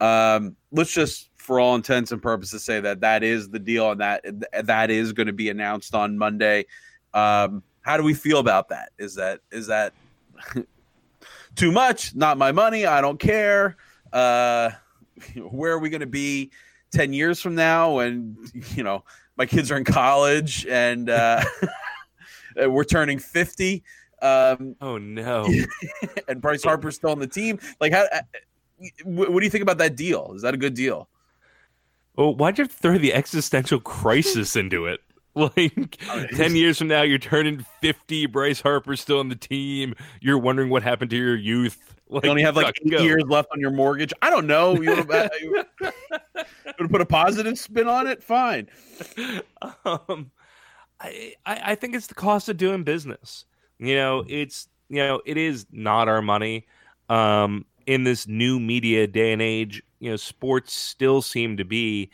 Um, 0.00 0.54
let's 0.70 0.92
just, 0.92 1.30
for 1.34 1.58
all 1.58 1.74
intents 1.74 2.12
and 2.12 2.22
purposes, 2.22 2.64
say 2.64 2.78
that 2.78 3.00
that 3.00 3.24
is 3.24 3.48
the 3.48 3.58
deal, 3.58 3.90
and 3.90 4.00
that 4.00 4.24
that 4.66 4.90
is 4.92 5.12
going 5.12 5.26
to 5.26 5.32
be 5.32 5.48
announced 5.48 5.96
on 5.96 6.16
Monday. 6.16 6.66
Um, 7.12 7.64
how 7.82 7.96
do 7.96 8.04
we 8.04 8.14
feel 8.14 8.38
about 8.38 8.68
that? 8.68 8.92
Is 8.98 9.16
that 9.16 9.40
is 9.50 9.66
that 9.66 9.94
too 11.56 11.72
much? 11.72 12.14
Not 12.14 12.38
my 12.38 12.52
money. 12.52 12.86
I 12.86 13.00
don't 13.00 13.18
care. 13.18 13.76
Uh, 14.14 14.70
where 15.36 15.72
are 15.72 15.78
we 15.78 15.90
going 15.90 16.00
to 16.00 16.06
be 16.06 16.50
ten 16.92 17.12
years 17.12 17.40
from 17.40 17.54
now 17.54 17.96
when 17.96 18.36
you 18.74 18.82
know 18.82 19.04
my 19.36 19.44
kids 19.44 19.70
are 19.70 19.76
in 19.76 19.84
college 19.84 20.64
and 20.66 21.10
uh, 21.10 21.44
we're 22.56 22.84
turning 22.84 23.18
fifty? 23.18 23.82
Um, 24.22 24.76
oh 24.80 24.96
no! 24.96 25.52
and 26.28 26.40
Bryce 26.40 26.62
Harper's 26.62 26.94
still 26.94 27.10
on 27.10 27.18
the 27.18 27.26
team. 27.26 27.58
Like, 27.80 27.92
how? 27.92 28.06
Uh, 28.12 28.22
what 29.04 29.38
do 29.38 29.44
you 29.44 29.50
think 29.50 29.62
about 29.62 29.78
that 29.78 29.96
deal? 29.96 30.32
Is 30.34 30.42
that 30.42 30.54
a 30.54 30.56
good 30.56 30.74
deal? 30.74 31.08
Well, 32.16 32.34
why'd 32.34 32.58
you 32.58 32.66
throw 32.66 32.98
the 32.98 33.12
existential 33.12 33.80
crisis 33.80 34.56
into 34.56 34.86
it? 34.86 35.00
Like 35.36 35.98
10 36.36 36.54
years 36.54 36.78
from 36.78 36.86
now, 36.86 37.02
you're 37.02 37.18
turning 37.18 37.66
fifty. 37.80 38.26
Bryce 38.26 38.60
Harper's 38.60 39.00
still 39.00 39.18
on 39.18 39.30
the 39.30 39.34
team. 39.34 39.96
You're 40.20 40.38
wondering 40.38 40.70
what 40.70 40.84
happened 40.84 41.10
to 41.10 41.16
your 41.16 41.34
youth. 41.34 41.93
Like, 42.08 42.24
you 42.24 42.30
only 42.30 42.42
have 42.42 42.56
like 42.56 42.74
eight 42.84 43.00
years 43.00 43.24
left 43.26 43.48
on 43.52 43.60
your 43.60 43.70
mortgage. 43.70 44.12
I 44.20 44.30
don't 44.30 44.46
know. 44.46 44.80
You 44.80 44.94
want 44.94 45.08
to 45.08 46.88
put 46.88 47.00
a 47.00 47.06
positive 47.06 47.58
spin 47.58 47.88
on 47.88 48.06
it? 48.06 48.22
Fine. 48.22 48.68
Um, 49.86 50.30
I, 51.00 51.34
I 51.46 51.74
think 51.74 51.94
it's 51.94 52.06
the 52.06 52.14
cost 52.14 52.48
of 52.48 52.56
doing 52.56 52.84
business. 52.84 53.44
You 53.78 53.96
know, 53.96 54.24
it's 54.28 54.68
you 54.88 54.98
know, 54.98 55.20
it 55.26 55.36
is 55.36 55.66
not 55.70 56.08
our 56.08 56.22
money. 56.22 56.66
Um, 57.08 57.66
in 57.86 58.04
this 58.04 58.26
new 58.26 58.58
media 58.60 59.06
day 59.06 59.32
and 59.32 59.42
age, 59.42 59.82
you 60.00 60.10
know, 60.10 60.16
sports 60.16 60.72
still 60.72 61.20
seem 61.22 61.56
to 61.56 61.64
be 61.64 62.10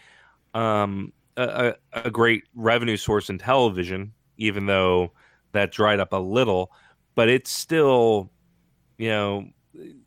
um, 0.55 1.13
a, 1.37 1.75
a 1.93 2.11
great 2.11 2.45
revenue 2.55 2.97
source 2.97 3.31
in 3.31 3.39
television, 3.39 4.13
even 4.37 4.67
though 4.67 5.13
that 5.53 5.73
dried 5.73 6.01
up 6.01 6.13
a 6.13 6.17
little. 6.17 6.73
But 7.15 7.29
it's 7.29 7.51
still, 7.51 8.31
you 8.99 9.09
know, 9.09 9.49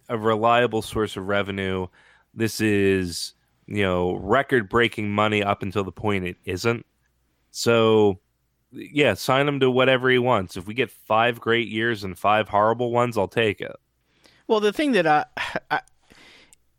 a 0.10 0.18
reliable 0.18 0.82
source 0.82 1.18
of 1.18 1.28
revenue. 1.28 1.88
This 2.34 2.60
is, 2.62 3.34
you 3.68 3.84
know, 3.84 4.16
record 4.16 4.70
breaking 4.70 5.12
money 5.12 5.44
up 5.44 5.64
until 5.64 5.84
the 5.84 5.92
point 5.92 6.26
it 6.26 6.38
isn't. 6.46 6.86
So 7.52 8.20
yeah, 8.72 9.14
sign 9.14 9.48
him 9.48 9.60
to 9.60 9.70
whatever 9.70 10.10
he 10.10 10.18
wants. 10.18 10.58
If 10.58 10.68
we 10.68 10.74
get 10.74 10.92
five 10.92 11.40
great 11.40 11.68
years 11.68 12.04
and 12.04 12.18
five 12.18 12.50
horrible 12.50 12.92
ones, 12.92 13.18
I'll 13.18 13.28
take 13.28 13.62
it. 13.62 13.76
Well, 14.48 14.60
the 14.60 14.74
thing 14.74 14.94
that 14.94 15.08
I, 15.08 15.26
I 15.72 15.82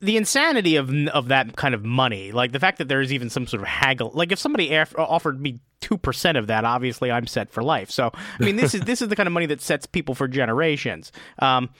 the 0.00 0.16
insanity 0.16 0.76
of 0.76 0.90
of 1.08 1.28
that 1.28 1.56
kind 1.56 1.74
of 1.74 1.84
money, 1.84 2.32
like 2.32 2.52
the 2.52 2.60
fact 2.60 2.78
that 2.78 2.88
there 2.88 3.00
is 3.00 3.12
even 3.12 3.30
some 3.30 3.46
sort 3.46 3.62
of 3.62 3.68
haggle. 3.68 4.10
Like 4.12 4.32
if 4.32 4.38
somebody 4.38 4.76
offered 4.76 5.40
me 5.40 5.60
two 5.80 5.96
percent 5.96 6.36
of 6.36 6.48
that, 6.48 6.64
obviously 6.64 7.10
I'm 7.10 7.26
set 7.26 7.50
for 7.50 7.62
life. 7.62 7.90
So 7.90 8.10
I 8.14 8.44
mean, 8.44 8.56
this 8.56 8.74
is 8.74 8.82
this 8.82 9.00
is 9.00 9.08
the 9.08 9.16
kind 9.16 9.26
of 9.26 9.32
money 9.32 9.46
that 9.46 9.60
sets 9.60 9.86
people 9.86 10.14
for 10.14 10.28
generations. 10.28 11.12
Um, 11.38 11.70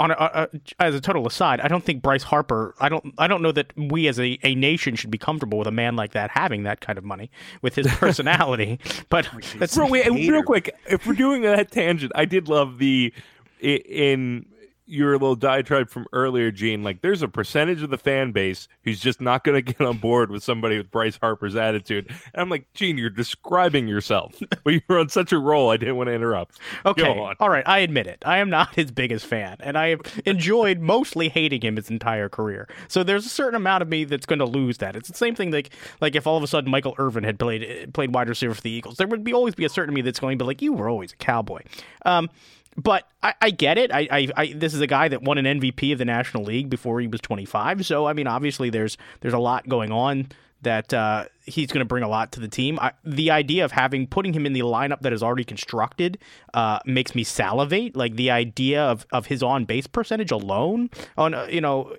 on 0.00 0.10
a, 0.10 0.14
a, 0.14 0.48
as 0.78 0.94
a 0.94 1.00
total 1.00 1.26
aside, 1.26 1.60
I 1.60 1.68
don't 1.68 1.84
think 1.84 2.02
Bryce 2.02 2.22
Harper. 2.22 2.74
I 2.80 2.88
don't. 2.88 3.14
I 3.18 3.26
don't 3.26 3.42
know 3.42 3.52
that 3.52 3.72
we 3.76 4.08
as 4.08 4.18
a, 4.18 4.38
a 4.42 4.54
nation 4.54 4.96
should 4.96 5.10
be 5.10 5.18
comfortable 5.18 5.58
with 5.58 5.66
a 5.66 5.72
man 5.72 5.96
like 5.96 6.12
that 6.12 6.30
having 6.30 6.62
that 6.62 6.80
kind 6.80 6.96
of 6.98 7.04
money 7.04 7.30
with 7.62 7.74
his 7.74 7.86
personality. 7.96 8.78
but 9.08 9.28
that's 9.58 9.76
real, 9.76 9.88
wait, 9.88 10.08
real 10.10 10.42
quick. 10.42 10.74
If 10.86 11.06
we're 11.06 11.14
doing 11.14 11.42
that 11.42 11.70
tangent, 11.70 12.12
I 12.14 12.24
did 12.24 12.48
love 12.48 12.78
the 12.78 13.12
in 13.60 14.46
your 14.86 15.12
little 15.12 15.36
diatribe 15.36 15.88
from 15.88 16.06
earlier, 16.12 16.50
Gene, 16.50 16.82
like 16.82 17.00
there's 17.00 17.22
a 17.22 17.28
percentage 17.28 17.82
of 17.82 17.90
the 17.90 17.98
fan 17.98 18.32
base 18.32 18.68
who's 18.82 19.00
just 19.00 19.20
not 19.20 19.44
going 19.44 19.62
to 19.62 19.72
get 19.72 19.80
on 19.80 19.98
board 19.98 20.30
with 20.30 20.42
somebody 20.42 20.76
with 20.76 20.90
Bryce 20.90 21.16
Harper's 21.16 21.56
attitude. 21.56 22.08
And 22.08 22.42
I'm 22.42 22.48
like, 22.50 22.72
Gene, 22.74 22.98
you're 22.98 23.10
describing 23.10 23.88
yourself, 23.88 24.34
but 24.64 24.74
you're 24.74 24.98
on 24.98 25.08
such 25.08 25.32
a 25.32 25.38
roll. 25.38 25.70
I 25.70 25.76
didn't 25.76 25.96
want 25.96 26.08
to 26.08 26.14
interrupt. 26.14 26.58
Okay, 26.84 27.36
all 27.40 27.48
right, 27.48 27.66
I 27.66 27.78
admit 27.78 28.06
it. 28.06 28.22
I 28.26 28.38
am 28.38 28.50
not 28.50 28.74
his 28.74 28.90
biggest 28.90 29.26
fan, 29.26 29.56
and 29.60 29.78
I 29.78 29.88
have 29.88 30.00
enjoyed 30.26 30.80
mostly 30.80 31.28
hating 31.28 31.62
him 31.62 31.76
his 31.76 31.90
entire 31.90 32.28
career. 32.28 32.68
So 32.88 33.02
there's 33.02 33.26
a 33.26 33.30
certain 33.30 33.54
amount 33.54 33.82
of 33.82 33.88
me 33.88 34.04
that's 34.04 34.26
going 34.26 34.38
to 34.40 34.44
lose 34.44 34.78
that. 34.78 34.96
It's 34.96 35.08
the 35.08 35.16
same 35.16 35.34
thing 35.34 35.50
like 35.50 35.70
like 36.00 36.14
if 36.14 36.26
all 36.26 36.36
of 36.36 36.42
a 36.42 36.46
sudden 36.46 36.70
Michael 36.70 36.94
Irvin 36.98 37.24
had 37.24 37.38
played 37.38 37.92
played 37.94 38.14
wide 38.14 38.28
receiver 38.28 38.54
for 38.54 38.60
the 38.60 38.70
Eagles, 38.70 38.96
there 38.96 39.06
would 39.06 39.24
be 39.24 39.32
always 39.32 39.54
be 39.54 39.64
a 39.64 39.68
certain 39.68 39.94
me 39.94 40.02
that's 40.02 40.20
going 40.20 40.38
to 40.38 40.42
be 40.42 40.46
like, 40.46 40.60
you 40.60 40.72
were 40.72 40.88
always 40.88 41.12
a 41.12 41.16
cowboy. 41.16 41.62
Um, 42.04 42.28
but 42.76 43.08
I, 43.22 43.34
I, 43.40 43.50
get 43.50 43.78
it. 43.78 43.92
I, 43.92 44.08
I, 44.10 44.28
I, 44.36 44.52
this 44.54 44.74
is 44.74 44.80
a 44.80 44.86
guy 44.86 45.08
that 45.08 45.22
won 45.22 45.38
an 45.38 45.60
MVP 45.60 45.92
of 45.92 45.98
the 45.98 46.04
National 46.04 46.44
League 46.44 46.68
before 46.68 47.00
he 47.00 47.06
was 47.06 47.20
25. 47.20 47.86
So 47.86 48.06
I 48.06 48.12
mean, 48.12 48.26
obviously, 48.26 48.70
there's 48.70 48.96
there's 49.20 49.34
a 49.34 49.38
lot 49.38 49.68
going 49.68 49.92
on 49.92 50.28
that 50.64 50.92
uh, 50.92 51.26
he's 51.44 51.68
going 51.68 51.80
to 51.80 51.84
bring 51.84 52.02
a 52.02 52.08
lot 52.08 52.32
to 52.32 52.40
the 52.40 52.48
team. 52.48 52.78
I, 52.80 52.92
the 53.04 53.30
idea 53.30 53.64
of 53.64 53.72
having 53.72 54.06
putting 54.06 54.32
him 54.32 54.46
in 54.46 54.52
the 54.52 54.60
lineup 54.60 55.00
that 55.00 55.12
is 55.12 55.22
already 55.22 55.44
constructed 55.44 56.18
uh, 56.54 56.80
makes 56.84 57.14
me 57.14 57.22
salivate. 57.22 57.94
Like 57.94 58.16
the 58.16 58.30
idea 58.30 58.82
of, 58.82 59.06
of 59.12 59.26
his 59.26 59.42
on 59.42 59.64
base 59.64 59.86
percentage 59.86 60.30
alone 60.30 60.90
on 61.16 61.34
uh, 61.34 61.46
you 61.50 61.60
know 61.60 61.94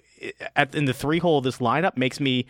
at, 0.56 0.76
in 0.76 0.86
the 0.86 0.94
three 0.94 1.20
hole 1.20 1.38
of 1.38 1.44
this 1.44 1.60
lineup 1.60 1.96
makes 1.96 2.20
me 2.20 2.46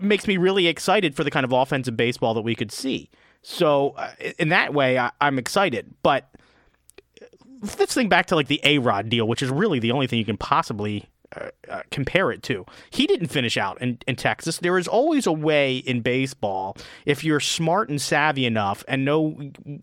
makes 0.00 0.26
me 0.26 0.36
really 0.36 0.66
excited 0.66 1.14
for 1.14 1.22
the 1.22 1.30
kind 1.30 1.44
of 1.44 1.52
offensive 1.52 1.96
baseball 1.96 2.34
that 2.34 2.42
we 2.42 2.54
could 2.54 2.72
see. 2.72 3.10
So 3.42 3.90
uh, 3.90 4.10
in 4.38 4.48
that 4.48 4.74
way, 4.74 4.98
I, 4.98 5.12
I'm 5.20 5.38
excited, 5.38 5.94
but 6.02 6.34
let's 7.60 7.94
think 7.94 8.10
back 8.10 8.26
to 8.26 8.36
like 8.36 8.48
the 8.48 8.60
A 8.64 8.78
Rod 8.78 9.08
deal, 9.08 9.26
which 9.26 9.42
is 9.42 9.50
really 9.50 9.78
the 9.78 9.92
only 9.92 10.06
thing 10.06 10.18
you 10.18 10.24
can 10.24 10.36
possibly 10.36 11.08
uh, 11.36 11.50
uh, 11.68 11.82
compare 11.90 12.30
it 12.30 12.42
to. 12.42 12.64
He 12.88 13.06
didn't 13.06 13.28
finish 13.28 13.58
out 13.58 13.82
in, 13.82 13.98
in 14.06 14.16
Texas. 14.16 14.58
There 14.58 14.78
is 14.78 14.88
always 14.88 15.26
a 15.26 15.32
way 15.32 15.76
in 15.76 16.00
baseball 16.00 16.74
if 17.04 17.22
you're 17.22 17.40
smart 17.40 17.90
and 17.90 18.00
savvy 18.00 18.46
enough 18.46 18.82
and 18.88 19.04
know 19.04 19.32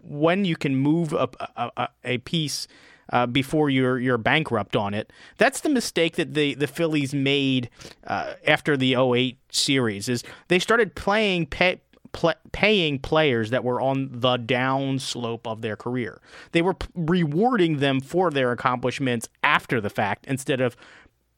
when 0.04 0.44
you 0.46 0.56
can 0.56 0.76
move 0.76 1.14
a, 1.14 1.30
a, 1.56 1.90
a 2.04 2.18
piece. 2.20 2.68
Uh, 3.14 3.28
before 3.28 3.70
you're 3.70 4.00
you're 4.00 4.18
bankrupt 4.18 4.76
on 4.76 4.96
it. 4.96 5.14
That's 5.38 5.62
the 5.62 5.70
mistake 5.70 6.16
that 6.16 6.34
the 6.34 6.56
the 6.56 6.66
Phillies 6.66 7.14
made 7.14 7.70
uh, 8.08 8.34
after 8.48 8.76
the 8.76 8.96
08 8.96 9.38
series. 9.52 10.10
Is 10.10 10.24
they 10.48 10.58
started 10.58 10.96
playing 10.96 11.46
pay, 11.46 11.82
pl- 12.16 12.34
paying 12.54 12.98
players 12.98 13.50
that 13.50 13.64
were 13.64 13.82
on 13.82 14.10
the 14.10 14.38
down 14.38 15.00
slope 15.00 15.46
of 15.46 15.62
their 15.62 15.76
career. 15.76 16.22
They 16.54 16.62
were 16.62 16.74
p- 16.74 16.88
rewarding 16.96 17.78
them 17.78 18.00
for 18.00 18.32
their 18.32 18.52
accomplishments 18.54 19.28
after 19.44 19.82
the 19.82 19.90
fact 19.90 20.26
instead 20.26 20.62
of 20.62 20.78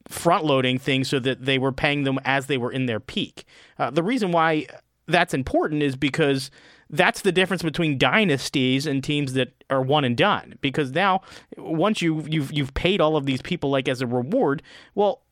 front 0.06 0.44
loading 0.44 0.78
things 0.78 1.08
so 1.08 1.18
that 1.18 1.44
they 1.44 1.58
were 1.58 1.72
paying 1.72 2.04
them 2.04 2.18
as 2.24 2.46
they 2.46 2.56
were 2.56 2.70
in 2.70 2.86
their 2.86 3.00
peak. 3.00 3.44
Uh, 3.78 3.90
the 3.90 4.04
reason 4.04 4.30
why 4.30 4.66
that's 5.08 5.34
important 5.34 5.82
is 5.82 5.96
because 5.96 6.50
that's 6.90 7.22
the 7.22 7.32
difference 7.32 7.62
between 7.62 7.98
dynasties 7.98 8.86
and 8.86 9.02
teams 9.02 9.32
that 9.32 9.52
are 9.68 9.82
one 9.82 10.04
and 10.04 10.16
done. 10.16 10.54
Because 10.60 10.92
now, 10.92 11.22
once 11.56 12.00
you 12.00 12.24
you've 12.28 12.52
you've 12.52 12.72
paid 12.74 13.00
all 13.00 13.16
of 13.16 13.26
these 13.26 13.42
people 13.42 13.68
like 13.68 13.88
as 13.88 14.00
a 14.00 14.06
reward, 14.06 14.62
well, 14.94 15.22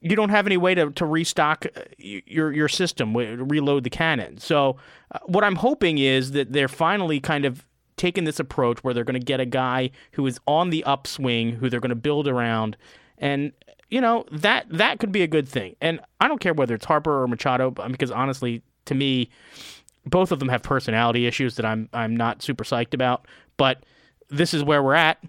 you 0.00 0.16
don't 0.16 0.30
have 0.30 0.46
any 0.46 0.56
way 0.56 0.74
to, 0.74 0.90
to 0.90 1.04
restock 1.04 1.66
uh, 1.76 1.80
your 1.98 2.52
your 2.52 2.68
system, 2.68 3.14
reload 3.14 3.84
the 3.84 3.90
cannon. 3.90 4.38
So 4.38 4.76
uh, 5.12 5.18
what 5.26 5.44
I'm 5.44 5.56
hoping 5.56 5.98
is 5.98 6.32
that 6.32 6.52
they're 6.52 6.68
finally 6.68 7.20
kind 7.20 7.44
of 7.44 7.66
taking 7.96 8.24
this 8.24 8.40
approach 8.40 8.82
where 8.82 8.94
they're 8.94 9.04
going 9.04 9.20
to 9.20 9.24
get 9.24 9.40
a 9.40 9.46
guy 9.46 9.90
who 10.12 10.26
is 10.26 10.40
on 10.46 10.70
the 10.70 10.82
upswing, 10.84 11.52
who 11.52 11.68
they're 11.68 11.80
going 11.80 11.90
to 11.90 11.94
build 11.94 12.26
around, 12.26 12.76
and 13.18 13.52
you 13.90 14.00
know 14.00 14.24
that 14.32 14.66
that 14.70 14.98
could 14.98 15.12
be 15.12 15.22
a 15.22 15.26
good 15.26 15.48
thing. 15.48 15.76
And 15.80 16.00
I 16.20 16.28
don't 16.28 16.40
care 16.40 16.54
whether 16.54 16.74
it's 16.74 16.86
Harper 16.86 17.22
or 17.22 17.28
Machado, 17.28 17.70
because 17.70 18.10
honestly, 18.10 18.62
to 18.86 18.94
me, 18.94 19.28
both 20.06 20.32
of 20.32 20.38
them 20.38 20.48
have 20.48 20.62
personality 20.62 21.26
issues 21.26 21.56
that 21.56 21.66
I'm 21.66 21.88
I'm 21.92 22.16
not 22.16 22.42
super 22.42 22.64
psyched 22.64 22.94
about. 22.94 23.26
But 23.56 23.84
this 24.30 24.54
is 24.54 24.64
where 24.64 24.82
we're 24.82 24.94
at 24.94 25.22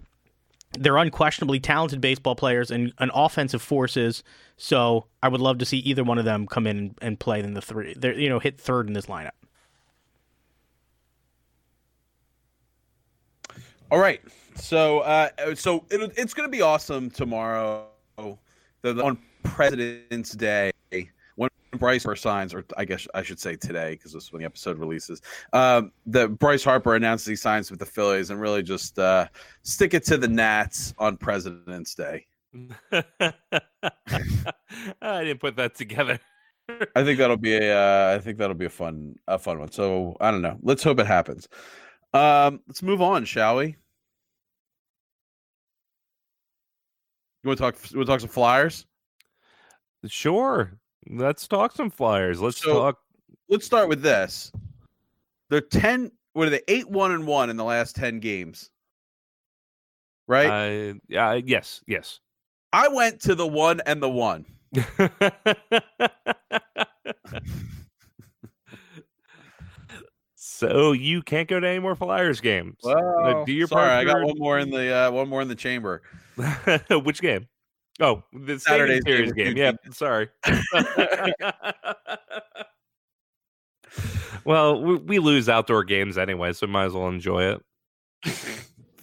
they're 0.78 0.96
unquestionably 0.96 1.60
talented 1.60 2.00
baseball 2.00 2.34
players 2.34 2.70
and, 2.70 2.92
and 2.98 3.10
offensive 3.14 3.62
forces. 3.62 4.22
So 4.56 5.06
I 5.22 5.28
would 5.28 5.40
love 5.40 5.58
to 5.58 5.64
see 5.64 5.78
either 5.78 6.04
one 6.04 6.18
of 6.18 6.24
them 6.24 6.46
come 6.46 6.66
in 6.66 6.94
and 7.00 7.18
play 7.18 7.40
in 7.40 7.54
the 7.54 7.62
three. 7.62 7.94
They're, 7.96 8.18
you 8.18 8.28
know, 8.28 8.38
hit 8.38 8.60
third 8.60 8.86
in 8.86 8.92
this 8.92 9.06
lineup. 9.06 9.32
All 13.90 13.98
right. 13.98 14.20
So, 14.54 15.00
uh, 15.00 15.54
so 15.54 15.84
it, 15.90 16.12
it's 16.16 16.34
going 16.34 16.48
to 16.48 16.50
be 16.50 16.62
awesome 16.62 17.10
tomorrow 17.10 17.86
on 18.18 19.18
President's 19.42 20.32
Day 20.32 20.72
Bryce 21.78 22.04
Harper 22.04 22.16
signs, 22.16 22.54
or 22.54 22.64
I 22.76 22.84
guess 22.84 23.08
I 23.14 23.22
should 23.22 23.40
say 23.40 23.56
today, 23.56 23.92
because 23.92 24.12
this 24.12 24.24
is 24.24 24.32
when 24.32 24.40
the 24.40 24.46
episode 24.46 24.78
releases, 24.78 25.22
um, 25.52 25.92
that 26.06 26.38
Bryce 26.38 26.64
Harper 26.64 26.94
announces 26.94 27.26
he 27.26 27.36
signs 27.36 27.70
with 27.70 27.80
the 27.80 27.86
Phillies 27.86 28.30
and 28.30 28.40
really 28.40 28.62
just 28.62 28.98
uh, 28.98 29.26
stick 29.62 29.94
it 29.94 30.04
to 30.04 30.18
the 30.18 30.28
Nats 30.28 30.94
on 30.98 31.16
President's 31.16 31.94
Day. 31.94 32.26
I 32.92 33.32
didn't 35.24 35.40
put 35.40 35.56
that 35.56 35.74
together. 35.74 36.20
I 36.94 37.04
think 37.04 37.18
that'll 37.18 37.36
be 37.36 37.56
a. 37.56 37.74
Uh, 37.74 38.14
I 38.14 38.18
think 38.18 38.38
that'll 38.38 38.54
be 38.54 38.66
a 38.66 38.70
fun, 38.70 39.16
a 39.26 39.38
fun 39.38 39.58
one. 39.58 39.72
So 39.72 40.16
I 40.20 40.30
don't 40.30 40.42
know. 40.42 40.58
Let's 40.62 40.82
hope 40.82 41.00
it 41.00 41.06
happens. 41.06 41.48
Um, 42.12 42.60
let's 42.68 42.82
move 42.82 43.00
on, 43.00 43.24
shall 43.24 43.56
we? 43.56 43.76
You 47.42 47.48
want 47.48 47.58
to 47.58 47.64
talk? 47.64 47.90
You 47.90 47.98
want 47.98 48.06
to 48.06 48.12
talk 48.12 48.20
some 48.20 48.28
Flyers? 48.28 48.86
Sure. 50.06 50.78
Let's 51.08 51.48
talk 51.48 51.72
some 51.72 51.90
Flyers. 51.90 52.40
Let's 52.40 52.62
So- 52.62 52.72
talk. 52.74 52.98
Let's 53.48 53.66
start 53.66 53.88
with 53.88 54.02
this. 54.02 54.52
They're 55.50 55.60
ten. 55.60 56.10
What 56.32 56.46
are 56.46 56.50
they? 56.50 56.62
Eight 56.68 56.88
one 56.88 57.10
and 57.12 57.26
one 57.26 57.50
in 57.50 57.56
the 57.56 57.64
last 57.64 57.96
ten 57.96 58.18
games. 58.20 58.70
Right. 60.26 60.46
Uh, 60.46 60.94
yeah. 61.08 61.34
Yes. 61.34 61.82
Yes. 61.86 62.20
I 62.72 62.88
went 62.88 63.20
to 63.22 63.34
the 63.34 63.46
one 63.46 63.82
and 63.84 64.02
the 64.02 64.08
one. 64.08 64.46
so 70.34 70.92
you 70.92 71.20
can't 71.22 71.48
go 71.48 71.60
to 71.60 71.68
any 71.68 71.78
more 71.80 71.94
Flyers 71.94 72.40
games. 72.40 72.78
Well, 72.82 73.44
do 73.44 73.52
your 73.52 73.66
sorry, 73.66 73.88
part 73.88 73.92
I 73.92 74.04
got 74.04 74.22
one 74.22 74.38
more 74.38 74.58
in 74.58 74.70
the 74.70 74.94
uh, 74.94 75.10
one 75.10 75.28
more 75.28 75.42
in 75.42 75.48
the 75.48 75.54
chamber. 75.54 76.02
Which 76.90 77.20
game? 77.20 77.46
Oh, 78.02 78.24
the 78.32 78.58
Saturday 78.58 79.00
series 79.06 79.32
game. 79.32 79.56
Yeah, 79.56 79.72
sorry. 79.92 80.28
well, 84.44 84.82
we, 84.82 84.96
we 84.96 85.18
lose 85.20 85.48
outdoor 85.48 85.84
games 85.84 86.18
anyway, 86.18 86.52
so 86.52 86.66
might 86.66 86.86
as 86.86 86.94
well 86.94 87.06
enjoy 87.06 87.44
it. 87.44 87.62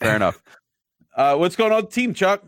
Fair 0.01 0.17
enough. 0.17 0.43
Uh, 1.15 1.37
what's 1.37 1.55
going 1.55 1.71
on, 1.71 1.87
team 1.87 2.13
Chuck? 2.13 2.43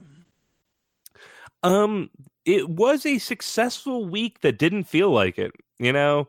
Um, 1.64 2.10
it 2.44 2.68
was 2.70 3.06
a 3.06 3.18
successful 3.18 4.06
week 4.06 4.42
that 4.42 4.58
didn't 4.58 4.84
feel 4.84 5.10
like 5.10 5.40
it. 5.40 5.54
You 5.80 5.94
know, 5.94 6.28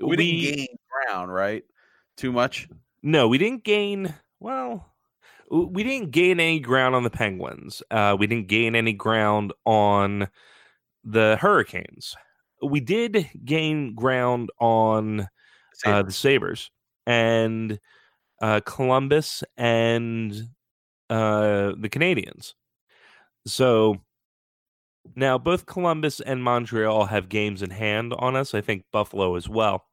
We, 0.00 0.14
didn't 0.16 0.56
gain 0.56 0.68
ground, 0.88 1.34
right? 1.34 1.64
Too 2.16 2.30
much. 2.30 2.68
No, 3.02 3.26
we 3.26 3.38
didn't 3.38 3.64
gain. 3.64 4.14
Well, 4.38 4.86
we 5.50 5.82
didn't 5.82 6.10
gain 6.10 6.40
any 6.40 6.60
ground 6.60 6.94
on 6.94 7.02
the 7.04 7.10
Penguins. 7.10 7.82
Uh, 7.90 8.16
we 8.18 8.26
didn't 8.26 8.48
gain 8.48 8.74
any 8.74 8.92
ground 8.92 9.52
on 9.64 10.28
the 11.04 11.36
Hurricanes. 11.40 12.14
We 12.62 12.80
did 12.80 13.28
gain 13.44 13.94
ground 13.94 14.50
on 14.58 15.20
uh, 15.22 16.02
the 16.02 16.12
Sabres 16.12 16.70
and 17.06 17.78
uh, 18.42 18.60
Columbus 18.66 19.44
and 19.56 20.32
uh, 21.08 21.72
the 21.78 21.88
Canadiens. 21.90 22.54
So 23.46 23.98
now 25.16 25.38
both 25.38 25.66
Columbus 25.66 26.20
and 26.20 26.42
Montreal 26.42 27.06
have 27.06 27.28
games 27.28 27.62
in 27.62 27.70
hand 27.70 28.12
on 28.18 28.36
us. 28.36 28.54
I 28.54 28.60
think 28.60 28.84
Buffalo 28.92 29.36
as 29.36 29.48
well. 29.48 29.86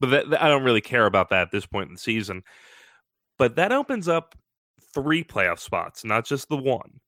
But 0.00 0.10
that, 0.10 0.30
that- 0.30 0.42
I 0.42 0.48
don't 0.48 0.64
really 0.64 0.80
care 0.80 1.06
about 1.06 1.30
that 1.30 1.42
at 1.42 1.50
this 1.52 1.66
point 1.66 1.88
in 1.88 1.94
the 1.94 2.00
season. 2.00 2.42
But 3.38 3.56
that 3.56 3.72
opens 3.72 4.08
up 4.08 4.34
three 4.94 5.24
playoff 5.24 5.58
spots, 5.58 6.04
not 6.04 6.24
just 6.24 6.48
the 6.48 6.56
one. 6.56 7.00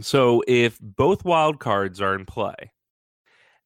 So 0.00 0.42
if 0.46 0.78
both 0.80 1.24
wild 1.24 1.58
cards 1.58 2.00
are 2.00 2.14
in 2.14 2.24
play 2.24 2.54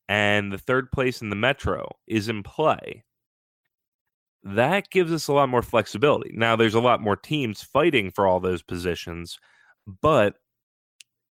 and 0.09 0.53
the 0.53 0.59
third 0.59 0.91
place 0.93 1.23
in 1.23 1.31
the 1.31 1.37
Metro 1.37 1.89
is 2.07 2.29
in 2.29 2.43
play, 2.43 3.05
that 4.43 4.91
gives 4.91 5.13
us 5.13 5.29
a 5.29 5.33
lot 5.33 5.49
more 5.49 5.63
flexibility. 5.63 6.31
Now, 6.35 6.55
there's 6.55 6.75
a 6.75 6.81
lot 6.81 7.01
more 7.01 7.17
teams 7.17 7.63
fighting 7.63 8.13
for 8.13 8.27
all 8.27 8.39
those 8.39 8.63
positions, 8.63 9.39
but 10.03 10.35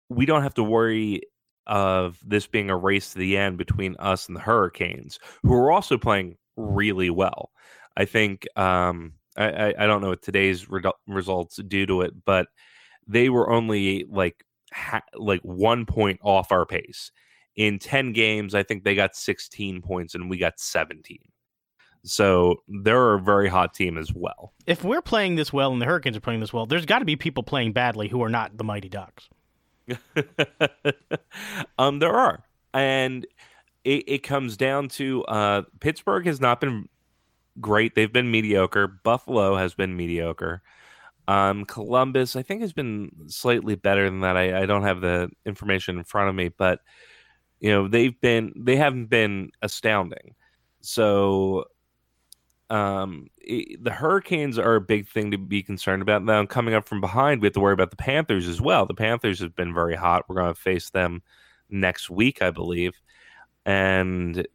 we 0.08 0.24
don't 0.24 0.42
have 0.42 0.54
to 0.54 0.62
worry 0.62 1.22
of 1.66 2.18
this 2.24 2.46
being 2.46 2.70
a 2.70 2.76
race 2.76 3.12
to 3.12 3.18
the 3.18 3.36
end 3.36 3.58
between 3.58 3.96
us 3.98 4.26
and 4.26 4.36
the 4.36 4.40
Hurricanes, 4.40 5.18
who 5.42 5.54
are 5.54 5.70
also 5.70 5.98
playing 5.98 6.36
really 6.56 7.10
well. 7.10 7.50
I 7.96 8.06
think 8.06 8.46
um, 8.56 9.12
I, 9.36 9.44
I, 9.44 9.74
I 9.78 9.86
don't 9.86 10.00
know 10.00 10.10
what 10.10 10.22
today's 10.22 10.66
redu- 10.66 10.92
results 11.06 11.56
due 11.56 11.86
to 11.86 12.02
it, 12.02 12.14
but 12.24 12.48
they 13.06 13.28
were 13.28 13.50
only 13.50 14.04
like 14.08 14.44
ha- 14.72 15.02
like 15.14 15.40
one 15.42 15.86
point 15.86 16.20
off 16.22 16.52
our 16.52 16.66
pace. 16.66 17.10
In 17.54 17.78
10 17.78 18.14
games 18.14 18.54
i 18.54 18.62
think 18.62 18.82
they 18.82 18.94
got 18.94 19.14
16 19.14 19.82
points 19.82 20.14
and 20.14 20.30
we 20.30 20.38
got 20.38 20.58
17 20.58 21.18
so 22.04 22.62
they're 22.68 23.14
a 23.14 23.20
very 23.20 23.48
hot 23.48 23.74
team 23.74 23.96
as 23.96 24.12
well. 24.12 24.52
If 24.66 24.82
we're 24.82 25.02
playing 25.02 25.36
this 25.36 25.52
well 25.52 25.72
and 25.72 25.80
the 25.80 25.86
Hurricanes 25.86 26.16
are 26.16 26.20
playing 26.20 26.40
this 26.40 26.52
well, 26.52 26.66
there's 26.66 26.86
got 26.86 26.98
to 26.98 27.04
be 27.04 27.16
people 27.16 27.42
playing 27.42 27.72
badly 27.72 28.08
who 28.08 28.22
are 28.22 28.28
not 28.28 28.56
the 28.56 28.64
Mighty 28.64 28.88
Ducks. 28.88 29.28
um 31.78 31.98
there 31.98 32.14
are. 32.14 32.44
And 32.74 33.26
it, 33.84 34.04
it 34.06 34.18
comes 34.22 34.56
down 34.56 34.88
to 34.90 35.24
uh 35.24 35.62
pittsburgh 35.80 36.26
has 36.26 36.40
not 36.40 36.60
been 36.60 36.88
great. 37.60 37.94
They've 37.94 38.12
been 38.12 38.30
mediocre. 38.30 38.88
Buffalo 38.88 39.56
has 39.56 39.74
been 39.74 39.96
mediocre. 39.96 40.62
Um 41.28 41.64
columbus 41.66 42.34
i 42.34 42.42
think 42.42 42.62
has 42.62 42.72
been 42.72 43.10
slightly 43.28 43.76
better 43.76 44.10
than 44.10 44.20
that. 44.20 44.36
I, 44.36 44.62
I 44.62 44.66
don't 44.66 44.82
have 44.82 45.00
the 45.00 45.30
information 45.46 45.96
in 45.96 46.04
front 46.04 46.28
of 46.28 46.34
me 46.34 46.48
but 46.48 46.80
you 47.60 47.70
know 47.70 47.86
they've 47.86 48.20
been 48.20 48.52
they 48.56 48.76
haven't 48.76 49.06
been 49.06 49.52
astounding. 49.62 50.34
So 50.80 51.66
um 52.70 53.28
i 53.48 53.66
the 53.80 53.92
hurricanes 53.92 54.58
are 54.58 54.74
a 54.74 54.80
big 54.80 55.08
thing 55.08 55.30
to 55.30 55.38
be 55.38 55.62
concerned 55.62 56.02
about. 56.02 56.24
Now 56.24 56.44
coming 56.46 56.74
up 56.74 56.88
from 56.88 57.00
behind 57.00 57.40
we 57.40 57.46
have 57.46 57.54
to 57.54 57.60
worry 57.60 57.74
about 57.74 57.90
the 57.90 57.96
panthers 57.96 58.48
as 58.48 58.60
well. 58.60 58.84
The 58.86 58.94
panthers 58.94 59.38
have 59.40 59.54
been 59.54 59.72
very 59.72 59.94
hot. 59.94 60.24
We're 60.28 60.36
going 60.36 60.54
to 60.54 60.60
face 60.60 60.90
them 60.90 61.22
next 61.70 62.10
week 62.10 62.42
i 62.42 62.50
believe. 62.50 62.94
And 63.64 64.46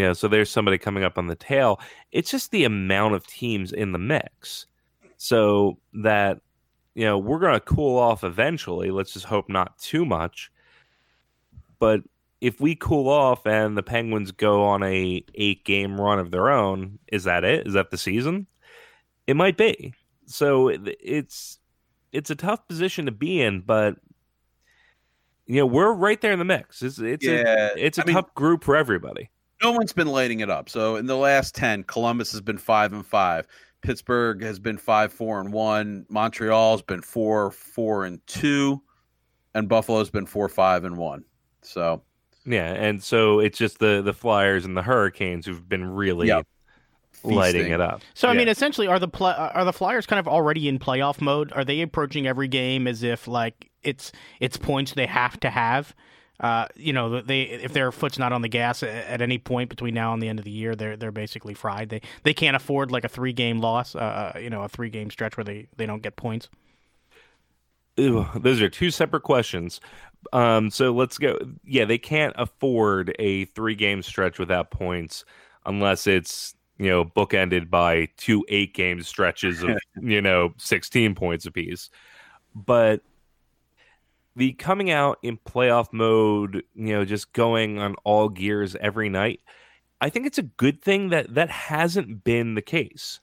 know 0.00 0.12
so 0.12 0.28
there's 0.28 0.50
somebody 0.50 0.78
coming 0.78 1.04
up 1.04 1.18
on 1.18 1.26
the 1.26 1.36
tail. 1.36 1.80
It's 2.12 2.30
just 2.30 2.50
the 2.50 2.64
amount 2.64 3.14
of 3.14 3.26
teams 3.26 3.72
in 3.72 3.92
the 3.92 3.98
mix. 3.98 4.66
So 5.18 5.78
that 5.94 6.40
you 6.94 7.04
know 7.04 7.18
we're 7.18 7.38
going 7.38 7.54
to 7.54 7.60
cool 7.60 7.98
off 7.98 8.24
eventually 8.24 8.90
let's 8.90 9.12
just 9.12 9.26
hope 9.26 9.48
not 9.48 9.78
too 9.78 10.04
much. 10.04 10.50
But 11.78 12.00
if 12.40 12.60
we 12.60 12.74
cool 12.74 13.08
off 13.08 13.46
and 13.46 13.76
the 13.76 13.82
penguins 13.82 14.32
go 14.32 14.64
on 14.64 14.82
a 14.82 15.24
eight 15.34 15.64
game 15.64 16.00
run 16.00 16.18
of 16.18 16.30
their 16.30 16.50
own 16.50 16.98
is 17.08 17.24
that 17.24 17.44
it? 17.44 17.66
Is 17.66 17.74
that 17.74 17.90
the 17.90 17.98
season? 17.98 18.46
It 19.26 19.36
might 19.36 19.56
be. 19.56 19.94
So 20.26 20.68
it's 20.68 21.58
it's 22.12 22.30
a 22.30 22.34
tough 22.34 22.66
position 22.66 23.06
to 23.06 23.12
be 23.12 23.40
in 23.40 23.60
but 23.60 23.96
you 25.46 25.56
know 25.56 25.66
we're 25.66 25.92
right 25.92 26.20
there 26.20 26.32
in 26.32 26.38
the 26.38 26.44
mix. 26.44 26.82
It's 26.82 26.98
it's 26.98 27.26
a 27.26 27.72
it's 27.76 27.98
a 27.98 28.02
I 28.02 28.04
mean, 28.06 28.14
tough 28.14 28.34
group 28.34 28.64
for 28.64 28.74
everybody 28.74 29.28
no 29.62 29.72
one's 29.72 29.92
been 29.92 30.08
lighting 30.08 30.40
it 30.40 30.50
up. 30.50 30.68
So 30.68 30.96
in 30.96 31.06
the 31.06 31.16
last 31.16 31.54
ten, 31.54 31.84
Columbus 31.84 32.32
has 32.32 32.40
been 32.40 32.58
five 32.58 32.92
and 32.92 33.06
five. 33.06 33.46
Pittsburgh 33.82 34.42
has 34.42 34.58
been 34.58 34.78
five, 34.78 35.12
four, 35.12 35.40
and 35.40 35.52
one. 35.52 36.06
Montreal's 36.08 36.82
been 36.82 37.02
four, 37.02 37.50
four, 37.50 38.04
and 38.04 38.24
two, 38.26 38.80
and 39.54 39.68
Buffalo's 39.68 40.10
been 40.10 40.26
four, 40.26 40.48
five, 40.48 40.84
and 40.84 40.96
one. 40.96 41.24
So 41.62 42.02
yeah 42.44 42.72
and 42.72 43.00
so 43.00 43.38
it's 43.38 43.56
just 43.56 43.78
the 43.78 44.02
the 44.02 44.12
flyers 44.12 44.64
and 44.64 44.76
the 44.76 44.82
hurricanes 44.82 45.46
who've 45.46 45.68
been 45.68 45.84
really 45.84 46.26
Yep. 46.26 46.44
lighting 47.22 47.70
it 47.70 47.80
up 47.80 48.02
So 48.14 48.26
I 48.28 48.32
Yeah. 48.32 48.38
mean, 48.38 48.48
essentially, 48.48 48.88
are 48.88 48.98
the 48.98 49.06
pl- 49.06 49.26
are 49.26 49.64
the 49.64 49.72
Flyers 49.72 50.06
kind 50.06 50.18
of 50.18 50.26
already 50.26 50.66
in 50.68 50.80
playoff 50.80 51.20
mode? 51.20 51.52
Are 51.52 51.64
they 51.64 51.80
approaching 51.82 52.26
every 52.26 52.48
game 52.48 52.88
as 52.88 53.04
if 53.04 53.28
like 53.28 53.70
it's 53.84 54.10
it's 54.40 54.56
points 54.56 54.94
they 54.94 55.06
have 55.06 55.38
to 55.40 55.50
have? 55.50 55.94
Uh, 56.40 56.66
you 56.74 56.92
know, 56.92 57.20
they 57.20 57.42
if 57.42 57.72
their 57.72 57.92
foot's 57.92 58.18
not 58.18 58.32
on 58.32 58.42
the 58.42 58.48
gas 58.48 58.82
at 58.82 59.22
any 59.22 59.38
point 59.38 59.70
between 59.70 59.94
now 59.94 60.12
and 60.12 60.20
the 60.20 60.28
end 60.28 60.38
of 60.38 60.44
the 60.44 60.50
year, 60.50 60.74
they're 60.74 60.96
they're 60.96 61.12
basically 61.12 61.54
fried. 61.54 61.88
They 61.88 62.00
they 62.24 62.34
can't 62.34 62.56
afford 62.56 62.90
like 62.90 63.04
a 63.04 63.08
three 63.08 63.32
game 63.32 63.60
loss. 63.60 63.94
Uh, 63.94 64.36
you 64.40 64.50
know, 64.50 64.62
a 64.62 64.68
three 64.68 64.90
game 64.90 65.10
stretch 65.10 65.36
where 65.36 65.44
they 65.44 65.68
they 65.76 65.86
don't 65.86 66.02
get 66.02 66.16
points. 66.16 66.48
Ew, 67.96 68.26
those 68.34 68.60
are 68.60 68.70
two 68.70 68.90
separate 68.90 69.22
questions. 69.22 69.80
Um, 70.32 70.70
so 70.70 70.92
let's 70.92 71.18
go. 71.18 71.38
Yeah, 71.64 71.84
they 71.84 71.98
can't 71.98 72.34
afford 72.36 73.14
a 73.18 73.44
three 73.46 73.74
game 73.74 74.02
stretch 74.02 74.38
without 74.38 74.70
points 74.70 75.24
unless 75.66 76.06
it's 76.06 76.54
you 76.78 76.88
know 76.88 77.04
bookended 77.04 77.70
by 77.70 78.08
two 78.16 78.44
eight 78.48 78.74
game 78.74 79.02
stretches 79.02 79.62
of 79.62 79.78
you 80.00 80.20
know 80.22 80.54
sixteen 80.56 81.14
points 81.14 81.46
apiece. 81.46 81.90
But 82.54 83.02
the 84.36 84.52
coming 84.54 84.90
out 84.90 85.18
in 85.22 85.38
playoff 85.38 85.92
mode, 85.92 86.62
you 86.74 86.94
know, 86.94 87.04
just 87.04 87.32
going 87.32 87.78
on 87.78 87.94
all 88.04 88.28
gears 88.28 88.74
every 88.76 89.08
night, 89.08 89.40
I 90.00 90.08
think 90.10 90.26
it's 90.26 90.38
a 90.38 90.42
good 90.42 90.82
thing 90.82 91.10
that 91.10 91.34
that 91.34 91.50
hasn't 91.50 92.24
been 92.24 92.54
the 92.54 92.62
case. 92.62 93.20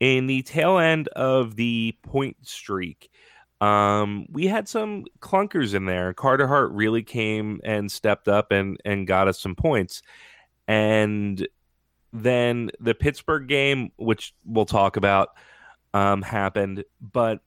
In 0.00 0.26
the 0.26 0.42
tail 0.42 0.78
end 0.78 1.08
of 1.08 1.56
the 1.56 1.96
point 2.02 2.36
streak, 2.42 3.10
um, 3.60 4.26
we 4.30 4.46
had 4.46 4.68
some 4.68 5.04
clunkers 5.20 5.74
in 5.74 5.86
there. 5.86 6.12
Carter 6.12 6.46
Hart 6.46 6.72
really 6.72 7.02
came 7.02 7.60
and 7.64 7.90
stepped 7.90 8.28
up 8.28 8.52
and 8.52 8.78
and 8.84 9.06
got 9.06 9.28
us 9.28 9.40
some 9.40 9.54
points. 9.54 10.02
And 10.68 11.46
then 12.12 12.70
the 12.80 12.94
Pittsburgh 12.94 13.48
game, 13.48 13.90
which 13.96 14.34
we'll 14.44 14.66
talk 14.66 14.96
about, 14.96 15.30
um, 15.94 16.22
happened. 16.22 16.84
But 17.00 17.40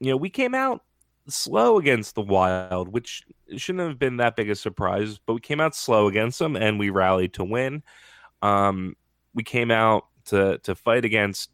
you 0.00 0.10
know, 0.10 0.16
we 0.16 0.30
came 0.30 0.54
out 0.54 0.82
slow 1.28 1.78
against 1.78 2.14
the 2.14 2.22
Wild, 2.22 2.88
which 2.88 3.22
shouldn't 3.56 3.86
have 3.88 3.98
been 3.98 4.16
that 4.18 4.36
big 4.36 4.50
a 4.50 4.54
surprise. 4.54 5.18
But 5.24 5.34
we 5.34 5.40
came 5.40 5.60
out 5.60 5.74
slow 5.74 6.08
against 6.08 6.38
them, 6.38 6.56
and 6.56 6.78
we 6.78 6.90
rallied 6.90 7.34
to 7.34 7.44
win. 7.44 7.82
Um, 8.42 8.96
we 9.34 9.42
came 9.42 9.70
out 9.70 10.06
to 10.26 10.58
to 10.58 10.74
fight 10.74 11.04
against 11.04 11.50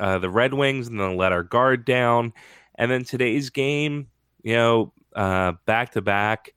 uh, 0.00 0.18
the 0.18 0.30
Red 0.30 0.54
Wings, 0.54 0.88
and 0.88 0.98
then 0.98 1.16
let 1.16 1.32
our 1.32 1.42
guard 1.42 1.84
down. 1.84 2.32
And 2.76 2.90
then 2.90 3.04
today's 3.04 3.50
game, 3.50 4.08
you 4.42 4.54
know, 4.54 4.92
uh, 5.14 5.52
back 5.66 5.92
to 5.92 6.02
back 6.02 6.54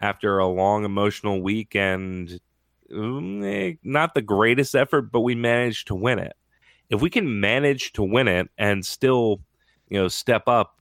after 0.00 0.38
a 0.38 0.46
long 0.46 0.84
emotional 0.84 1.42
week 1.42 1.74
and 1.74 2.40
mm, 2.90 3.44
eh, 3.72 3.76
not 3.82 4.14
the 4.14 4.22
greatest 4.22 4.74
effort, 4.74 5.12
but 5.12 5.20
we 5.20 5.34
managed 5.34 5.86
to 5.88 5.94
win 5.94 6.18
it. 6.18 6.34
If 6.90 7.00
we 7.00 7.10
can 7.10 7.40
manage 7.40 7.92
to 7.94 8.02
win 8.02 8.28
it 8.28 8.48
and 8.58 8.84
still, 8.84 9.40
you 9.88 9.98
know, 9.98 10.08
step 10.08 10.48
up 10.48 10.73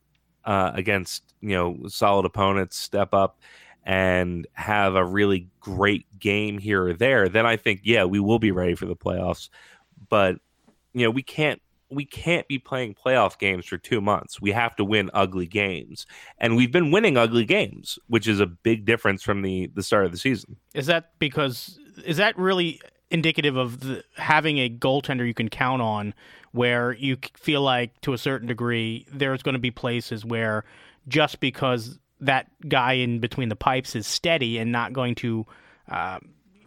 uh, 0.45 0.71
against 0.73 1.33
you 1.41 1.49
know 1.49 1.87
solid 1.87 2.25
opponents, 2.25 2.77
step 2.77 3.13
up 3.13 3.39
and 3.85 4.47
have 4.53 4.95
a 4.95 5.03
really 5.03 5.49
great 5.59 6.05
game 6.19 6.57
here 6.57 6.87
or 6.87 6.93
there, 6.93 7.27
then 7.27 7.45
I 7.45 7.57
think 7.57 7.81
yeah, 7.83 8.05
we 8.05 8.19
will 8.19 8.39
be 8.39 8.51
ready 8.51 8.75
for 8.75 8.85
the 8.85 8.95
playoffs. 8.95 9.49
But 10.09 10.37
you 10.93 11.05
know, 11.05 11.11
we 11.11 11.23
can't 11.23 11.61
we 11.89 12.05
can't 12.05 12.47
be 12.47 12.57
playing 12.57 12.95
playoff 12.95 13.37
games 13.37 13.65
for 13.65 13.77
two 13.77 14.01
months. 14.01 14.41
We 14.41 14.51
have 14.51 14.75
to 14.77 14.85
win 14.85 15.09
ugly 15.13 15.47
games, 15.47 16.05
and 16.37 16.55
we've 16.55 16.71
been 16.71 16.91
winning 16.91 17.17
ugly 17.17 17.45
games, 17.45 17.99
which 18.07 18.27
is 18.27 18.39
a 18.39 18.45
big 18.45 18.85
difference 18.85 19.21
from 19.21 19.41
the 19.41 19.69
the 19.73 19.83
start 19.83 20.05
of 20.05 20.11
the 20.11 20.17
season. 20.17 20.57
Is 20.73 20.87
that 20.87 21.11
because 21.19 21.79
is 22.05 22.17
that 22.17 22.37
really 22.37 22.79
indicative 23.11 23.55
of 23.55 23.81
the, 23.81 24.03
having 24.17 24.57
a 24.57 24.69
goaltender 24.69 25.27
you 25.27 25.33
can 25.33 25.49
count 25.49 25.81
on, 25.81 26.13
where 26.53 26.93
you 26.93 27.17
feel 27.35 27.61
like 27.61 27.99
to 28.01 28.13
a 28.13 28.17
certain 28.17 28.47
degree 28.47 29.05
there's 29.11 29.43
going 29.43 29.53
to 29.53 29.59
be 29.59 29.71
places 29.71 30.23
where 30.23 30.63
just 31.07 31.39
because 31.39 31.99
that 32.21 32.47
guy 32.69 32.93
in 32.93 33.19
between 33.19 33.49
the 33.49 33.55
pipes 33.55 33.95
is 33.95 34.07
steady 34.07 34.57
and 34.57 34.71
not 34.71 34.93
going 34.93 35.13
to 35.15 35.45
uh, 35.89 36.19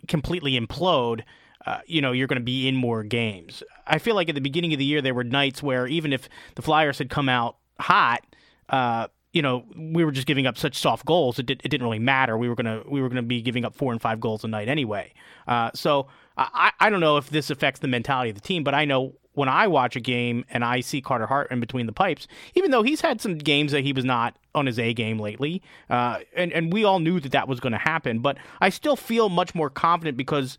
completely 0.07 0.61
implode 0.61 1.22
uh, 1.66 1.81
you 1.87 2.01
know, 2.01 2.12
you're 2.12 2.29
going 2.29 2.40
to 2.40 2.44
be 2.44 2.68
in 2.68 2.77
more 2.77 3.03
games. 3.03 3.62
I 3.87 3.99
feel 3.99 4.14
like 4.14 4.29
at 4.29 4.37
the 4.37 4.40
beginning 4.40 4.72
of 4.72 4.79
the 4.79 4.85
year, 4.85 5.03
there 5.03 5.14
were 5.14 5.25
nights 5.25 5.62
where 5.62 5.87
even 5.88 6.12
if 6.12 6.29
the 6.55 6.62
Flyers 6.62 6.99
had 6.99 7.11
come 7.11 7.29
out 7.29 7.57
hot, 7.81 8.25
uh, 8.68 9.09
you 9.33 9.42
know, 9.42 9.64
we 9.77 10.05
were 10.05 10.12
just 10.12 10.29
giving 10.29 10.46
up 10.46 10.57
such 10.57 10.79
soft 10.79 11.05
goals. 11.05 11.40
It, 11.40 11.46
did, 11.46 11.61
it 11.64 11.68
didn't 11.68 11.85
really 11.85 11.99
matter. 11.99 12.38
We 12.38 12.49
were 12.49 12.55
gonna 12.55 12.83
we 12.88 13.03
were 13.03 13.09
gonna 13.09 13.22
be 13.22 13.42
giving 13.42 13.64
up 13.64 13.75
four 13.75 13.92
and 13.92 14.01
five 14.01 14.20
goals 14.20 14.44
a 14.44 14.49
night 14.49 14.68
anyway. 14.68 15.12
Uh, 15.46 15.70
so 15.75 16.07
I, 16.38 16.72
I 16.81 16.88
don't 16.88 17.01
know 17.01 17.16
if 17.18 17.29
this 17.29 17.51
affects 17.51 17.81
the 17.81 17.88
mentality 17.88 18.31
of 18.31 18.37
the 18.37 18.40
team, 18.40 18.64
but 18.64 18.72
I 18.72 18.85
know 18.85 19.14
when 19.37 19.51
I 19.51 19.66
watch 19.66 19.96
a 19.96 20.01
game 20.01 20.46
and 20.49 20.64
I 20.64 20.81
see 20.81 21.03
Carter 21.03 21.27
Hart 21.27 21.51
in 21.51 21.61
between 21.61 21.85
the 21.85 21.92
pipes, 21.92 22.27
even 22.55 22.70
though 22.70 22.83
he's 22.83 23.03
had 23.03 23.20
some 23.20 23.37
games 23.37 23.70
that 23.72 23.85
he 23.85 23.92
was 23.92 24.05
not 24.05 24.35
on 24.55 24.64
his 24.64 24.79
A 24.79 24.94
game 24.94 25.18
lately, 25.18 25.62
uh, 25.90 26.20
and 26.35 26.51
and 26.53 26.72
we 26.72 26.85
all 26.85 26.99
knew 27.01 27.20
that 27.20 27.33
that 27.33 27.46
was 27.46 27.61
going 27.61 27.75
to 27.75 27.79
happen, 27.79 28.20
but 28.20 28.38
I 28.62 28.70
still 28.70 28.96
feel 28.96 29.29
much 29.29 29.55
more 29.55 29.68
confident 29.68 30.16
because 30.16 30.57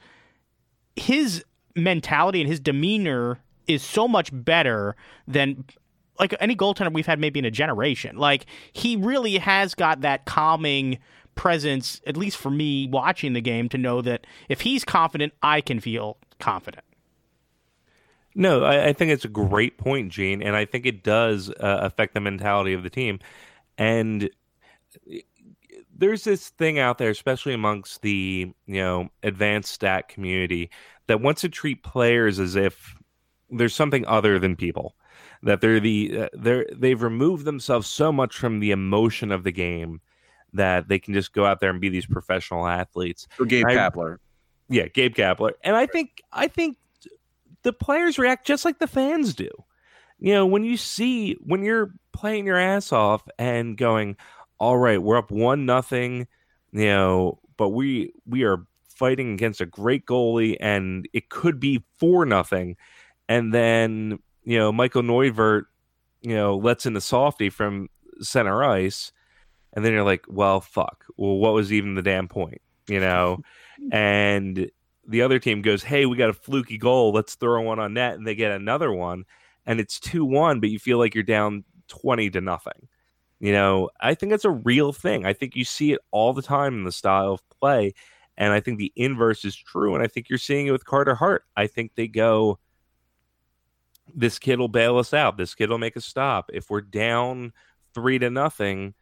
his 0.96 1.44
mentality 1.76 2.40
and 2.40 2.48
his 2.48 2.60
demeanor 2.60 3.40
is 3.66 3.82
so 3.84 4.08
much 4.08 4.30
better 4.32 4.96
than 5.28 5.66
like 6.20 6.36
any 6.40 6.56
goaltender 6.56 6.94
we've 6.94 7.08
had 7.08 7.20
maybe 7.20 7.40
in 7.40 7.46
a 7.46 7.52
generation. 7.52 8.16
Like 8.16 8.46
he 8.72 8.96
really 8.96 9.40
has 9.40 9.74
got 9.74 10.02
that 10.02 10.26
calming 10.26 11.00
presence, 11.34 12.00
at 12.06 12.16
least 12.16 12.38
for 12.38 12.52
me 12.52 12.88
watching 12.88 13.34
the 13.34 13.42
game, 13.42 13.70
to 13.70 13.78
know 13.78 14.04
that 14.04 14.28
if 14.50 14.62
he's 14.62 14.86
confident, 14.86 15.34
I 15.42 15.62
can 15.62 15.80
feel 15.80 16.18
confident. 16.40 16.84
No, 18.38 18.64
I, 18.64 18.90
I 18.90 18.94
think 18.94 19.12
it's 19.12 19.26
a 19.26 19.30
great 19.30 19.80
point, 19.80 20.12
Gene, 20.12 20.44
and 20.44 20.56
I 20.56 20.64
think 20.64 20.86
it 20.86 21.04
does 21.04 21.50
uh, 21.50 21.80
affect 21.82 22.14
the 22.14 22.20
mentality 22.20 22.72
of 22.74 22.84
the 22.84 22.90
team. 22.90 23.20
And 23.80 24.30
there's 25.98 26.24
this 26.24 26.50
thing 26.50 26.78
out 26.78 27.00
there, 27.00 27.10
especially 27.10 27.56
amongst 27.56 28.04
the 28.04 28.54
you 28.68 28.80
know 28.80 29.10
advanced 29.24 29.74
stat 29.74 30.08
community, 30.08 30.70
that 31.08 31.20
wants 31.20 31.42
to 31.42 31.50
treat 31.50 31.82
players 31.82 32.40
as 32.40 32.56
if 32.56 32.96
there's 33.50 33.74
something 33.74 34.06
other 34.06 34.38
than 34.38 34.56
people. 34.56 34.96
That 35.42 35.60
they're 35.60 35.80
the 35.80 36.20
uh, 36.22 36.30
they're 36.34 36.68
they've 36.72 37.02
removed 37.02 37.44
themselves 37.44 37.88
so 37.88 38.12
much 38.12 38.38
from 38.38 38.60
the 38.60 38.70
emotion 38.70 39.32
of 39.32 39.44
the 39.46 39.52
game 39.52 40.00
that 40.54 40.88
they 40.90 41.00
can 41.00 41.16
just 41.16 41.34
go 41.34 41.44
out 41.44 41.60
there 41.60 41.72
and 41.72 41.82
be 41.82 41.90
these 41.90 42.06
professional 42.06 42.68
athletes. 42.68 43.28
So 43.36 43.46
Gabe 43.46 43.66
I, 43.68 43.74
Kapler. 43.74 44.18
Yeah, 44.70 44.90
Gabe 44.90 45.16
Kapler. 45.16 45.54
And 45.64 45.76
I 45.76 45.88
think 45.88 46.22
I 46.32 46.48
think 46.48 46.78
the 47.68 47.74
players 47.74 48.18
react 48.18 48.48
just 48.48 48.64
like 48.64 48.80
the 48.80 48.88
fans 48.88 49.34
do. 49.34 49.50
You 50.20 50.34
know, 50.34 50.46
when 50.46 50.64
you 50.64 50.78
see 50.78 51.34
when 51.44 51.64
you're 51.64 51.92
playing 52.14 52.46
your 52.46 52.58
ass 52.58 52.94
off 52.94 53.28
and 53.38 53.76
going, 53.76 54.16
all 54.58 54.78
right, 54.78 55.04
we're 55.04 55.18
up 55.18 55.32
one 55.32 55.66
nothing, 55.66 56.28
you 56.72 56.86
know, 56.86 57.40
but 57.58 57.70
we 57.70 58.14
we 58.26 58.44
are 58.44 58.66
fighting 58.96 59.34
against 59.34 59.60
a 59.60 59.66
great 59.66 60.06
goalie 60.06 60.56
and 60.62 61.10
it 61.12 61.28
could 61.28 61.60
be 61.60 61.84
four 62.00 62.26
nothing. 62.26 62.78
And 63.28 63.54
then, 63.54 64.20
you 64.46 64.58
know, 64.58 64.72
Michael 64.72 65.02
Neuvirth, 65.02 65.66
you 66.22 66.36
know, 66.36 66.56
lets 66.56 66.86
in 66.86 66.94
the 66.94 67.02
softy 67.02 67.50
from 67.50 67.90
center 68.22 68.64
ice. 68.64 69.12
And 69.74 69.84
then 69.84 69.92
you're 69.92 70.04
like, 70.04 70.24
well, 70.30 70.62
fuck. 70.62 71.04
Well, 71.18 71.36
what 71.36 71.54
was 71.54 71.74
even 71.74 71.96
the 71.96 72.02
damn 72.02 72.30
point? 72.30 72.62
You 72.88 73.02
know? 73.02 73.42
and 73.92 74.72
the 75.08 75.22
other 75.22 75.40
team 75.40 75.62
goes, 75.62 75.84
hey, 75.84 76.06
we 76.06 76.18
got 76.18 76.30
a 76.30 76.34
fluky 76.34 76.78
goal. 76.78 77.12
Let's 77.12 77.36
throw 77.36 77.62
one 77.62 77.80
on 77.80 77.94
net. 77.94 78.16
And 78.16 78.28
they 78.28 78.36
get 78.36 78.52
another 78.52 78.92
one. 78.92 79.26
And 79.66 79.80
it's 79.80 80.00
2 80.00 80.24
1, 80.26 80.60
but 80.60 80.70
you 80.70 80.80
feel 80.80 80.98
like 80.98 81.16
you're 81.16 81.24
down 81.24 81.64
20 81.88 82.30
to 82.32 82.42
nothing. 82.42 82.88
You 83.40 83.52
know, 83.52 83.90
I 84.02 84.16
think 84.16 84.32
that's 84.32 84.46
a 84.46 84.50
real 84.50 84.92
thing. 84.92 85.26
I 85.26 85.34
think 85.34 85.56
you 85.56 85.64
see 85.64 85.92
it 85.92 86.00
all 86.12 86.34
the 86.34 86.42
time 86.42 86.74
in 86.74 86.84
the 86.84 86.92
style 86.92 87.34
of 87.34 87.50
play. 87.60 87.94
And 88.38 88.54
I 88.54 88.60
think 88.60 88.78
the 88.78 88.94
inverse 88.96 89.46
is 89.46 89.56
true. 89.56 89.96
And 89.96 90.04
I 90.04 90.08
think 90.08 90.30
you're 90.30 90.38
seeing 90.38 90.68
it 90.68 90.72
with 90.72 90.86
Carter 90.86 91.16
Hart. 91.16 91.44
I 91.56 91.68
think 91.68 91.94
they 91.96 92.08
go, 92.08 92.60
this 94.14 94.40
kid 94.40 94.60
will 94.60 94.68
bail 94.68 94.98
us 94.98 95.14
out. 95.14 95.38
This 95.38 95.56
kid 95.56 95.70
will 95.70 95.78
make 95.78 95.96
a 95.96 96.02
stop. 96.02 96.50
If 96.54 96.70
we're 96.70 96.82
down 96.82 97.54
three 97.94 98.20
to 98.20 98.30
nothing, 98.30 98.94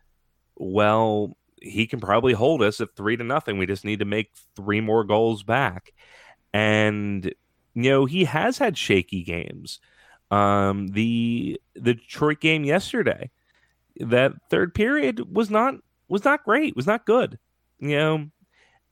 well, 0.56 1.38
he 1.66 1.88
can 1.88 2.00
probably 2.00 2.34
hold 2.34 2.62
us 2.62 2.80
at 2.80 2.96
three 2.96 3.18
to 3.18 3.24
nothing. 3.24 3.58
We 3.58 3.66
just 3.66 3.86
need 3.86 4.00
to 4.00 4.06
make 4.06 4.32
three 4.56 4.82
more 4.82 5.04
goals 5.04 5.44
back. 5.44 5.94
And, 6.54 7.26
you 7.74 7.90
know, 7.90 8.06
he 8.06 8.26
has 8.26 8.58
had 8.58 8.78
shaky 8.78 9.24
games. 9.24 9.80
Um, 10.32 10.88
the 10.90 11.60
the 11.76 11.96
Detroit 11.96 12.40
game 12.40 12.64
yesterday, 12.64 13.30
that 14.00 14.34
third 14.50 14.74
period 14.74 15.36
was 15.36 15.50
not 15.50 15.76
was 16.08 16.24
not 16.24 16.44
great, 16.44 16.76
was 16.76 16.88
not 16.88 17.06
good. 17.06 17.38
You 17.80 17.98
know, 17.98 18.28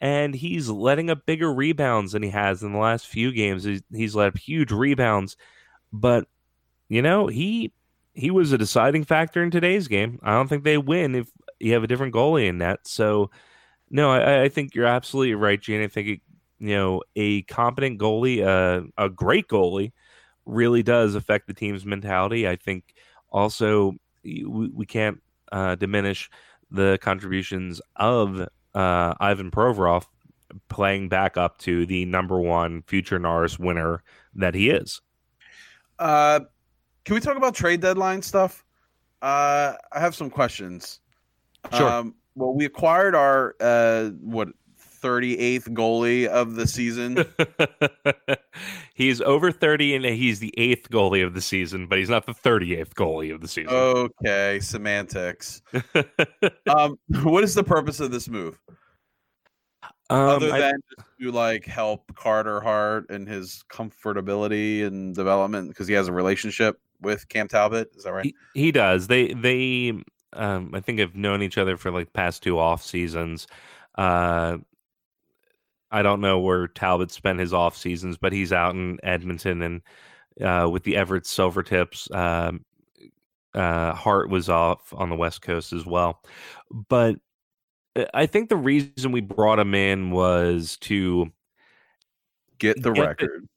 and 0.02 0.36
he's 0.36 0.70
letting 0.70 1.10
up 1.10 1.26
bigger 1.26 1.52
rebounds 1.52 2.12
than 2.12 2.24
he 2.24 2.30
has 2.30 2.62
in 2.62 2.74
the 2.74 2.80
last 2.80 3.08
few 3.08 3.32
games. 3.32 3.64
He's, 3.64 3.82
he's 3.92 4.16
let 4.16 4.28
up 4.28 4.38
huge 4.38 4.72
rebounds, 4.72 5.38
but 5.92 6.28
you 6.90 7.02
know 7.02 7.28
he 7.28 7.74
he 8.14 8.30
was 8.30 8.52
a 8.52 8.58
deciding 8.58 9.06
factor 9.06 9.42
in 9.42 9.50
today's 9.50 9.88
game. 9.88 10.20
I 10.22 10.34
don't 10.34 10.48
think 10.48 10.64
they 10.64 10.78
win 10.78 11.16
if 11.16 11.28
you 11.60 11.74
have 11.74 11.84
a 11.84 11.88
different 11.88 12.14
goalie 12.14 12.48
in 12.48 12.60
that. 12.60 12.88
So, 12.88 13.32
no, 13.90 14.12
I, 14.12 14.44
I 14.44 14.50
think 14.50 14.76
you're 14.76 14.86
absolutely 14.86 15.36
right, 15.36 15.62
Gene. 15.62 15.82
I 15.82 15.88
think 15.88 16.08
it, 16.08 16.22
you 16.60 16.76
know 16.76 17.02
a 17.16 17.42
competent 17.44 18.00
goalie, 18.00 18.46
uh, 18.46 18.88
a 18.98 19.10
great 19.10 19.48
goalie, 19.48 19.92
really 20.46 20.84
does 20.84 21.16
affect 21.16 21.48
the 21.48 21.54
team's 21.54 21.86
mentality. 21.86 22.48
I 22.48 22.56
think 22.56 22.94
also 23.30 23.96
we, 24.24 24.72
we 24.74 24.86
can't 24.86 25.22
uh, 25.52 25.76
diminish 25.76 26.30
the 26.72 26.98
contributions 27.02 27.82
of 27.96 28.48
uh, 28.74 29.14
Ivan 29.20 29.52
Provorov 29.52 30.06
playing 30.70 31.10
back 31.10 31.38
up 31.38 31.58
to 31.60 31.86
the 31.86 32.06
number 32.06 32.40
one 32.40 32.82
future 32.84 33.20
Norris 33.20 33.60
winner 33.60 34.04
that 34.36 34.56
he 34.56 34.70
is. 34.70 35.02
Uh, 36.00 36.42
can 37.06 37.16
we 37.16 37.20
talk 37.20 37.38
about 37.38 37.56
trade 37.56 37.82
deadline 37.82 38.22
stuff? 38.22 38.64
Uh, 39.22 39.74
I 39.92 40.00
have 40.00 40.16
some 40.16 40.30
questions. 40.30 41.00
Sure. 41.72 41.90
Um, 41.90 42.16
well, 42.36 42.54
we 42.54 42.66
acquired 42.66 43.16
our 43.16 43.56
uh, 43.60 44.10
what 44.22 44.50
38th 45.04 45.70
goalie 45.70 46.28
of 46.28 46.56
the 46.56 46.66
season. 46.66 47.26
he's 48.94 49.20
over 49.22 49.52
30 49.52 49.96
and 49.96 50.06
he's 50.06 50.40
the 50.40 50.54
eighth 50.58 50.90
goalie 50.90 51.26
of 51.26 51.34
the 51.34 51.42
season, 51.42 51.88
but 51.88 51.98
he's 51.98 52.10
not 52.10 52.26
the 52.26 52.34
38th 52.34 52.94
goalie 52.94 53.34
of 53.34 53.42
the 53.42 53.48
season. 53.48 53.74
Okay, 53.74 54.60
semantics. 54.62 55.62
um, 56.68 56.98
what 57.24 57.44
is 57.44 57.54
the 57.54 57.64
purpose 57.64 58.00
of 58.00 58.12
this 58.12 58.30
move? 58.30 58.58
Um, 60.10 60.20
Other 60.20 60.52
than 60.52 60.80
just 60.98 61.10
to 61.22 61.32
like 61.32 61.66
help 61.66 62.14
Carter 62.16 62.62
Hart 62.62 63.10
and 63.10 63.28
his 63.28 63.64
comfortability 63.70 64.86
and 64.86 65.14
development 65.14 65.70
because 65.70 65.88
he 65.88 65.94
has 65.96 66.08
a 66.08 66.14
relationship 66.14 66.80
with 67.02 67.28
Cam 67.30 67.48
Talbot. 67.48 67.90
Is 67.96 68.04
that 68.04 68.14
right? 68.14 68.26
He, 68.26 68.36
he 68.54 68.72
does. 68.72 69.08
They 69.08 69.34
they 69.34 69.94
um 70.36 70.72
I 70.74 70.80
think 70.80 71.00
have 71.00 71.16
known 71.16 71.42
each 71.42 71.58
other 71.58 71.78
for 71.78 71.92
like 71.92 72.14
past 72.14 72.44
two 72.44 72.60
off 72.60 72.84
seasons. 72.84 73.48
Uh 73.96 74.58
I 75.92 76.02
don't 76.02 76.22
know 76.22 76.40
where 76.40 76.68
Talbot 76.68 77.12
spent 77.12 77.40
his 77.40 77.54
off 77.54 77.78
seasons, 77.78 78.18
but 78.18 78.34
he's 78.34 78.52
out 78.52 78.76
in 78.76 79.00
Edmonton 79.04 79.62
and 79.62 79.82
uh 80.42 80.68
with 80.70 80.84
the 80.84 80.96
Everett 80.98 81.26
Silvertips. 81.26 82.14
Um 82.16 82.66
uh 83.54 83.94
Hart 83.94 84.30
was 84.30 84.50
off 84.50 84.94
on 84.94 85.10
the 85.10 85.16
West 85.16 85.42
Coast 85.42 85.74
as 85.74 85.86
well. 85.86 86.22
But 86.90 87.16
uh, 87.96 88.06
I 88.14 88.26
think 88.26 88.50
the 88.50 88.56
reason 88.58 89.12
we 89.12 89.22
brought 89.22 89.60
him 89.60 89.76
in 89.76 90.12
was 90.12 90.78
to 90.82 91.32
Get 92.60 92.82
the 92.82 92.92
Get 92.92 92.96
the- 92.96 93.08
record. 93.08 93.48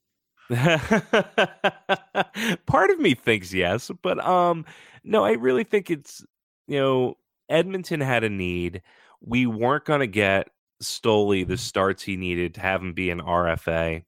Part 2.67 2.91
of 2.91 3.01
me 3.01 3.15
thinks 3.15 3.53
yes, 3.53 3.91
but 4.03 4.25
um 4.25 4.65
no, 5.05 5.25
I 5.25 5.33
really 5.33 5.65
think 5.65 5.91
it's 5.91 6.25
you 6.67 6.79
know 6.79 7.15
Edmonton 7.49 8.01
had 8.01 8.25
a 8.25 8.29
need. 8.29 8.83
We 9.21 9.47
weren't 9.47 9.85
going 9.85 10.01
to 10.01 10.07
get 10.07 10.49
Stoli 10.83 11.47
the 11.47 11.57
starts 11.57 12.03
he 12.03 12.17
needed 12.17 12.55
to 12.55 12.61
have 12.61 12.83
him 12.83 12.93
be 12.93 13.11
an 13.11 13.21
RFA. 13.21 14.03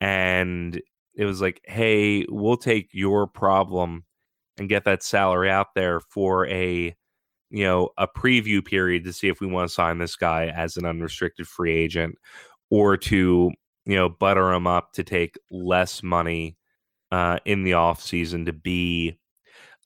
And 0.00 0.80
it 1.14 1.24
was 1.24 1.40
like, 1.40 1.60
hey, 1.64 2.26
we'll 2.28 2.56
take 2.56 2.90
your 2.92 3.26
problem 3.26 4.04
and 4.58 4.68
get 4.68 4.84
that 4.84 5.02
salary 5.02 5.50
out 5.50 5.68
there 5.74 6.00
for 6.00 6.46
a 6.48 6.94
you 7.50 7.64
know 7.64 7.90
a 7.96 8.08
preview 8.08 8.64
period 8.64 9.04
to 9.04 9.12
see 9.12 9.28
if 9.28 9.40
we 9.40 9.46
want 9.46 9.68
to 9.68 9.74
sign 9.74 9.98
this 9.98 10.16
guy 10.16 10.46
as 10.46 10.76
an 10.76 10.84
unrestricted 10.84 11.46
free 11.46 11.74
agent 11.76 12.16
or 12.70 12.96
to 12.96 13.52
you 13.84 13.94
know 13.94 14.08
butter 14.08 14.52
him 14.52 14.66
up 14.66 14.92
to 14.92 15.04
take 15.04 15.38
less 15.50 16.02
money 16.02 16.56
uh, 17.12 17.38
in 17.44 17.62
the 17.62 17.74
off 17.74 18.02
season 18.02 18.46
to 18.46 18.52
be 18.52 19.16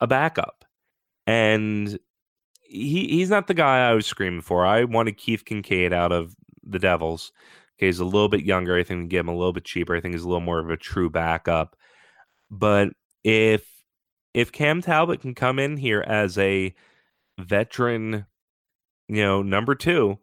a 0.00 0.07
backup 0.07 0.60
and 1.31 1.97
he 2.62 3.07
he's 3.09 3.31
not 3.31 3.47
the 3.47 3.55
guy 3.55 3.88
I 3.88 3.95
was 3.95 4.05
screaming 4.07 4.40
for. 4.43 4.66
I 4.66 4.83
wanted 4.83 5.16
Keith 5.16 5.45
Kinkaid 5.45 5.93
out 5.93 6.11
of 6.11 6.35
the 6.64 6.81
Devils. 6.81 7.31
Okay, 7.79 7.87
he's 7.87 8.01
a 8.01 8.05
little 8.05 8.29
bit 8.29 8.45
younger. 8.45 8.77
I 8.77 8.83
think 8.83 9.03
we 9.03 9.07
get 9.07 9.21
him 9.21 9.29
a 9.29 9.37
little 9.37 9.53
bit 9.53 9.64
cheaper. 9.64 9.95
I 9.95 10.01
think 10.01 10.14
he's 10.14 10.25
a 10.25 10.29
little 10.29 10.40
more 10.40 10.59
of 10.59 10.71
a 10.71 10.77
true 10.77 11.09
backup. 11.09 11.77
But 12.51 12.88
if 13.23 13.64
if 14.35 14.51
Cam 14.51 14.83
Talbot 14.83 15.21
can 15.21 15.35
come 15.37 15.61
in 15.61 15.77
here 15.77 16.01
as 16.01 16.37
a 16.37 16.75
veteran, 17.38 18.27
you 19.09 19.23
know, 19.23 19.43
number 19.43 19.77
two, 19.77 20.19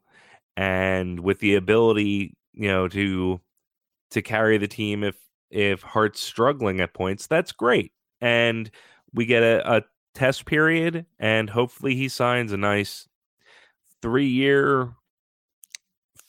and 0.57 1.21
with 1.21 1.39
the 1.39 1.55
ability, 1.55 2.35
you 2.53 2.67
know, 2.67 2.89
to 2.89 3.39
to 4.11 4.21
carry 4.21 4.57
the 4.57 4.67
team 4.67 5.05
if 5.05 5.15
if 5.51 5.83
Hart's 5.83 6.19
struggling 6.19 6.81
at 6.81 6.93
points, 6.93 7.27
that's 7.27 7.53
great. 7.53 7.93
And 8.19 8.69
we 9.13 9.25
get 9.25 9.43
a, 9.43 9.77
a 9.77 9.83
test 10.17 10.45
period, 10.45 11.05
and 11.19 11.49
hopefully 11.49 11.95
he 11.95 12.09
signs 12.09 12.51
a 12.51 12.57
nice 12.57 13.07
three 14.01 14.27
year, 14.27 14.93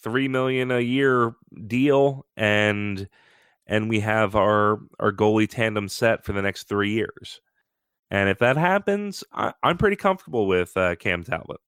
three 0.02 0.28
million 0.28 0.70
a 0.70 0.80
year 0.80 1.34
deal, 1.66 2.26
and 2.36 3.08
and 3.66 3.88
we 3.88 4.00
have 4.00 4.36
our 4.36 4.80
our 5.00 5.10
goalie 5.10 5.48
tandem 5.48 5.88
set 5.88 6.24
for 6.24 6.34
the 6.34 6.42
next 6.42 6.68
three 6.68 6.92
years. 6.92 7.40
And 8.10 8.28
if 8.28 8.38
that 8.38 8.56
happens, 8.56 9.24
I, 9.32 9.52
am 9.62 9.78
pretty 9.78 9.96
comfortable 9.96 10.46
with 10.46 10.76
uh, 10.76 10.96
Cam 10.96 11.24
Talbot. 11.24 11.60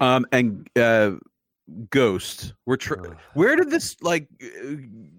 Um, 0.00 0.26
and 0.32 0.68
uh, 0.76 1.12
Ghost, 1.90 2.54
we're 2.64 2.76
tr- 2.76 2.94
where 3.34 3.56
did 3.56 3.70
this 3.70 3.96
like? 4.00 4.28
Uh, 4.42 4.76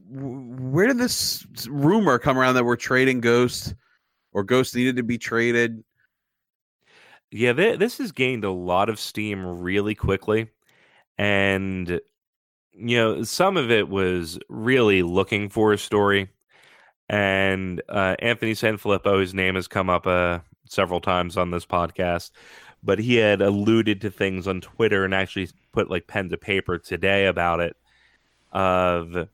where 0.09 0.87
did 0.87 0.97
this 0.97 1.45
rumor 1.69 2.17
come 2.17 2.37
around 2.37 2.55
that 2.55 2.65
we're 2.65 2.75
trading 2.75 3.19
Ghost? 3.19 3.75
Or 4.33 4.43
Ghost 4.43 4.75
needed 4.75 4.97
to 4.97 5.03
be 5.03 5.17
traded. 5.17 5.83
Yeah, 7.31 7.53
th- 7.53 7.79
this 7.79 7.97
has 7.97 8.11
gained 8.11 8.43
a 8.43 8.51
lot 8.51 8.89
of 8.89 8.99
steam 8.99 9.45
really 9.45 9.95
quickly. 9.95 10.49
And, 11.17 11.99
you 12.71 12.97
know, 12.97 13.23
some 13.23 13.57
of 13.57 13.71
it 13.71 13.89
was 13.89 14.39
really 14.49 15.01
looking 15.01 15.49
for 15.49 15.73
a 15.73 15.77
story. 15.77 16.29
And 17.09 17.81
uh, 17.89 18.15
Anthony 18.19 18.53
Sanfilippo, 18.53 19.19
his 19.19 19.33
name 19.33 19.55
has 19.55 19.67
come 19.67 19.89
up 19.89 20.05
uh, 20.05 20.39
several 20.69 21.01
times 21.01 21.37
on 21.37 21.51
this 21.51 21.65
podcast, 21.65 22.31
but 22.83 22.99
he 22.99 23.15
had 23.15 23.41
alluded 23.41 24.01
to 24.01 24.11
things 24.11 24.47
on 24.47 24.61
Twitter 24.61 25.05
and 25.05 25.13
actually 25.13 25.49
put 25.71 25.89
like 25.89 26.07
pen 26.07 26.29
to 26.29 26.37
paper 26.37 26.77
today 26.77 27.25
about 27.25 27.59
it 27.59 27.75
of, 28.51 29.27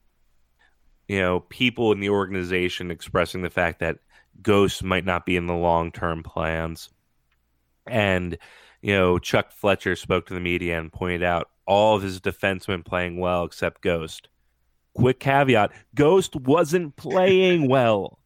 you 1.08 1.20
know, 1.20 1.42
people 1.42 1.92
in 1.92 2.00
the 2.00 2.10
organization 2.10 2.92
expressing 2.92 3.42
the 3.42 3.50
fact 3.50 3.80
that 3.80 3.98
Ghost 4.42 4.84
might 4.84 5.06
not 5.06 5.26
be 5.26 5.36
in 5.36 5.48
the 5.48 5.56
long 5.56 5.92
term 5.92 6.24
plans. 6.24 6.90
And, 7.88 8.38
you 8.82 8.94
know, 8.94 9.20
Chuck 9.20 9.52
Fletcher 9.52 9.96
spoke 9.96 10.28
to 10.28 10.34
the 10.34 10.40
media 10.40 10.80
and 10.80 10.92
pointed 10.92 11.24
out 11.24 11.50
all 11.66 11.96
of 11.96 12.02
his 12.02 12.20
defensemen 12.20 12.86
playing 12.86 13.20
well 13.20 13.44
except 13.44 13.82
Ghost. 13.82 14.30
Quick 14.96 15.20
caveat 15.20 15.72
Ghost 15.96 16.36
wasn't 16.36 16.96
playing 16.96 17.68
well. 17.70 18.20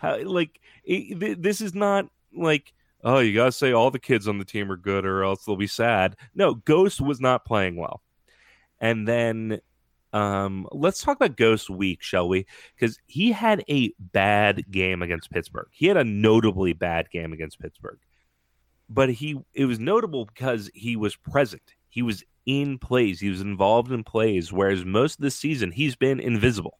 How, 0.00 0.22
like, 0.22 0.60
it, 0.84 1.42
this 1.42 1.60
is 1.60 1.74
not 1.74 2.06
like, 2.34 2.72
oh, 3.02 3.18
you 3.18 3.34
got 3.34 3.46
to 3.46 3.52
say 3.52 3.72
all 3.72 3.90
the 3.90 3.98
kids 3.98 4.28
on 4.28 4.38
the 4.38 4.44
team 4.44 4.70
are 4.70 4.76
good 4.76 5.04
or 5.04 5.24
else 5.24 5.44
they'll 5.44 5.56
be 5.56 5.66
sad. 5.66 6.16
No, 6.34 6.54
Ghost 6.54 7.00
was 7.00 7.20
not 7.20 7.44
playing 7.44 7.76
well. 7.76 8.02
And 8.80 9.08
then 9.08 9.60
um, 10.16 10.66
let's 10.72 11.02
talk 11.02 11.16
about 11.16 11.36
Ghost 11.36 11.68
Week, 11.68 12.02
shall 12.02 12.26
we? 12.26 12.46
Because 12.74 12.98
he 13.06 13.32
had 13.32 13.62
a 13.68 13.92
bad 13.98 14.64
game 14.70 15.02
against 15.02 15.30
Pittsburgh. 15.30 15.68
He 15.72 15.88
had 15.88 15.98
a 15.98 16.04
notably 16.04 16.72
bad 16.72 17.10
game 17.10 17.34
against 17.34 17.60
Pittsburgh, 17.60 17.98
but 18.88 19.10
he 19.10 19.38
it 19.52 19.66
was 19.66 19.78
notable 19.78 20.24
because 20.24 20.70
he 20.72 20.96
was 20.96 21.16
present. 21.16 21.74
He 21.90 22.00
was 22.00 22.24
in 22.46 22.78
plays. 22.78 23.20
He 23.20 23.28
was 23.28 23.42
involved 23.42 23.92
in 23.92 24.04
plays. 24.04 24.50
Whereas 24.50 24.86
most 24.86 25.18
of 25.18 25.22
the 25.22 25.30
season, 25.30 25.70
he's 25.70 25.96
been 25.96 26.18
invisible. 26.18 26.78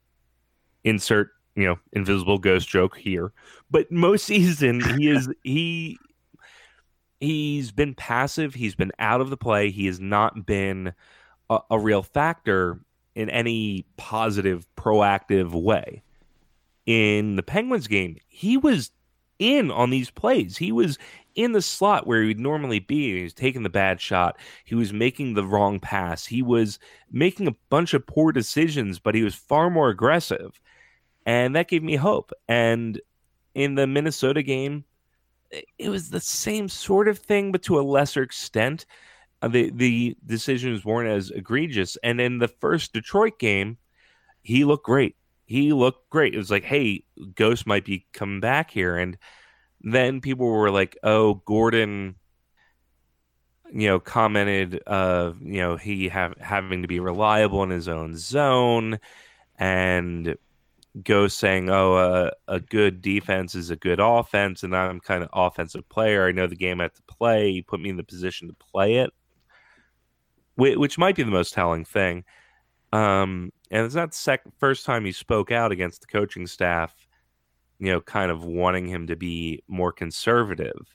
Insert 0.84 1.28
you 1.56 1.66
know 1.66 1.78
invisible 1.92 2.38
ghost 2.38 2.70
joke 2.70 2.96
here, 2.96 3.34
but 3.70 3.92
most 3.92 4.24
season 4.26 4.80
he 4.96 5.10
is 5.10 5.28
he 5.44 5.98
he's 7.20 7.70
been 7.70 7.94
passive. 7.94 8.54
He's 8.54 8.76
been 8.76 8.92
out 8.98 9.20
of 9.20 9.28
the 9.28 9.36
play. 9.36 9.70
He 9.70 9.84
has 9.88 10.00
not 10.00 10.46
been 10.46 10.94
a, 11.50 11.58
a 11.70 11.78
real 11.78 12.02
factor 12.02 12.80
in 13.16 13.30
any 13.30 13.84
positive, 13.96 14.68
proactive 14.76 15.50
way. 15.50 16.02
In 16.84 17.34
the 17.34 17.42
Penguins 17.42 17.88
game, 17.88 18.18
he 18.28 18.56
was 18.56 18.92
in 19.40 19.72
on 19.72 19.90
these 19.90 20.10
plays. 20.10 20.56
He 20.56 20.70
was 20.70 20.98
in 21.34 21.52
the 21.52 21.62
slot 21.62 22.06
where 22.06 22.22
he'd 22.22 22.38
normally 22.38 22.78
be. 22.78 23.16
He 23.16 23.22
was 23.24 23.34
taking 23.34 23.64
the 23.64 23.70
bad 23.70 24.00
shot. 24.00 24.38
He 24.64 24.74
was 24.74 24.92
making 24.92 25.34
the 25.34 25.44
wrong 25.44 25.80
pass. 25.80 26.26
He 26.26 26.42
was 26.42 26.78
making 27.10 27.48
a 27.48 27.56
bunch 27.70 27.94
of 27.94 28.06
poor 28.06 28.32
decisions, 28.32 28.98
but 28.98 29.14
he 29.14 29.24
was 29.24 29.34
far 29.34 29.70
more 29.70 29.88
aggressive. 29.88 30.60
And 31.24 31.56
that 31.56 31.68
gave 31.68 31.82
me 31.82 31.96
hope. 31.96 32.32
And 32.46 33.00
in 33.54 33.74
the 33.74 33.86
Minnesota 33.86 34.42
game, 34.42 34.84
it 35.78 35.88
was 35.88 36.10
the 36.10 36.20
same 36.20 36.68
sort 36.68 37.08
of 37.08 37.18
thing, 37.18 37.50
but 37.50 37.62
to 37.62 37.80
a 37.80 37.82
lesser 37.82 38.22
extent. 38.22 38.86
Uh, 39.46 39.48
the 39.48 39.70
the 39.70 40.16
decisions 40.26 40.84
weren't 40.84 41.08
as 41.10 41.30
egregious. 41.30 41.96
And 42.02 42.20
in 42.20 42.38
the 42.38 42.48
first 42.48 42.92
Detroit 42.92 43.38
game, 43.38 43.78
he 44.42 44.64
looked 44.64 44.84
great. 44.84 45.16
He 45.46 45.72
looked 45.72 46.10
great. 46.10 46.34
It 46.34 46.38
was 46.38 46.50
like, 46.50 46.64
hey, 46.64 47.04
Ghost 47.34 47.66
might 47.66 47.84
be 47.84 48.06
coming 48.12 48.40
back 48.40 48.70
here, 48.70 48.96
and 48.96 49.16
then 49.80 50.20
people 50.20 50.46
were 50.46 50.70
like, 50.70 50.96
oh, 51.02 51.34
Gordon, 51.46 52.16
you 53.72 53.88
know, 53.88 54.00
commented, 54.00 54.82
uh, 54.86 55.32
you 55.40 55.58
know, 55.60 55.76
he 55.76 56.08
have 56.08 56.34
having 56.40 56.82
to 56.82 56.88
be 56.88 57.00
reliable 57.00 57.62
in 57.62 57.70
his 57.70 57.88
own 57.88 58.16
zone, 58.16 58.98
and 59.58 60.36
Ghost 61.02 61.38
saying, 61.38 61.68
"Oh, 61.70 61.94
uh, 61.94 62.30
a 62.48 62.60
good 62.60 63.02
defense 63.02 63.54
is 63.54 63.70
a 63.70 63.76
good 63.76 64.00
offense, 64.00 64.62
and 64.62 64.74
I'm 64.74 65.00
kind 65.00 65.22
of 65.22 65.30
offensive 65.32 65.88
player. 65.88 66.26
I 66.26 66.32
know 66.32 66.46
the 66.46 66.56
game 66.56 66.80
I 66.80 66.84
have 66.84 66.94
to 66.94 67.02
play. 67.02 67.50
You 67.50 67.62
put 67.64 67.80
me 67.80 67.90
in 67.90 67.96
the 67.96 68.04
position 68.04 68.48
to 68.48 68.54
play 68.54 68.96
it." 68.96 69.12
Which 70.56 70.98
might 70.98 71.16
be 71.16 71.22
the 71.22 71.30
most 71.30 71.54
telling 71.54 71.84
thing. 71.84 72.24
Um, 72.92 73.52
and 73.70 73.84
it's 73.84 73.94
not 73.94 74.12
the 74.12 74.16
second, 74.16 74.52
first 74.58 74.86
time 74.86 75.04
he 75.04 75.12
spoke 75.12 75.50
out 75.50 75.72
against 75.72 76.00
the 76.00 76.06
coaching 76.06 76.46
staff, 76.46 76.94
you 77.78 77.90
know, 77.90 78.00
kind 78.00 78.30
of 78.30 78.44
wanting 78.44 78.86
him 78.86 79.06
to 79.08 79.16
be 79.16 79.62
more 79.68 79.92
conservative. 79.92 80.94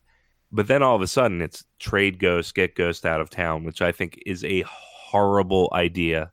But 0.51 0.67
then 0.67 0.83
all 0.83 0.95
of 0.95 1.01
a 1.01 1.07
sudden, 1.07 1.41
it's 1.41 1.63
trade 1.79 2.19
Ghost, 2.19 2.55
get 2.55 2.75
Ghost 2.75 3.05
out 3.05 3.21
of 3.21 3.29
town, 3.29 3.63
which 3.63 3.81
I 3.81 3.91
think 3.91 4.21
is 4.25 4.43
a 4.43 4.63
horrible 4.67 5.69
idea 5.73 6.31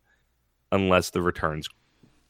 unless 0.72 1.10
the 1.10 1.22
return's 1.22 1.68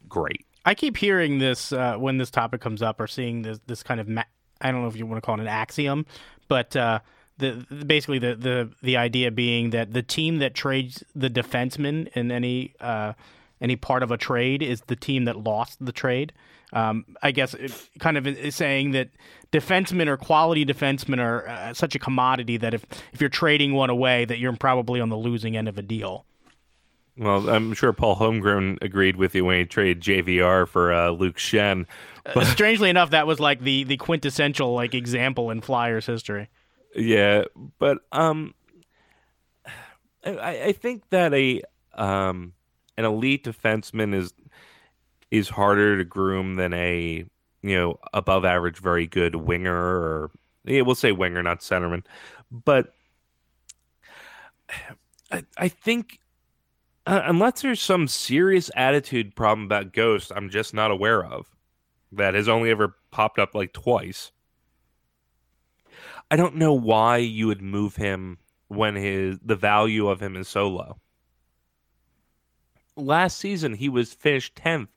great. 0.09 0.45
I 0.65 0.75
keep 0.75 0.97
hearing 0.97 1.39
this 1.39 1.73
uh, 1.73 1.97
when 1.97 2.19
this 2.19 2.31
topic 2.31 2.61
comes 2.61 2.83
up, 2.83 3.01
or 3.01 3.07
seeing 3.07 3.43
this 3.43 3.59
this 3.67 3.83
kind 3.83 4.01
of 4.01 4.09
ma- 4.09 4.25
I 4.61 4.71
don't 4.71 4.83
know 4.83 4.89
if 4.89 4.97
you 4.97 5.07
want 5.07 5.17
to 5.17 5.25
call 5.25 5.37
it 5.37 5.41
an 5.41 5.47
axiom, 5.47 6.05
but 6.49 6.77
uh, 6.77 7.01
the 7.39 7.85
basically 7.87 8.19
the 8.19 8.35
the 8.35 8.71
the 8.83 8.97
idea 8.97 9.31
being 9.31 9.71
that 9.71 9.93
the 9.93 10.03
team 10.03 10.39
that 10.39 10.55
trades 10.55 11.05
the 11.15 11.31
defenseman 11.31 12.09
in 12.09 12.31
any 12.31 12.75
uh, 12.81 13.13
any 13.61 13.77
part 13.77 14.03
of 14.03 14.11
a 14.11 14.17
trade 14.17 14.63
is 14.63 14.83
the 14.83 14.97
team 14.97 15.25
that 15.25 15.39
lost 15.39 15.85
the 15.85 15.93
trade. 15.93 16.33
Um, 16.73 17.07
I 17.23 17.31
guess 17.31 17.55
it 17.55 17.73
kind 17.99 18.19
of 18.19 18.27
is 18.27 18.55
saying 18.55 18.91
that 18.91 19.09
defensemen 19.53 20.07
or 20.07 20.17
quality 20.17 20.67
defensemen 20.67 21.19
are 21.19 21.49
uh, 21.49 21.73
such 21.73 21.95
a 21.95 21.99
commodity 21.99 22.57
that 22.59 22.75
if 22.75 22.85
if 23.13 23.21
you're 23.21 23.31
trading 23.31 23.73
one 23.73 23.91
away, 23.91 24.25
that 24.25 24.39
you're 24.39 24.55
probably 24.55 25.01
on 25.01 25.09
the 25.09 25.17
losing 25.17 25.57
end 25.57 25.69
of 25.69 25.79
a 25.79 25.83
deal. 25.83 26.27
Well, 27.17 27.49
I'm 27.49 27.75
sure 27.75 27.93
Paul 27.93 28.17
Holmgren 28.17 28.81
agreed 28.81 29.17
with 29.17 29.35
you 29.35 29.45
when 29.45 29.59
he 29.59 29.65
traded 29.65 30.01
JVR 30.01 30.69
for 30.69 30.93
uh, 30.93 31.11
Luke 31.11 31.37
Schenn. 31.37 31.87
But... 32.23 32.37
Uh, 32.37 32.45
strangely 32.45 32.91
enough, 32.91 33.11
that 33.11 33.27
was 33.27 33.41
like 33.41 33.61
the 33.61 33.85
the 33.85 33.97
quintessential 33.97 34.75
like 34.75 34.95
example 34.95 35.51
in 35.51 35.61
Flyers 35.61 36.07
history. 36.07 36.49
Yeah, 36.99 37.45
but 37.79 37.99
um, 38.13 38.55
I, 40.25 40.65
I 40.67 40.73
think 40.73 41.09
that 41.11 41.33
a 41.35 41.63
um 41.95 42.53
an 42.97 43.05
elite 43.05 43.45
defenseman 43.45 44.15
is 44.15 44.33
is 45.31 45.49
harder 45.49 45.99
to 45.99 46.05
groom 46.05 46.57
than 46.57 46.73
a 46.75 47.25
you 47.63 47.77
know 47.79 47.99
above 48.13 48.45
average 48.45 48.79
very 48.79 49.07
good 49.07 49.37
winger 49.37 49.75
or 49.77 50.31
Yeah, 50.65 50.83
we'll 50.83 50.95
say 50.95 51.13
winger, 51.13 51.43
not 51.43 51.61
centerman. 51.61 52.05
But 52.51 52.95
I, 55.31 55.45
I 55.57 55.69
think 55.69 56.21
uh, 57.07 57.23
unless 57.25 57.63
there's 57.63 57.81
some 57.83 58.09
serious 58.09 58.71
attitude 58.77 59.37
problem 59.37 59.67
about 59.67 59.93
Ghost, 59.93 60.33
I'm 60.35 60.51
just 60.51 60.75
not 60.75 60.91
aware 60.91 61.25
of 61.25 61.47
that 62.13 62.35
has 62.35 62.49
only 62.49 62.71
ever 62.71 62.97
popped 63.11 63.39
up 63.39 63.55
like 63.55 63.73
twice. 63.73 64.33
I 66.31 66.37
don't 66.37 66.57
know 66.57 66.75
why 66.75 67.19
you 67.19 67.47
would 67.47 67.63
move 67.63 67.97
him 67.97 68.39
when 68.69 68.95
his 68.97 69.39
the 69.45 69.57
value 69.57 70.09
of 70.09 70.21
him 70.23 70.37
is 70.37 70.49
so 70.49 70.69
low. 70.69 70.99
Last 72.97 73.39
season, 73.39 73.75
he 73.75 73.89
was 73.89 74.13
finished 74.13 74.57
tenth 74.57 74.91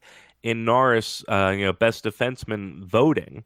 in 0.43 0.65
Norris, 0.65 1.23
uh, 1.29 1.53
you 1.55 1.65
know, 1.65 1.73
best 1.73 2.03
defenseman 2.03 2.83
voting. 2.83 3.43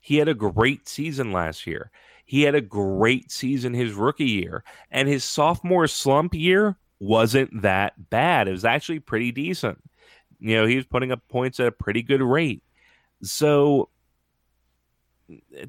He 0.00 0.16
had 0.16 0.28
a 0.28 0.34
great 0.34 0.88
season 0.88 1.32
last 1.32 1.66
year. 1.66 1.90
He 2.24 2.42
had 2.42 2.54
a 2.54 2.60
great 2.60 3.30
season 3.30 3.74
his 3.74 3.92
rookie 3.92 4.24
year, 4.24 4.64
and 4.90 5.08
his 5.08 5.24
sophomore 5.24 5.86
slump 5.86 6.34
year 6.34 6.76
wasn't 6.98 7.62
that 7.62 8.10
bad. 8.10 8.48
It 8.48 8.52
was 8.52 8.64
actually 8.64 9.00
pretty 9.00 9.32
decent. 9.32 9.78
You 10.40 10.56
know, 10.56 10.66
he 10.66 10.76
was 10.76 10.86
putting 10.86 11.12
up 11.12 11.28
points 11.28 11.60
at 11.60 11.66
a 11.66 11.72
pretty 11.72 12.02
good 12.02 12.22
rate. 12.22 12.62
So 13.22 13.90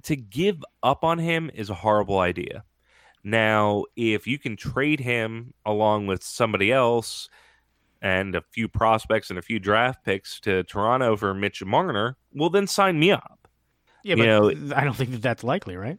to 0.03 0.15
give 0.15 0.63
up 0.81 1.03
on 1.03 1.19
him 1.19 1.51
is 1.53 1.69
a 1.69 1.73
horrible 1.75 2.19
idea. 2.19 2.63
Now, 3.23 3.85
if 3.95 4.27
you 4.27 4.37
can 4.37 4.57
trade 4.57 4.99
him 4.99 5.53
along 5.65 6.07
with 6.07 6.23
somebody 6.23 6.71
else 6.71 7.29
and 8.01 8.35
a 8.35 8.41
few 8.51 8.67
prospects 8.67 9.29
and 9.29 9.39
a 9.39 9.41
few 9.41 9.59
draft 9.59 10.03
picks 10.03 10.39
to 10.41 10.63
Toronto 10.63 11.15
for 11.15 11.33
Mitch 11.33 11.63
Marner, 11.63 12.17
well, 12.33 12.49
then 12.49 12.67
sign 12.67 12.99
me 12.99 13.11
up. 13.11 13.47
Yeah, 14.03 14.15
but 14.15 14.21
you 14.21 14.27
know, 14.27 14.75
I 14.75 14.83
don't 14.83 14.95
think 14.95 15.11
that 15.11 15.21
that's 15.21 15.43
likely, 15.43 15.77
right? 15.77 15.97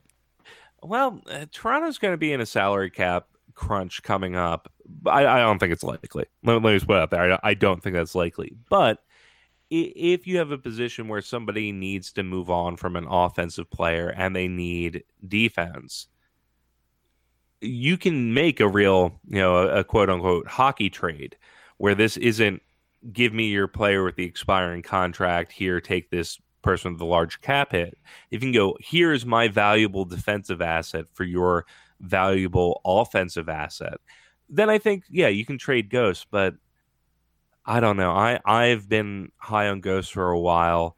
Well, 0.83 1.23
uh, 1.31 1.47
Toronto's 1.51 1.97
going 1.97 2.13
to 2.13 2.19
be 2.19 2.33
in 2.33 2.43
a 2.43 2.47
salary 2.47 2.91
cap 2.91 3.29
crunch 3.55 4.03
coming 4.03 4.37
up. 4.37 4.71
I, 5.07 5.27
I 5.27 5.39
don't 5.39 5.59
think 5.59 5.73
it's 5.73 5.83
likely. 5.83 6.27
Let, 6.43 6.55
let 6.55 6.63
me 6.63 6.75
just 6.75 6.87
put 6.87 6.97
it 6.97 7.03
out 7.03 7.11
there. 7.11 7.33
I, 7.33 7.39
I 7.43 7.55
don't 7.55 7.83
think 7.83 7.95
that's 7.95 8.15
likely. 8.15 8.55
But 8.69 8.99
if 9.71 10.27
you 10.27 10.39
have 10.39 10.51
a 10.51 10.59
position 10.59 11.09
where 11.09 11.23
somebody 11.23 11.73
needs 11.73 12.13
to 12.13 12.23
move 12.23 12.51
on 12.51 12.77
from 12.77 12.97
an 12.97 13.07
offensive 13.09 13.71
player 13.71 14.09
and 14.17 14.35
they 14.35 14.49
need 14.49 15.05
defense, 15.27 16.09
you 17.61 17.97
can 17.97 18.35
make 18.35 18.61
a 18.61 18.69
real, 18.69 19.21
you 19.29 19.39
know, 19.39 19.57
a, 19.57 19.81
a 19.81 19.85
quote 19.85 20.11
unquote 20.11 20.47
hockey 20.47 20.91
trade 20.91 21.37
where 21.79 21.95
this 21.95 22.17
isn't 22.17 22.63
give 23.13 23.33
me 23.33 23.47
your 23.47 23.69
player 23.69 24.05
with 24.05 24.17
the 24.17 24.25
expiring 24.25 24.83
contract 24.83 25.53
here, 25.53 25.81
take 25.81 26.11
this 26.11 26.39
person 26.63 26.93
with 26.93 26.99
the 26.99 27.05
large 27.05 27.41
cap 27.41 27.73
hit. 27.73 27.99
If 28.31 28.43
you 28.43 28.53
can 28.53 28.53
go, 28.53 28.77
here's 28.81 29.27
my 29.27 29.49
valuable 29.49 30.05
defensive 30.05 30.63
asset 30.63 31.07
for 31.13 31.25
your 31.25 31.67
valuable 32.01 32.81
offensive 32.85 33.49
asset, 33.49 33.99
then 34.49 34.71
I 34.71 34.79
think, 34.79 35.05
yeah, 35.11 35.29
you 35.29 35.45
can 35.45 35.59
trade 35.59 35.91
Ghost, 35.91 36.27
but 36.31 36.55
I 37.67 37.81
don't 37.81 37.97
know. 37.97 38.11
I 38.11 38.41
I've 38.45 38.89
been 38.89 39.33
high 39.39 39.69
on 39.69 39.81
Ghost 39.81 40.13
for 40.13 40.31
a 40.31 40.39
while. 40.39 40.97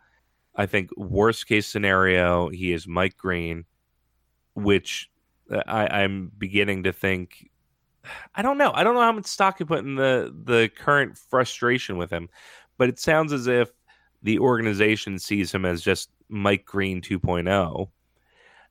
I 0.54 0.66
think 0.66 0.90
worst 0.96 1.46
case 1.46 1.66
scenario, 1.66 2.48
he 2.48 2.72
is 2.72 2.88
Mike 2.88 3.16
Green, 3.16 3.66
which 4.54 5.10
uh, 5.50 5.62
I, 5.66 6.02
I'm 6.02 6.32
beginning 6.36 6.84
to 6.84 6.92
think. 6.92 7.50
I 8.34 8.42
don't 8.42 8.58
know. 8.58 8.72
I 8.74 8.84
don't 8.84 8.94
know 8.94 9.00
how 9.00 9.12
much 9.12 9.26
stock 9.26 9.60
you 9.60 9.66
put 9.66 9.84
in 9.84 9.96
the 9.96 10.34
the 10.44 10.70
current 10.76 11.18
frustration 11.18 11.98
with 11.98 12.10
him, 12.10 12.28
but 12.78 12.88
it 12.88 12.98
sounds 12.98 13.32
as 13.32 13.46
if 13.46 13.70
the 14.22 14.38
organization 14.38 15.18
sees 15.18 15.52
him 15.52 15.64
as 15.64 15.82
just 15.82 16.10
Mike 16.28 16.64
Green 16.64 17.00
2.0, 17.00 17.88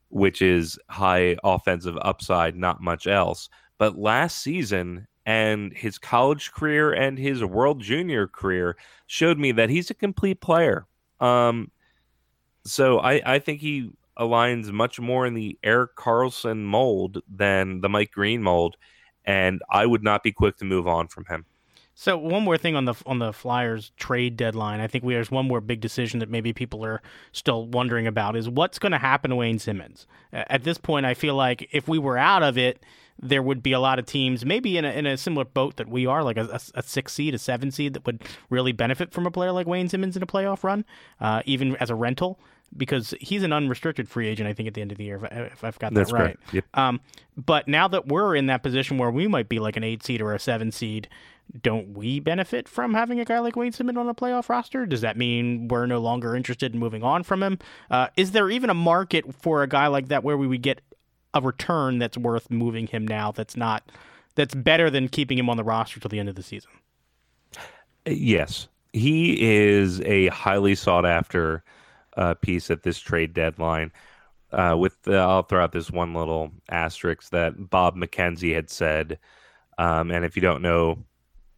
which 0.08 0.42
is 0.42 0.78
high 0.88 1.36
offensive 1.44 1.96
upside, 2.02 2.56
not 2.56 2.82
much 2.82 3.06
else. 3.06 3.48
But 3.78 3.98
last 3.98 4.38
season, 4.42 5.06
and 5.26 5.72
his 5.72 5.98
college 5.98 6.52
career 6.52 6.92
and 6.92 7.18
his 7.18 7.44
world 7.44 7.82
junior 7.82 8.28
career 8.28 8.76
showed 9.06 9.38
me 9.38 9.50
that 9.52 9.68
he's 9.68 9.90
a 9.90 9.94
complete 9.94 10.40
player. 10.40 10.86
Um, 11.20 11.72
so 12.64 13.00
I, 13.00 13.20
I 13.34 13.38
think 13.40 13.60
he 13.60 13.90
aligns 14.16 14.70
much 14.70 15.00
more 15.00 15.26
in 15.26 15.34
the 15.34 15.58
Erik 15.62 15.96
Karlsson 15.96 16.62
mold 16.62 17.22
than 17.28 17.80
the 17.80 17.88
Mike 17.88 18.12
Green 18.12 18.42
mold, 18.42 18.76
and 19.24 19.60
I 19.70 19.84
would 19.84 20.04
not 20.04 20.22
be 20.22 20.32
quick 20.32 20.56
to 20.58 20.64
move 20.64 20.86
on 20.86 21.08
from 21.08 21.24
him. 21.26 21.44
So 21.98 22.18
one 22.18 22.42
more 22.42 22.58
thing 22.58 22.76
on 22.76 22.84
the 22.84 22.94
on 23.06 23.20
the 23.20 23.32
Flyers 23.32 23.90
trade 23.96 24.36
deadline, 24.36 24.80
I 24.80 24.86
think 24.86 25.02
we, 25.02 25.14
there's 25.14 25.30
one 25.30 25.48
more 25.48 25.62
big 25.62 25.80
decision 25.80 26.20
that 26.20 26.28
maybe 26.28 26.52
people 26.52 26.84
are 26.84 27.00
still 27.32 27.66
wondering 27.66 28.06
about 28.06 28.36
is 28.36 28.50
what's 28.50 28.78
going 28.78 28.92
to 28.92 28.98
happen 28.98 29.30
to 29.30 29.36
Wayne 29.36 29.58
Simmonds. 29.58 30.06
At 30.30 30.62
this 30.62 30.76
point, 30.76 31.06
I 31.06 31.14
feel 31.14 31.34
like 31.34 31.70
if 31.72 31.88
we 31.88 31.98
were 31.98 32.18
out 32.18 32.42
of 32.42 32.58
it, 32.58 32.84
there 33.18 33.42
would 33.42 33.62
be 33.62 33.72
a 33.72 33.80
lot 33.80 33.98
of 33.98 34.06
teams, 34.06 34.44
maybe 34.44 34.76
in 34.76 34.84
a, 34.84 34.90
in 34.90 35.06
a 35.06 35.16
similar 35.16 35.44
boat 35.44 35.76
that 35.76 35.88
we 35.88 36.06
are, 36.06 36.22
like 36.22 36.36
a, 36.36 36.44
a, 36.52 36.60
a 36.80 36.82
six 36.82 37.12
seed, 37.12 37.34
a 37.34 37.38
seven 37.38 37.70
seed, 37.70 37.94
that 37.94 38.04
would 38.04 38.22
really 38.50 38.72
benefit 38.72 39.12
from 39.12 39.26
a 39.26 39.30
player 39.30 39.52
like 39.52 39.66
Wayne 39.66 39.88
Simmonds 39.88 40.16
in 40.16 40.22
a 40.22 40.26
playoff 40.26 40.62
run, 40.62 40.84
uh, 41.20 41.42
even 41.46 41.76
as 41.76 41.90
a 41.90 41.94
rental 41.94 42.38
because 42.76 43.14
he's 43.20 43.42
an 43.42 43.52
unrestricted 43.52 44.08
free 44.08 44.28
agent. 44.28 44.48
I 44.48 44.52
think 44.52 44.66
at 44.66 44.74
the 44.74 44.80
end 44.80 44.92
of 44.92 44.98
the 44.98 45.04
year, 45.04 45.16
if, 45.30 45.62
I, 45.62 45.66
have 45.66 45.78
got 45.78 45.94
That's 45.94 46.10
that 46.10 46.18
right. 46.18 46.38
Yep. 46.52 46.64
Um, 46.74 47.00
but 47.36 47.68
now 47.68 47.88
that 47.88 48.08
we're 48.08 48.34
in 48.34 48.46
that 48.46 48.62
position 48.62 48.98
where 48.98 49.10
we 49.10 49.26
might 49.26 49.48
be 49.48 49.58
like 49.58 49.76
an 49.76 49.84
eight 49.84 50.02
seed 50.02 50.20
or 50.20 50.34
a 50.34 50.38
seven 50.38 50.72
seed, 50.72 51.08
don't 51.62 51.96
we 51.96 52.18
benefit 52.18 52.68
from 52.68 52.94
having 52.94 53.20
a 53.20 53.24
guy 53.24 53.38
like 53.38 53.56
Wayne 53.56 53.72
Simmonds 53.72 53.98
on 53.98 54.08
a 54.08 54.14
playoff 54.14 54.48
roster? 54.48 54.84
Does 54.84 55.02
that 55.02 55.16
mean 55.16 55.68
we're 55.68 55.86
no 55.86 55.98
longer 55.98 56.34
interested 56.34 56.74
in 56.74 56.80
moving 56.80 57.02
on 57.02 57.22
from 57.22 57.42
him? 57.42 57.58
Uh, 57.90 58.08
is 58.16 58.32
there 58.32 58.50
even 58.50 58.68
a 58.68 58.74
market 58.74 59.32
for 59.34 59.62
a 59.62 59.68
guy 59.68 59.86
like 59.86 60.08
that 60.08 60.24
where 60.24 60.36
we 60.36 60.46
would 60.46 60.62
get 60.62 60.80
a 61.44 61.46
return 61.46 61.98
that's 61.98 62.18
worth 62.18 62.50
moving 62.50 62.86
him 62.86 63.06
now? 63.06 63.32
That's 63.32 63.56
not 63.56 63.90
that's 64.34 64.54
better 64.54 64.90
than 64.90 65.08
keeping 65.08 65.38
him 65.38 65.48
on 65.48 65.56
the 65.56 65.64
roster 65.64 65.98
till 65.98 66.08
the 66.08 66.18
end 66.18 66.28
of 66.28 66.34
the 66.34 66.42
season. 66.42 66.70
Yes, 68.04 68.68
he 68.92 69.40
is 69.40 70.00
a 70.02 70.28
highly 70.28 70.74
sought 70.74 71.04
after 71.06 71.64
uh, 72.16 72.34
piece 72.34 72.70
at 72.70 72.82
this 72.82 72.98
trade 72.98 73.34
deadline. 73.34 73.92
Uh, 74.52 74.76
with 74.78 75.00
the, 75.02 75.16
I'll 75.16 75.42
throw 75.42 75.62
out 75.64 75.72
this 75.72 75.90
one 75.90 76.14
little 76.14 76.52
asterisk 76.70 77.30
that 77.30 77.68
Bob 77.68 77.96
McKenzie 77.96 78.54
had 78.54 78.70
said, 78.70 79.18
um, 79.76 80.10
and 80.10 80.24
if 80.24 80.36
you 80.36 80.42
don't 80.42 80.62
know, 80.62 81.04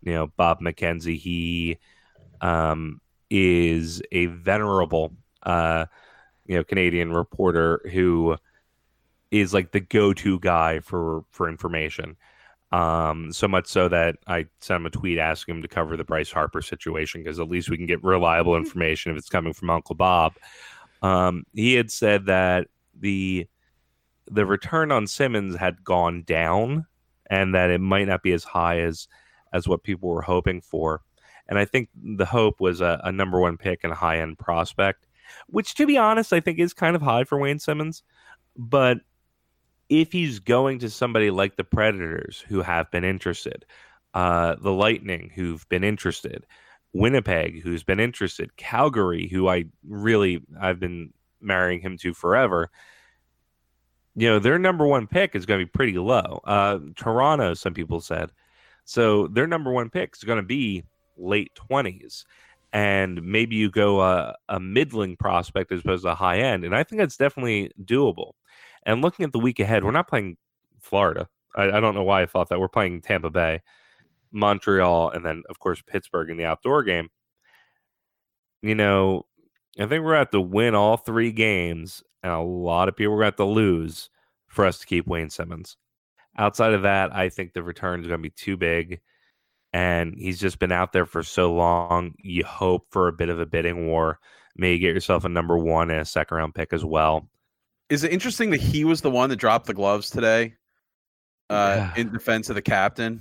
you 0.02 0.14
know 0.14 0.28
Bob 0.36 0.60
McKenzie, 0.60 1.18
he 1.18 1.78
um, 2.40 3.00
is 3.30 4.02
a 4.10 4.26
venerable, 4.26 5.12
uh, 5.42 5.86
you 6.46 6.56
know, 6.56 6.64
Canadian 6.64 7.12
reporter 7.12 7.82
who 7.92 8.36
is 9.30 9.52
like 9.52 9.72
the 9.72 9.80
go-to 9.80 10.38
guy 10.40 10.80
for 10.80 11.24
for 11.30 11.48
information. 11.48 12.16
Um, 12.70 13.32
so 13.32 13.48
much 13.48 13.66
so 13.66 13.88
that 13.88 14.16
I 14.26 14.46
sent 14.60 14.80
him 14.80 14.86
a 14.86 14.90
tweet 14.90 15.18
asking 15.18 15.56
him 15.56 15.62
to 15.62 15.68
cover 15.68 15.96
the 15.96 16.04
Bryce 16.04 16.30
Harper 16.30 16.60
situation 16.60 17.22
because 17.22 17.40
at 17.40 17.48
least 17.48 17.70
we 17.70 17.78
can 17.78 17.86
get 17.86 18.04
reliable 18.04 18.54
hmm. 18.54 18.62
information 18.62 19.12
if 19.12 19.18
it's 19.18 19.28
coming 19.28 19.52
from 19.52 19.70
Uncle 19.70 19.94
Bob. 19.94 20.34
Um, 21.00 21.44
he 21.54 21.74
had 21.74 21.90
said 21.90 22.26
that 22.26 22.68
the 22.98 23.46
the 24.30 24.44
return 24.44 24.92
on 24.92 25.06
Simmonds 25.06 25.56
had 25.56 25.82
gone 25.84 26.22
down 26.22 26.86
and 27.30 27.54
that 27.54 27.70
it 27.70 27.80
might 27.80 28.08
not 28.08 28.22
be 28.22 28.32
as 28.32 28.44
high 28.44 28.80
as 28.80 29.08
as 29.52 29.66
what 29.66 29.82
people 29.82 30.08
were 30.08 30.22
hoping 30.22 30.60
for. 30.60 31.00
And 31.48 31.58
I 31.58 31.64
think 31.64 31.88
the 31.94 32.26
hope 32.26 32.60
was 32.60 32.82
a, 32.82 33.00
a 33.04 33.12
number 33.12 33.40
one 33.40 33.56
pick 33.56 33.80
and 33.82 33.92
a 33.92 33.96
high 33.96 34.18
end 34.18 34.38
prospect, 34.38 35.06
which 35.46 35.74
to 35.76 35.86
be 35.86 35.96
honest, 35.96 36.32
I 36.32 36.40
think 36.40 36.58
is 36.58 36.74
kind 36.74 36.94
of 36.94 37.00
high 37.00 37.24
for 37.24 37.38
Wayne 37.38 37.58
Simmonds. 37.58 38.02
But 38.56 38.98
if 39.88 40.12
he's 40.12 40.38
going 40.38 40.80
to 40.80 40.90
somebody 40.90 41.30
like 41.30 41.56
the 41.56 41.64
Predators 41.64 42.44
who 42.48 42.62
have 42.62 42.90
been 42.90 43.04
interested, 43.04 43.64
uh, 44.14 44.56
the 44.60 44.72
Lightning 44.72 45.30
who've 45.34 45.68
been 45.68 45.84
interested, 45.84 46.46
Winnipeg 46.92 47.62
who's 47.62 47.82
been 47.82 48.00
interested, 48.00 48.56
Calgary 48.56 49.28
who 49.28 49.48
I 49.48 49.66
really 49.86 50.42
I've 50.60 50.80
been 50.80 51.12
marrying 51.40 51.80
him 51.80 51.96
to 51.98 52.14
forever. 52.14 52.70
You 54.16 54.28
know, 54.28 54.38
their 54.38 54.58
number 54.58 54.86
one 54.86 55.06
pick 55.06 55.34
is 55.34 55.46
going 55.46 55.60
to 55.60 55.66
be 55.66 55.70
pretty 55.70 55.98
low. 55.98 56.40
Uh, 56.44 56.78
Toronto, 56.96 57.54
some 57.54 57.74
people 57.74 58.00
said. 58.00 58.30
So 58.84 59.28
their 59.28 59.46
number 59.46 59.70
one 59.70 59.90
pick 59.90 60.14
is 60.16 60.24
going 60.24 60.38
to 60.38 60.42
be 60.42 60.82
late 61.16 61.52
20s. 61.70 62.24
And 62.72 63.22
maybe 63.22 63.56
you 63.56 63.70
go 63.70 64.02
a, 64.02 64.34
a 64.48 64.58
middling 64.58 65.16
prospect 65.16 65.72
as 65.72 65.80
opposed 65.80 66.04
to 66.04 66.10
a 66.10 66.14
high 66.14 66.38
end. 66.38 66.64
And 66.64 66.74
I 66.74 66.82
think 66.82 66.98
that's 66.98 67.16
definitely 67.16 67.70
doable. 67.82 68.32
And 68.88 69.02
looking 69.02 69.26
at 69.26 69.32
the 69.32 69.38
week 69.38 69.60
ahead, 69.60 69.84
we're 69.84 69.90
not 69.90 70.08
playing 70.08 70.38
Florida. 70.80 71.28
I, 71.54 71.64
I 71.64 71.78
don't 71.78 71.94
know 71.94 72.04
why 72.04 72.22
I 72.22 72.26
thought 72.26 72.48
that. 72.48 72.58
We're 72.58 72.68
playing 72.68 73.02
Tampa 73.02 73.28
Bay, 73.28 73.60
Montreal, 74.32 75.10
and 75.10 75.26
then, 75.26 75.42
of 75.50 75.58
course, 75.58 75.82
Pittsburgh 75.86 76.30
in 76.30 76.38
the 76.38 76.46
outdoor 76.46 76.82
game. 76.82 77.10
You 78.62 78.74
know, 78.74 79.26
I 79.78 79.82
think 79.82 80.02
we're 80.02 80.12
going 80.12 80.14
to 80.14 80.18
have 80.20 80.30
to 80.30 80.40
win 80.40 80.74
all 80.74 80.96
three 80.96 81.32
games, 81.32 82.02
and 82.22 82.32
a 82.32 82.40
lot 82.40 82.88
of 82.88 82.96
people 82.96 83.12
are 83.12 83.16
going 83.16 83.24
to 83.24 83.32
have 83.32 83.36
to 83.36 83.44
lose 83.44 84.08
for 84.46 84.64
us 84.64 84.78
to 84.78 84.86
keep 84.86 85.06
Wayne 85.06 85.28
Simmonds. 85.28 85.76
Outside 86.38 86.72
of 86.72 86.80
that, 86.82 87.14
I 87.14 87.28
think 87.28 87.52
the 87.52 87.62
return 87.62 88.00
is 88.00 88.06
going 88.06 88.20
to 88.20 88.26
be 88.26 88.34
too 88.34 88.56
big. 88.56 89.00
And 89.74 90.14
he's 90.16 90.40
just 90.40 90.58
been 90.58 90.72
out 90.72 90.94
there 90.94 91.04
for 91.04 91.22
so 91.22 91.52
long. 91.52 92.14
You 92.22 92.42
hope 92.42 92.86
for 92.90 93.08
a 93.08 93.12
bit 93.12 93.28
of 93.28 93.38
a 93.38 93.44
bidding 93.44 93.86
war. 93.86 94.18
Maybe 94.56 94.78
get 94.78 94.94
yourself 94.94 95.26
a 95.26 95.28
number 95.28 95.58
one 95.58 95.90
and 95.90 96.00
a 96.00 96.06
second 96.06 96.38
round 96.38 96.54
pick 96.54 96.72
as 96.72 96.86
well 96.86 97.28
Is 97.90 98.04
it 98.04 98.12
interesting 98.12 98.50
that 98.50 98.60
he 98.60 98.84
was 98.84 99.00
the 99.00 99.10
one 99.10 99.30
that 99.30 99.36
dropped 99.36 99.66
the 99.66 99.74
gloves 99.74 100.10
today 100.10 100.54
uh, 101.50 101.74
Yeah. 101.76 102.00
in 102.00 102.12
defense 102.12 102.48
of 102.48 102.54
the 102.54 102.62
captain? 102.62 103.20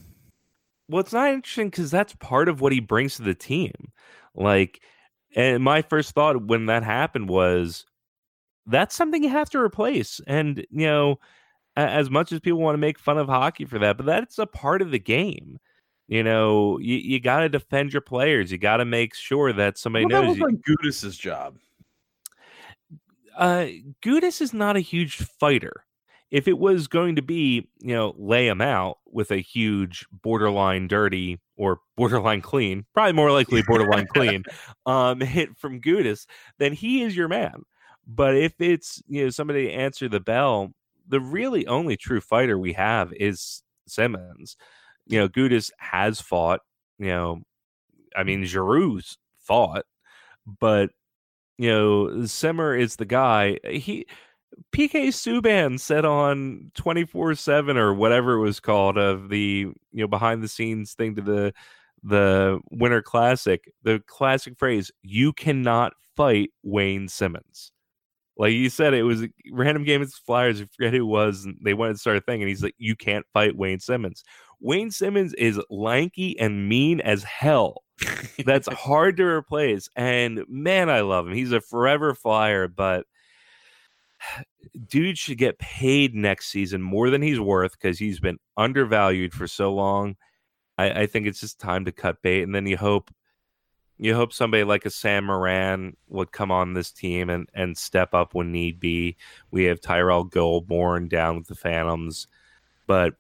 well, 0.89 1.01
it's 1.01 1.11
not 1.13 1.29
interesting 1.33 1.69
because 1.69 1.91
that's 1.91 2.15
part 2.15 2.47
of 2.47 2.61
what 2.61 2.71
he 2.71 2.79
brings 2.79 3.15
to 3.17 3.21
the 3.21 3.35
team. 3.35 3.73
Like, 4.35 4.81
and 5.35 5.61
my 5.61 5.81
first 5.81 6.11
thought 6.13 6.45
when 6.45 6.67
that 6.67 6.83
happened 6.83 7.27
was 7.29 7.85
that's 8.65 8.95
something 8.95 9.21
you 9.23 9.29
have 9.29 9.49
to 9.49 9.59
replace. 9.59 10.21
And, 10.27 10.65
you 10.71 10.85
know, 10.87 11.19
as 11.75 12.09
much 12.09 12.31
as 12.31 12.39
people 12.39 12.59
want 12.59 12.73
to 12.75 12.79
make 12.79 12.99
fun 12.99 13.17
of 13.17 13.27
hockey 13.27 13.65
for 13.65 13.79
that, 13.79 13.97
but 13.97 14.05
that's 14.05 14.39
a 14.39 14.45
part 14.45 14.81
of 14.81 14.91
the 14.91 14.99
game. 14.99 15.59
You 16.07 16.23
know, 16.23 16.79
you, 16.79 16.95
you 16.95 17.19
got 17.19 17.41
to 17.41 17.49
defend 17.49 17.91
your 17.91 18.01
players. 18.01 18.49
You 18.49 18.57
got 18.57 18.77
to 18.77 18.85
make 18.85 19.13
sure 19.13 19.51
that 19.51 19.77
somebody 19.77 20.05
Well, 20.05 20.21
that 20.21 20.27
knows 20.27 20.37
was 20.37 20.37
you. 20.37 20.45
like 20.45 20.61
Gudas's 20.63 21.17
job. 21.17 21.57
Uh 23.37 23.67
Gudas 24.03 24.41
is 24.41 24.53
not 24.53 24.75
a 24.75 24.81
huge 24.81 25.17
fighter. 25.17 25.85
If 26.29 26.47
it 26.49 26.57
was 26.57 26.87
going 26.87 27.15
to 27.15 27.21
be, 27.21 27.69
you 27.79 27.95
know, 27.95 28.13
lay 28.17 28.47
him 28.47 28.59
out 28.59 28.97
with 29.05 29.31
a 29.31 29.37
huge 29.37 30.05
borderline 30.11 30.89
dirty 30.89 31.39
or 31.55 31.79
borderline 31.95 32.41
clean, 32.41 32.85
probably 32.93 33.13
more 33.13 33.31
likely 33.31 33.61
borderline 33.61 34.07
clean, 34.07 34.43
um, 34.85 35.21
hit 35.21 35.55
from 35.57 35.79
Gudas, 35.79 36.25
then 36.59 36.73
he 36.73 37.03
is 37.03 37.15
your 37.15 37.29
man. 37.29 37.63
But 38.05 38.35
if 38.35 38.59
it's 38.59 39.01
you 39.07 39.23
know 39.23 39.29
somebody 39.29 39.67
to 39.67 39.73
answer 39.73 40.09
the 40.09 40.19
bell, 40.19 40.73
the 41.07 41.21
really 41.21 41.67
only 41.67 41.95
true 41.95 42.21
fighter 42.21 42.57
we 42.57 42.73
have 42.73 43.13
is 43.13 43.63
Simmonds. 43.87 44.57
You 45.05 45.19
know, 45.19 45.29
Gudas 45.29 45.71
has 45.77 46.19
fought. 46.19 46.61
You 46.99 47.07
know, 47.07 47.41
I 48.15 48.23
mean, 48.23 48.43
Giroux's 48.43 49.17
fought, 49.37 49.85
but 50.59 50.89
you 51.57 51.69
know, 51.69 52.25
Simmer 52.25 52.75
is 52.75 52.95
the 52.97 53.05
guy. 53.05 53.57
He 53.69 54.05
PK 54.73 55.09
Subban 55.09 55.79
said 55.79 56.05
on 56.05 56.71
24/7 56.75 57.77
or 57.77 57.93
whatever 57.93 58.33
it 58.35 58.41
was 58.41 58.59
called 58.59 58.97
of 58.97 59.29
the, 59.29 59.39
you 59.39 59.75
know, 59.93 60.07
behind 60.07 60.43
the 60.43 60.47
scenes 60.47 60.93
thing 60.93 61.15
to 61.15 61.21
the 61.21 61.53
the 62.03 62.59
Winter 62.71 63.01
Classic, 63.01 63.71
the 63.83 64.01
classic 64.07 64.57
phrase, 64.57 64.91
you 65.03 65.33
cannot 65.33 65.93
fight 66.15 66.51
Wayne 66.63 67.07
Simmonds. 67.07 67.71
Like 68.37 68.53
you 68.53 68.69
said, 68.69 68.93
it 68.93 69.03
was 69.03 69.23
a 69.23 69.29
random 69.51 69.83
game 69.83 70.01
against 70.01 70.25
Flyers. 70.25 70.61
I 70.61 70.65
forget 70.65 70.93
who 70.93 70.99
it 70.99 71.07
was. 71.07 71.45
And 71.45 71.57
they 71.63 71.73
wanted 71.73 71.93
to 71.93 71.99
start 71.99 72.17
a 72.17 72.21
thing, 72.21 72.41
and 72.41 72.49
he's 72.49 72.63
like, 72.63 72.75
"You 72.77 72.95
can't 72.95 73.25
fight 73.33 73.57
Wayne 73.57 73.79
Simmonds." 73.79 74.23
Wayne 74.59 74.91
Simmonds 74.91 75.33
is 75.35 75.59
lanky 75.69 76.37
and 76.39 76.69
mean 76.69 77.01
as 77.01 77.23
hell 77.23 77.83
that's 78.45 78.67
hard 78.67 79.17
to 79.17 79.23
replace. 79.23 79.89
And 79.95 80.43
man, 80.47 80.89
I 80.89 81.01
love 81.01 81.27
him. 81.27 81.33
He's 81.33 81.51
a 81.51 81.61
forever 81.61 82.13
flyer, 82.13 82.67
but 82.67 83.05
dude 84.87 85.17
should 85.17 85.37
get 85.37 85.59
paid 85.59 86.15
next 86.15 86.47
season 86.47 86.81
more 86.81 87.09
than 87.09 87.21
he's 87.21 87.39
worth 87.39 87.73
because 87.73 87.99
he's 87.99 88.19
been 88.19 88.39
undervalued 88.55 89.33
for 89.33 89.47
so 89.47 89.73
long. 89.73 90.15
I, 90.77 91.01
I 91.01 91.05
think 91.07 91.27
it's 91.27 91.39
just 91.39 91.59
time 91.59 91.85
to 91.85 91.91
cut 91.91 92.21
bait, 92.21 92.43
and 92.43 92.53
then 92.53 92.67
you 92.67 92.77
hope 92.77 93.11
you 93.99 94.13
hope 94.13 94.31
somebody 94.31 94.63
like 94.63 94.85
a 94.85 94.91
Sam 94.91 95.25
Morin 95.25 95.97
would 96.07 96.31
come 96.31 96.51
on 96.51 96.73
this 96.73 96.91
team 96.91 97.29
and 97.29 97.49
and 97.53 97.77
step 97.77 98.13
up 98.13 98.35
when 98.35 98.51
need 98.51 98.79
be. 98.79 99.17
We 99.49 99.63
have 99.65 99.81
Tyrell 99.81 100.25
Goulbourne 100.25 101.09
down 101.09 101.37
with 101.37 101.47
the 101.47 101.55
Phantoms, 101.55 102.27
but 102.85 103.15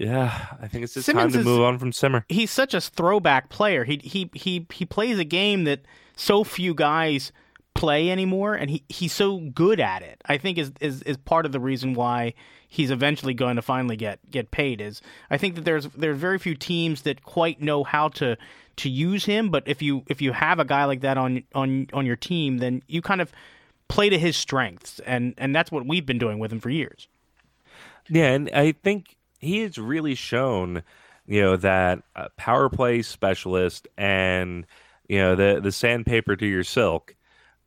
yeah, 0.00 0.46
I 0.60 0.68
think 0.68 0.84
it's 0.84 0.94
just 0.94 1.06
Simmonds 1.06 1.34
time 1.34 1.40
is- 1.40 1.44
to 1.46 1.50
move 1.50 1.62
on 1.62 1.78
from 1.78 1.92
Simmer. 1.92 2.24
he's 2.28 2.50
such 2.50 2.72
a 2.74 2.80
throwback 2.80 3.48
player. 3.48 3.84
He 3.84 4.00
he 4.02 4.30
he 4.32 4.66
he 4.72 4.84
plays 4.84 5.18
a 5.18 5.24
game 5.24 5.64
that 5.64 5.80
so 6.16 6.44
few 6.44 6.74
guys 6.74 7.32
play 7.74 8.10
anymore, 8.10 8.54
and 8.54 8.70
he, 8.70 8.82
he's 8.88 9.12
so 9.12 9.38
good 9.38 9.78
at 9.80 10.02
it. 10.02 10.20
I 10.26 10.38
think 10.38 10.58
is, 10.58 10.72
is 10.80 11.02
is 11.02 11.16
part 11.16 11.46
of 11.46 11.52
the 11.52 11.60
reason 11.60 11.94
why 11.94 12.34
he's 12.66 12.90
eventually 12.90 13.34
going 13.34 13.56
to 13.56 13.62
finally 13.62 13.96
get 13.96 14.18
get 14.30 14.50
paid. 14.50 14.80
Is 14.80 15.02
I 15.30 15.36
think 15.36 15.56
that 15.56 15.64
there's 15.64 15.86
there's 15.88 16.18
very 16.18 16.38
few 16.38 16.54
teams 16.54 17.02
that 17.02 17.22
quite 17.24 17.60
know 17.60 17.84
how 17.84 18.08
to 18.10 18.36
to 18.76 18.88
use 18.88 19.24
him. 19.24 19.50
But 19.50 19.64
if 19.66 19.82
you 19.82 20.04
if 20.06 20.22
you 20.22 20.32
have 20.32 20.58
a 20.60 20.64
guy 20.64 20.84
like 20.84 21.00
that 21.00 21.18
on 21.18 21.42
on 21.54 21.88
on 21.92 22.06
your 22.06 22.16
team, 22.16 22.58
then 22.58 22.82
you 22.86 23.02
kind 23.02 23.20
of 23.20 23.32
play 23.88 24.08
to 24.10 24.18
his 24.18 24.36
strengths, 24.36 25.00
and 25.00 25.34
and 25.38 25.54
that's 25.54 25.72
what 25.72 25.86
we've 25.86 26.06
been 26.06 26.18
doing 26.18 26.38
with 26.38 26.52
him 26.52 26.60
for 26.60 26.70
years. 26.70 27.08
Yeah, 28.08 28.32
and 28.32 28.50
I 28.50 28.72
think 28.72 29.16
he 29.38 29.60
has 29.60 29.78
really 29.78 30.14
shown, 30.14 30.82
you 31.26 31.40
know, 31.40 31.56
that 31.56 32.02
uh, 32.16 32.28
power 32.36 32.68
play 32.68 33.02
specialist 33.02 33.88
and 33.96 34.66
you 35.08 35.18
know 35.18 35.34
the 35.34 35.60
the 35.62 35.72
sandpaper 35.72 36.36
to 36.36 36.46
your 36.46 36.64
silk. 36.64 37.14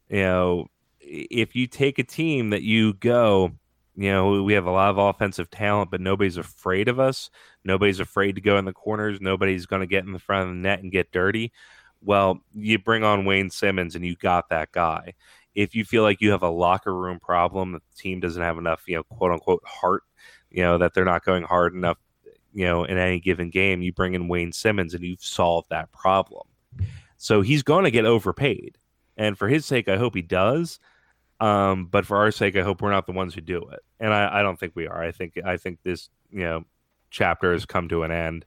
You 0.10 0.18
know, 0.18 0.68
if 1.00 1.56
you 1.56 1.68
take 1.68 1.98
a 2.00 2.04
team 2.04 2.52
that 2.52 2.64
you 2.64 2.94
go, 2.94 3.52
you 3.96 4.10
know, 4.10 4.44
we 4.44 4.54
have 4.54 4.66
a 4.66 4.72
lot 4.72 4.90
of 4.90 4.98
offensive 4.98 5.50
talent, 5.50 5.92
but 5.92 6.02
nobody's 6.02 6.38
afraid 6.38 6.88
of 6.88 7.00
us. 7.00 7.30
Nobody's 7.64 8.00
afraid 8.00 8.36
to 8.36 8.42
go 8.42 8.58
in 8.58 8.66
the 8.66 8.74
corners. 8.74 9.20
Nobody's 9.22 9.66
going 9.66 9.82
to 9.82 9.88
get 9.88 10.06
in 10.06 10.14
the 10.14 10.20
front 10.20 10.50
of 10.50 10.56
the 10.56 10.62
net 10.62 10.82
and 10.82 10.92
get 10.92 11.12
dirty. 11.12 11.52
Well, 12.02 12.42
you 12.54 12.80
bring 12.80 13.04
on 13.04 13.26
Wayne 13.26 13.50
Simmonds, 13.50 13.96
and 13.96 14.06
you 14.06 14.16
got 14.16 14.50
that 14.50 14.72
guy. 14.72 15.14
If 15.54 15.76
you 15.76 15.86
feel 15.86 16.04
like 16.04 16.22
you 16.22 16.32
have 16.32 16.44
a 16.44 16.50
locker 16.50 16.96
room 16.96 17.20
problem, 17.20 17.74
the 17.74 17.82
team 17.96 18.20
doesn't 18.20 18.42
have 18.42 18.58
enough, 18.58 18.84
you 18.88 18.96
know, 18.96 19.04
quote 19.04 19.32
unquote 19.32 19.64
heart 19.66 20.04
you 20.52 20.62
know 20.62 20.78
that 20.78 20.94
they're 20.94 21.06
not 21.06 21.26
going 21.26 21.44
hard 21.44 21.74
enough 21.74 21.98
you 22.54 22.66
know 22.66 22.84
in 22.84 22.98
any 22.98 23.20
given 23.20 23.50
game 23.50 23.82
you 23.82 23.94
bring 23.94 24.14
in 24.14 24.28
wayne 24.28 24.52
simmonds 24.52 24.94
and 24.94 25.04
you've 25.04 25.24
solved 25.24 25.70
that 25.70 25.92
problem. 25.92 26.48
So 27.18 27.42
he's 27.42 27.64
going 27.64 27.84
to 27.84 27.92
get 27.92 28.06
overpaid. 28.06 28.78
And 29.18 29.38
for 29.38 29.48
his 29.48 29.66
sake 29.66 29.88
i 29.88 29.98
hope 29.98 30.16
he 30.16 30.22
does. 30.22 30.80
Um, 31.40 31.88
but 31.88 32.06
for 32.06 32.18
our 32.18 32.32
sake 32.32 32.56
i 32.56 32.62
hope 32.62 32.82
we're 32.82 32.92
not 32.92 33.06
the 33.06 33.14
ones 33.14 33.34
who 33.34 33.42
do 33.42 33.62
it. 33.72 33.80
And 34.00 34.14
I, 34.14 34.40
I 34.40 34.44
don't 34.44 34.60
think 34.60 34.74
we 34.76 34.88
are. 34.88 35.02
I 35.02 35.12
think 35.12 35.38
i 35.46 35.58
think 35.58 35.80
this 35.84 36.10
you 36.30 36.44
know 36.44 36.66
chapter 37.10 37.54
has 37.54 37.66
come 37.66 37.90
to 37.90 38.04
an 38.04 38.12
end. 38.12 38.46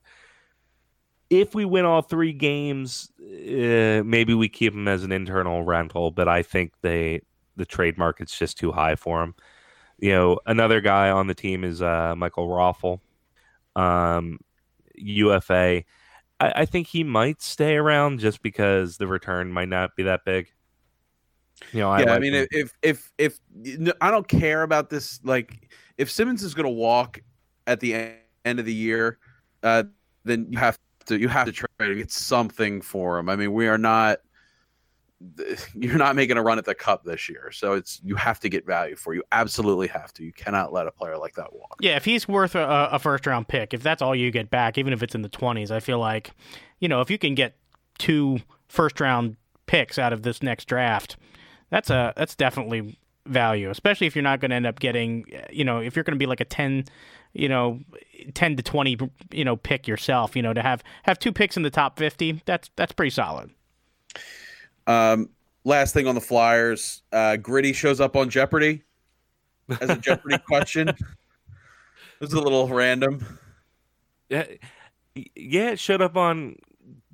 If 1.31 1.55
we 1.55 1.65
win 1.65 1.85
all 1.85 2.03
three 2.03 2.33
games 2.33 3.11
uh, 3.21 4.03
maybe 4.05 4.35
we 4.35 4.49
keep 4.49 4.75
him 4.75 4.87
as 4.87 5.05
an 5.05 5.11
internal 5.11 5.63
rental 5.65 6.11
but 6.11 6.29
i 6.29 6.43
think 6.43 6.73
they 6.83 7.21
the 7.57 7.65
trade 7.65 7.99
market's 7.99 8.39
just 8.39 8.59
too 8.59 8.73
high 8.73 8.95
for 8.95 9.23
him 9.23 9.35
you 9.99 10.11
know, 10.11 10.39
another 10.47 10.81
guy 10.81 11.11
on 11.11 11.27
the 11.27 11.35
team 11.35 11.65
is 11.65 11.83
uh, 11.83 12.15
Michael 12.17 12.49
Raffl, 12.49 13.01
um, 13.77 14.39
UFA. 14.95 15.85
I, 16.41 16.53
I 16.57 16.65
think 16.65 16.87
he 16.87 17.05
might 17.05 17.43
stay 17.43 17.77
around 17.77 18.21
just 18.21 18.43
because 18.43 18.97
the 18.97 19.07
return 19.07 19.53
might 19.53 19.69
not 19.69 19.97
be 19.97 20.05
that 20.05 20.25
big. 20.25 20.49
You 21.73 21.81
know, 21.81 21.91
I 21.91 22.03
yeah, 22.03 22.15
I 22.15 22.19
mean, 22.19 22.35
him. 22.35 22.47
if 22.51 22.73
if 22.83 23.11
if 23.19 23.39
I 24.01 24.11
don't 24.11 24.27
care 24.27 24.63
about 24.63 24.91
this, 24.91 25.21
like 25.25 25.71
if 25.99 26.11
Simmonds 26.11 26.43
is 26.43 26.55
going 26.55 26.65
to 26.65 26.71
walk 26.71 27.21
at 27.67 27.81
the 27.81 27.95
end 28.45 28.59
of 28.59 28.65
the 28.67 28.75
year, 28.75 29.19
uh, 29.63 29.85
then 30.25 30.47
you 30.51 30.59
have 30.59 30.79
to 31.07 31.19
you 31.19 31.29
have 31.29 31.47
to 31.47 31.53
try 31.53 31.69
to 31.79 31.95
get 31.95 32.11
something 32.11 32.81
for 32.81 33.19
him. 33.19 33.29
I 33.29 33.37
mean, 33.37 33.53
we 33.53 33.69
are 33.69 33.79
not. 33.79 34.19
You're 35.75 35.99
not 35.99 36.17
making 36.17 36.37
a 36.37 36.43
run 36.43 36.59
at 36.59 36.65
the 36.65 36.75
cup 36.75 37.05
this 37.05 37.29
year, 37.29 37.51
so 37.53 37.73
it's 37.73 38.01
you 38.05 38.17
have 38.17 38.41
to 38.41 38.49
get 38.49 38.67
value 38.67 38.97
for. 38.97 39.15
You 39.15 39.23
absolutely 39.33 39.89
have 39.89 40.13
to. 40.15 40.25
You 40.25 40.33
cannot 40.33 40.73
let 40.73 40.87
a 40.87 40.91
player 40.91 41.17
like 41.17 41.35
that 41.35 41.53
walk. 41.53 41.77
Yeah, 41.81 41.97
if 41.97 42.05
he's 42.05 42.29
worth 42.29 42.55
a, 42.55 42.89
a 42.93 42.99
first 42.99 43.27
round 43.27 43.49
pick, 43.49 43.75
if 43.75 43.83
that's 43.83 44.03
all 44.03 44.15
you 44.15 44.31
get 44.31 44.51
back, 44.51 44.79
even 44.79 44.93
if 44.93 45.03
it's 45.03 45.15
in 45.15 45.23
the 45.23 45.29
twenties, 45.29 45.71
I 45.71 45.81
feel 45.81 45.99
like, 45.99 46.33
you 46.81 46.89
know, 46.89 47.01
if 47.01 47.11
you 47.11 47.19
can 47.19 47.35
get 47.35 47.57
two 47.99 48.39
first 48.69 49.01
round 49.01 49.37
picks 49.67 49.99
out 49.99 50.13
of 50.13 50.23
this 50.23 50.43
next 50.43 50.67
draft, 50.67 51.17
that's 51.71 51.91
a 51.91 52.13
that's 52.17 52.35
definitely 52.35 52.99
value, 53.27 53.71
especially 53.71 54.07
if 54.07 54.15
you're 54.15 54.23
not 54.23 54.41
going 54.41 54.51
to 54.51 54.57
end 54.57 54.67
up 54.67 54.81
getting, 54.81 55.25
you 55.51 55.65
know, 55.65 55.79
if 55.79 55.97
you're 55.97 56.05
going 56.05 56.15
to 56.15 56.19
be 56.19 56.27
like 56.27 56.41
a 56.41 56.45
ten, 56.45 56.85
you 57.33 57.49
know, 57.49 57.81
ten 58.35 58.57
to 58.57 58.63
twenty, 58.63 58.99
you 59.31 59.45
know, 59.45 59.57
pick 59.57 59.89
yourself, 59.89 60.37
you 60.37 60.43
know, 60.43 60.53
to 60.53 60.63
have 60.63 60.83
have 61.05 61.19
two 61.19 61.33
picks 61.33 61.57
in 61.57 61.63
the 61.63 61.71
top 61.71 61.99
fifty, 61.99 62.43
that's 62.45 62.71
that's 62.77 62.93
pretty 62.93 63.11
solid. 63.11 63.51
Um, 64.87 65.31
last 65.65 65.95
thing 65.95 66.07
on 66.07 66.15
the 66.15 66.21
Flyers, 66.21 67.03
uh, 67.13 67.37
Gritty 67.37 67.73
shows 67.73 68.01
up 68.01 68.17
on 68.17 68.29
Jeopardy 68.31 68.83
as 69.81 69.91
a 69.91 69.99
Jeopardy 69.99 70.39
question. 70.47 70.89
It 70.89 71.01
was 72.21 72.33
a 72.33 72.41
little 72.41 72.69
random. 72.69 73.39
yeah, 74.29 74.47
yeah, 75.15 75.71
it 75.71 75.79
showed 75.79 76.03
up 76.03 76.17
on 76.17 76.57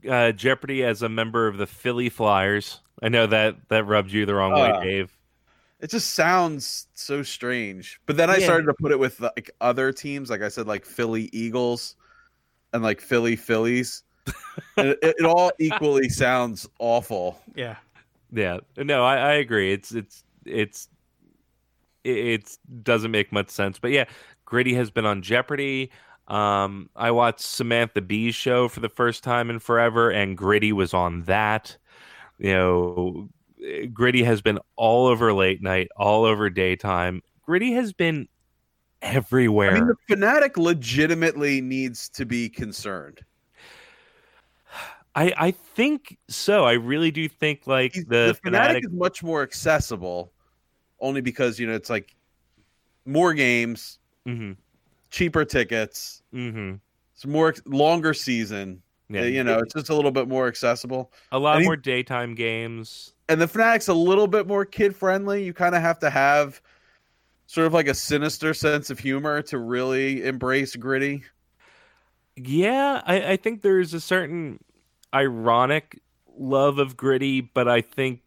uh, 0.08 0.32
Jeopardy 0.32 0.84
as 0.84 1.02
a 1.02 1.08
member 1.08 1.46
of 1.46 1.58
the 1.58 1.66
Philly 1.66 2.08
Flyers. 2.08 2.80
I 3.02 3.08
know 3.08 3.26
that 3.26 3.56
that 3.68 3.84
rubbed 3.84 4.10
you 4.12 4.26
the 4.26 4.34
wrong 4.34 4.52
way, 4.52 4.70
Uh, 4.70 4.80
Dave. 4.82 5.16
It 5.80 5.88
just 5.90 6.10
sounds 6.10 6.88
so 6.92 7.22
strange. 7.22 8.00
But 8.04 8.18
then 8.18 8.28
I 8.28 8.36
Yeah. 8.36 8.44
started 8.44 8.66
to 8.66 8.74
put 8.74 8.92
it 8.92 8.98
with 8.98 9.18
like 9.20 9.50
other 9.62 9.92
teams, 9.92 10.28
like 10.28 10.42
I 10.42 10.48
said, 10.48 10.66
like 10.66 10.84
Philly 10.84 11.30
Eagles 11.32 11.96
and 12.74 12.82
like 12.82 13.00
Philly 13.00 13.34
Phillies. 13.36 14.02
And 14.76 14.88
it, 14.88 14.98
it 15.02 15.24
all 15.24 15.50
equally 15.58 16.08
sounds 16.08 16.68
awful. 16.78 17.40
Yeah. 17.54 17.76
Yeah, 18.32 18.58
no, 18.76 19.04
I, 19.04 19.16
I 19.16 19.32
agree. 19.34 19.72
It's 19.72 19.92
it's 19.92 20.22
it's 20.44 20.88
it 22.04 22.16
it's, 22.16 22.58
doesn't 22.82 23.10
make 23.10 23.32
much 23.32 23.50
sense, 23.50 23.78
but 23.78 23.90
yeah, 23.90 24.04
Gritty 24.44 24.74
has 24.74 24.90
been 24.90 25.06
on 25.06 25.22
Jeopardy. 25.22 25.90
Um, 26.28 26.90
I 26.94 27.10
watched 27.10 27.40
Samantha 27.40 28.00
Bee's 28.00 28.34
show 28.34 28.68
for 28.68 28.80
the 28.80 28.88
first 28.88 29.24
time 29.24 29.50
in 29.50 29.58
forever, 29.58 30.10
and 30.10 30.36
Gritty 30.36 30.72
was 30.72 30.94
on 30.94 31.22
that. 31.22 31.76
You 32.38 32.52
know, 32.52 33.28
Gritty 33.92 34.22
has 34.22 34.40
been 34.40 34.60
all 34.76 35.08
over 35.08 35.32
late 35.32 35.60
night, 35.60 35.88
all 35.96 36.24
over 36.24 36.48
daytime. 36.48 37.22
Gritty 37.42 37.72
has 37.72 37.92
been 37.92 38.28
everywhere. 39.02 39.76
I 39.76 39.80
mean, 39.80 39.88
the 39.88 40.14
Phanatic 40.14 40.56
legitimately 40.56 41.60
needs 41.60 42.08
to 42.10 42.24
be 42.24 42.48
concerned. 42.48 43.22
I 45.14 45.32
I 45.36 45.50
think 45.50 46.18
so. 46.28 46.64
I 46.64 46.72
really 46.74 47.11
do 47.11 47.28
think 47.28 47.66
like 47.66 47.94
the, 47.94 48.04
the 48.08 48.34
Phanatic 48.44 48.76
Phanatic. 48.76 48.84
is 48.86 48.92
much 48.92 49.22
more 49.22 49.42
accessible, 49.42 50.32
only 51.00 51.20
because 51.20 51.58
you 51.58 51.66
know 51.66 51.74
it's 51.74 51.90
like 51.90 52.14
more 53.06 53.32
games, 53.34 53.98
hmm 54.24 54.52
cheaper 55.11 55.44
tickets, 55.44 56.22
hmm 56.32 56.74
it's 57.14 57.26
more 57.26 57.54
longer 57.66 58.14
season. 58.14 58.82
Yeah, 59.08 59.24
you 59.24 59.42
know, 59.42 59.58
it's 59.58 59.74
just 59.74 59.88
a 59.90 59.94
little 59.94 60.12
bit 60.12 60.28
more 60.28 60.46
accessible. 60.46 61.12
a 61.32 61.38
lot 61.38 61.54
and 61.56 61.62
he- 61.62 61.66
more 61.66 61.76
daytime 61.76 62.34
games. 62.36 63.12
and 63.28 63.40
the 63.40 63.46
Phanatic's 63.46 63.88
a 63.88 63.94
little 63.94 64.28
bit 64.28 64.46
more 64.46 64.64
kid 64.64 64.94
friendly. 64.94 65.44
You 65.44 65.52
kind 65.52 65.74
of 65.74 65.82
have 65.82 65.98
to 66.00 66.11
have 66.11 66.61
sort 67.46 67.66
of 67.66 67.74
like 67.74 67.88
a 67.88 67.94
sinister 67.94 68.54
sense 68.54 68.90
of 68.90 68.98
humor 69.00 69.42
to 69.42 69.58
really 69.58 70.24
embrace 70.24 70.76
gritty. 70.76 71.24
Yeah, 72.36 73.02
I, 73.04 73.32
I 73.32 73.36
think 73.36 73.62
there's 73.62 73.92
a 73.92 74.00
certain 74.00 74.61
ironic 75.14 76.00
love 76.36 76.78
of 76.78 76.96
gritty, 76.96 77.40
but 77.40 77.68
I 77.68 77.80
think 77.80 78.20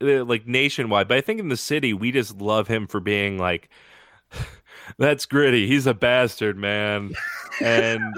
uh, 0.00 0.24
like 0.24 0.46
nationwide, 0.46 1.08
but 1.08 1.16
I 1.16 1.20
think 1.20 1.40
in 1.40 1.48
the 1.48 1.56
city 1.56 1.92
we 1.92 2.12
just 2.12 2.40
love 2.40 2.68
him 2.68 2.86
for 2.86 3.00
being 3.00 3.38
like 3.38 3.68
that's 4.98 5.26
gritty. 5.26 5.66
He's 5.66 5.86
a 5.86 5.94
bastard, 5.94 6.56
man. 6.56 7.12
And 7.60 8.14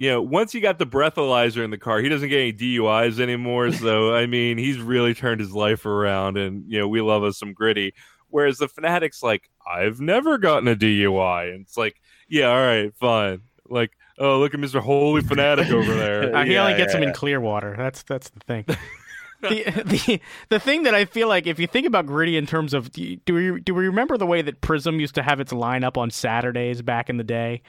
you 0.00 0.10
know, 0.10 0.22
once 0.22 0.52
he 0.52 0.60
got 0.60 0.78
the 0.78 0.86
breathalyzer 0.86 1.64
in 1.64 1.70
the 1.70 1.78
car, 1.78 2.00
he 2.00 2.08
doesn't 2.08 2.28
get 2.28 2.40
any 2.40 2.52
DUIs 2.52 3.20
anymore. 3.20 3.72
So 3.72 4.14
I 4.14 4.26
mean, 4.26 4.58
he's 4.58 4.78
really 4.78 5.14
turned 5.14 5.40
his 5.40 5.52
life 5.52 5.86
around, 5.86 6.38
and 6.38 6.64
you 6.70 6.78
know, 6.78 6.88
we 6.88 7.00
love 7.00 7.22
us 7.22 7.38
some 7.38 7.52
gritty. 7.52 7.94
Whereas 8.28 8.56
the 8.56 8.66
Phanatics, 8.66 9.22
like, 9.22 9.50
I've 9.66 10.00
never 10.00 10.38
gotten 10.38 10.66
a 10.66 10.74
DUI, 10.74 11.52
and 11.52 11.60
it's 11.60 11.76
like, 11.76 12.00
yeah, 12.28 12.46
all 12.46 12.56
right, 12.56 12.94
fine. 12.96 13.42
Like, 13.68 13.90
oh, 14.18 14.38
look 14.38 14.54
at 14.54 14.60
Mister 14.60 14.80
Holy 14.80 15.22
Phanatic 15.22 15.70
over 15.70 15.94
there. 15.94 16.34
Uh, 16.36 16.44
he 16.44 16.54
Yeah, 16.54 16.62
only 16.64 16.76
gets 16.76 16.90
yeah, 16.92 17.00
them 17.00 17.02
in 17.04 17.08
yeah. 17.10 17.14
Clearwater. 17.14 17.74
That's 17.76 18.02
that's 18.04 18.30
the 18.30 18.40
thing. 18.40 18.64
the, 19.42 19.64
the 19.84 20.20
the 20.50 20.60
thing 20.60 20.84
that 20.84 20.94
I 20.94 21.04
feel 21.04 21.28
like 21.28 21.46
if 21.46 21.58
you 21.58 21.66
think 21.66 21.86
about 21.86 22.06
gritty 22.06 22.36
in 22.36 22.46
terms 22.46 22.74
of 22.74 22.90
do 22.92 23.02
you- 23.02 23.16
do 23.24 23.34
we 23.34 23.60
do 23.60 23.74
we 23.74 23.86
remember 23.86 24.16
the 24.16 24.26
way 24.26 24.40
that 24.42 24.60
Prism 24.60 25.00
used 25.00 25.14
to 25.16 25.22
have 25.22 25.40
its 25.40 25.52
lineup 25.52 25.96
on 25.96 26.10
Saturdays 26.10 26.80
back 26.82 27.10
in 27.10 27.16
the 27.16 27.24
day? 27.24 27.62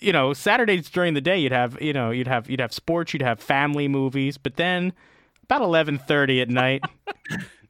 You 0.00 0.12
know, 0.12 0.32
Saturdays 0.32 0.90
during 0.90 1.14
the 1.14 1.20
day 1.20 1.38
you'd 1.38 1.52
have 1.52 1.80
you 1.80 1.92
know 1.92 2.10
you'd 2.10 2.26
have 2.28 2.50
you'd 2.50 2.60
have 2.60 2.72
sports, 2.72 3.12
you'd 3.12 3.22
have 3.22 3.40
family 3.40 3.88
movies, 3.88 4.36
but 4.36 4.56
then 4.56 4.92
about 5.44 5.62
eleven 5.62 5.98
thirty 5.98 6.40
at 6.40 6.48
night, 6.50 6.82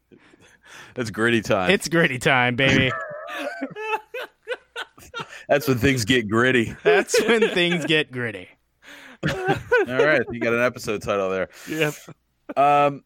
That's 0.94 1.10
gritty 1.10 1.40
time. 1.42 1.70
it's 1.70 1.88
gritty 1.88 2.18
time, 2.18 2.56
baby. 2.56 2.90
That's 5.48 5.68
when 5.68 5.78
things 5.78 6.04
get 6.04 6.28
gritty. 6.28 6.74
That's 6.82 7.20
when 7.24 7.48
things 7.50 7.84
get 7.86 8.10
gritty. 8.12 8.48
All 9.28 9.36
right, 9.86 10.22
you 10.30 10.40
got 10.40 10.52
an 10.52 10.62
episode 10.62 11.02
title 11.02 11.30
there. 11.30 11.48
Yep. 11.68 11.94
Um, 12.56 13.04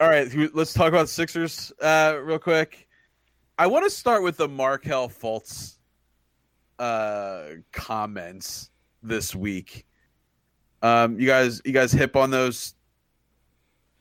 all 0.00 0.08
right, 0.08 0.28
let's 0.54 0.72
talk 0.72 0.88
about 0.88 1.08
Sixers 1.08 1.72
uh, 1.80 2.18
real 2.22 2.38
quick. 2.38 2.88
I 3.58 3.66
want 3.68 3.84
to 3.84 3.90
start 3.90 4.22
with 4.22 4.36
the 4.36 4.48
Markelle 4.48 5.08
Fultz 5.08 5.76
uh, 6.78 7.44
comments 7.72 8.70
this 9.02 9.34
week. 9.34 9.86
Um, 10.82 11.18
you 11.20 11.26
guys, 11.26 11.62
you 11.64 11.72
guys 11.72 11.92
hip 11.92 12.16
on 12.16 12.30
those 12.30 12.74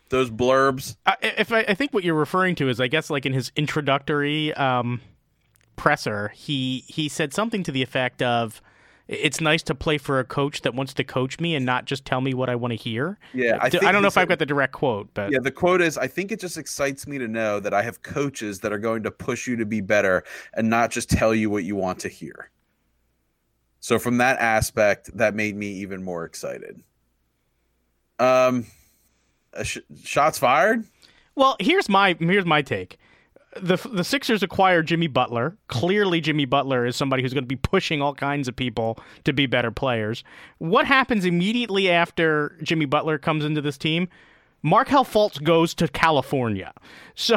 those 0.10 0.30
blurbs? 0.30 0.96
I, 1.06 1.16
if 1.22 1.52
I, 1.52 1.60
I 1.60 1.74
think 1.74 1.94
what 1.94 2.04
you're 2.04 2.16
referring 2.16 2.56
to 2.56 2.70
is, 2.70 2.80
I 2.80 2.88
guess, 2.88 3.10
like 3.10 3.26
in 3.26 3.34
his 3.34 3.52
introductory 3.56 4.54
um, 4.54 5.02
presser, 5.76 6.30
he 6.30 6.84
he 6.88 7.10
said 7.10 7.34
something 7.34 7.64
to 7.64 7.72
the 7.72 7.82
effect 7.82 8.22
of, 8.22 8.62
"It's 9.08 9.42
nice 9.42 9.64
to 9.64 9.76
play 9.76 9.98
for 9.98 10.20
a 10.20 10.24
coach 10.24 10.62
that 10.62 10.74
wants 10.74 10.94
to 10.96 11.04
coach 11.04 11.40
me 11.40 11.56
and 11.56 11.66
not 11.66 11.86
just 11.86 12.06
tell 12.06 12.22
me 12.22 12.34
what 12.34 12.50
I 12.50 12.56
want 12.56 12.72
to 12.72 12.76
hear." 12.76 13.18
Yeah, 13.34 13.58
I, 13.62 13.70
think 13.70 13.84
don't 13.84 14.02
know 14.02 14.08
if 14.08 14.18
I've 14.18 14.28
got 14.28 14.40
the 14.40 14.46
direct 14.46 14.74
quote, 14.74 15.10
but 15.14 15.32
Yeah, 15.32 15.40
the 15.40 15.52
quote 15.52 15.82
is 15.82 15.98
I 15.98 16.08
think 16.08 16.32
it 16.32 16.40
just 16.40 16.58
excites 16.58 17.08
me 17.08 17.18
to 17.18 17.28
know 17.28 17.60
that 17.60 17.74
I 17.74 17.82
have 17.82 18.02
coaches 18.04 18.60
that 18.60 18.72
are 18.72 18.80
going 18.80 19.04
to 19.04 19.12
push 19.12 19.48
you 19.48 19.56
to 19.58 19.66
be 19.66 19.82
better 19.82 20.24
and 20.54 20.70
not 20.70 20.92
just 20.92 21.10
tell 21.10 21.34
you 21.34 21.50
what 21.50 21.64
you 21.64 21.76
want 21.76 22.00
to 22.00 22.10
hear. 22.10 22.50
So 23.80 24.00
from 24.00 24.18
that 24.18 24.40
aspect, 24.40 25.10
that 25.18 25.36
made 25.36 25.56
me 25.56 25.68
even 25.68 26.04
more 26.04 26.26
excited. 26.26 26.82
Um 28.20 28.68
uh, 29.56 29.64
sh- 29.64 29.80
shots 30.04 30.38
fired? 30.38 30.86
Well, 31.36 31.56
here's 31.60 31.90
my 31.90 32.16
here's 32.20 32.46
my 32.46 32.62
take. 32.62 32.98
The 33.62 33.78
the 33.92 34.04
Sixers 34.04 34.42
acquire 34.44 34.82
Jimmy 34.82 35.08
Butler. 35.08 35.58
Clearly, 35.68 36.22
Jimmy 36.22 36.46
Butler 36.46 36.86
is 36.86 36.96
somebody 36.96 37.22
who's 37.22 37.34
going 37.34 37.44
to 37.44 37.48
be 37.48 37.56
pushing 37.56 38.02
all 38.02 38.14
kinds 38.16 38.48
of 38.48 38.56
people 38.56 38.98
to 39.26 39.34
be 39.34 39.46
better 39.46 39.72
players. 39.72 40.24
What 40.58 40.86
happens 40.86 41.26
immediately 41.26 41.90
after 41.90 42.58
Jimmy 42.64 42.86
Butler 42.86 43.18
comes 43.18 43.46
into 43.46 43.62
this 43.62 43.78
team? 43.78 44.08
Markelle 44.64 45.04
Fultz 45.06 45.44
goes 45.44 45.74
to 45.76 45.88
California. 45.88 46.74
So, 47.16 47.36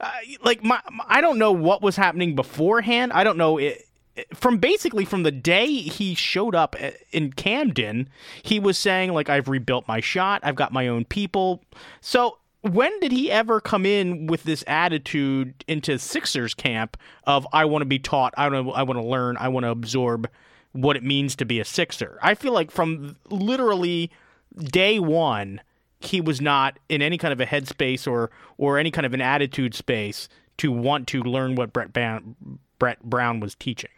uh, 0.00 0.10
like, 0.42 0.64
my, 0.64 0.80
my- 0.90 1.04
I 1.06 1.20
don't 1.20 1.38
know 1.38 1.52
what 1.52 1.82
was 1.82 1.94
happening 1.96 2.34
beforehand. 2.34 3.12
I 3.12 3.22
don't 3.22 3.36
know 3.36 3.58
it, 3.58 3.86
from 4.34 4.56
basically 4.58 5.04
from 5.04 5.24
the 5.24 5.30
day 5.30 5.66
he 5.66 6.14
showed 6.14 6.54
up 6.54 6.74
uh, 6.80 6.92
in 7.12 7.32
Camden, 7.32 8.08
he 8.42 8.58
was 8.58 8.78
saying 8.78 9.12
like 9.12 9.28
I've 9.28 9.48
rebuilt 9.48 9.86
my 9.86 10.00
shot, 10.00 10.40
I've 10.42 10.54
got 10.54 10.72
my 10.72 10.88
own 10.88 11.04
people. 11.04 11.62
So 12.00 12.38
when 12.62 12.98
did 13.00 13.12
he 13.12 13.30
ever 13.30 13.60
come 13.60 13.86
in 13.86 14.26
with 14.26 14.44
this 14.44 14.62
attitude 14.66 15.64
into 15.66 15.98
Sixers 15.98 16.54
camp 16.54 16.96
of 17.24 17.46
I 17.52 17.64
want 17.64 17.82
to 17.82 17.86
be 17.86 17.98
taught, 17.98 18.34
I 18.36 18.48
want 18.48 18.66
to, 18.68 18.72
I 18.72 18.82
want 18.82 18.98
to 19.00 19.04
learn, 19.06 19.36
I 19.38 19.48
want 19.48 19.64
to 19.64 19.70
absorb 19.70 20.28
what 20.72 20.96
it 20.96 21.02
means 21.02 21.34
to 21.36 21.44
be 21.44 21.58
a 21.60 21.64
Sixer? 21.64 22.18
I 22.22 22.34
feel 22.34 22.52
like 22.52 22.70
from 22.70 23.16
literally 23.30 24.10
day 24.56 24.98
one, 24.98 25.60
he 26.00 26.20
was 26.20 26.40
not 26.40 26.78
in 26.88 27.02
any 27.02 27.18
kind 27.18 27.32
of 27.32 27.40
a 27.40 27.46
headspace 27.46 28.06
or 28.10 28.30
or 28.58 28.78
any 28.78 28.90
kind 28.90 29.06
of 29.06 29.14
an 29.14 29.20
attitude 29.20 29.74
space 29.74 30.28
to 30.58 30.70
want 30.70 31.06
to 31.08 31.22
learn 31.22 31.54
what 31.54 31.72
Brett 31.72 31.92
Brown, 31.92 32.36
Brett 32.78 33.02
Brown 33.02 33.40
was 33.40 33.54
teaching. 33.54 33.90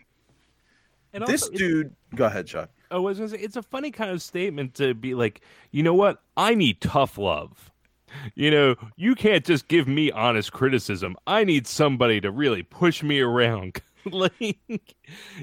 And 1.12 1.26
This 1.26 1.42
also, 1.42 1.52
it- 1.54 1.58
dude 1.58 1.96
go 2.14 2.26
ahead, 2.26 2.46
Chuck. 2.46 2.70
Oh, 2.90 2.98
I 2.98 3.00
was 3.00 3.18
gonna 3.18 3.30
say 3.30 3.38
it's 3.38 3.56
a 3.56 3.62
funny 3.62 3.90
kind 3.90 4.10
of 4.10 4.22
statement 4.22 4.74
to 4.74 4.94
be 4.94 5.14
like, 5.14 5.40
you 5.70 5.82
know 5.82 5.94
what? 5.94 6.22
I 6.36 6.54
need 6.54 6.80
tough 6.80 7.18
love. 7.18 7.70
You 8.34 8.50
know, 8.50 8.74
you 8.96 9.14
can't 9.14 9.44
just 9.44 9.68
give 9.68 9.88
me 9.88 10.10
honest 10.10 10.52
criticism. 10.52 11.16
I 11.26 11.44
need 11.44 11.66
somebody 11.66 12.20
to 12.20 12.30
really 12.30 12.62
push 12.62 13.02
me 13.02 13.20
around. 13.20 13.80
like, 14.10 14.58
you 14.68 14.78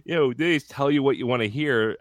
know, 0.08 0.34
they 0.34 0.56
just 0.56 0.70
tell 0.70 0.92
you 0.92 1.04
what 1.04 1.18
you 1.18 1.28
want 1.28 1.42
to 1.42 1.50
hear. 1.50 1.98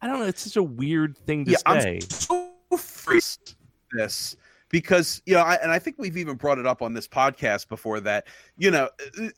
I 0.00 0.06
don't 0.06 0.20
know. 0.20 0.26
It's 0.26 0.42
such 0.42 0.56
a 0.56 0.62
weird 0.62 1.16
thing 1.16 1.44
to 1.46 1.52
yeah, 1.52 1.80
say. 1.80 1.94
I'm 1.94 2.00
so 2.10 2.48
freaked 2.76 3.56
this 3.92 4.36
because 4.68 5.22
you 5.26 5.34
know, 5.34 5.40
I, 5.40 5.54
and 5.56 5.72
I 5.72 5.78
think 5.78 5.96
we've 5.98 6.16
even 6.16 6.36
brought 6.36 6.58
it 6.58 6.66
up 6.66 6.82
on 6.82 6.94
this 6.94 7.08
podcast 7.08 7.68
before 7.68 8.00
that 8.00 8.26
you 8.56 8.70
know, 8.70 8.88
uh, 9.20 9.28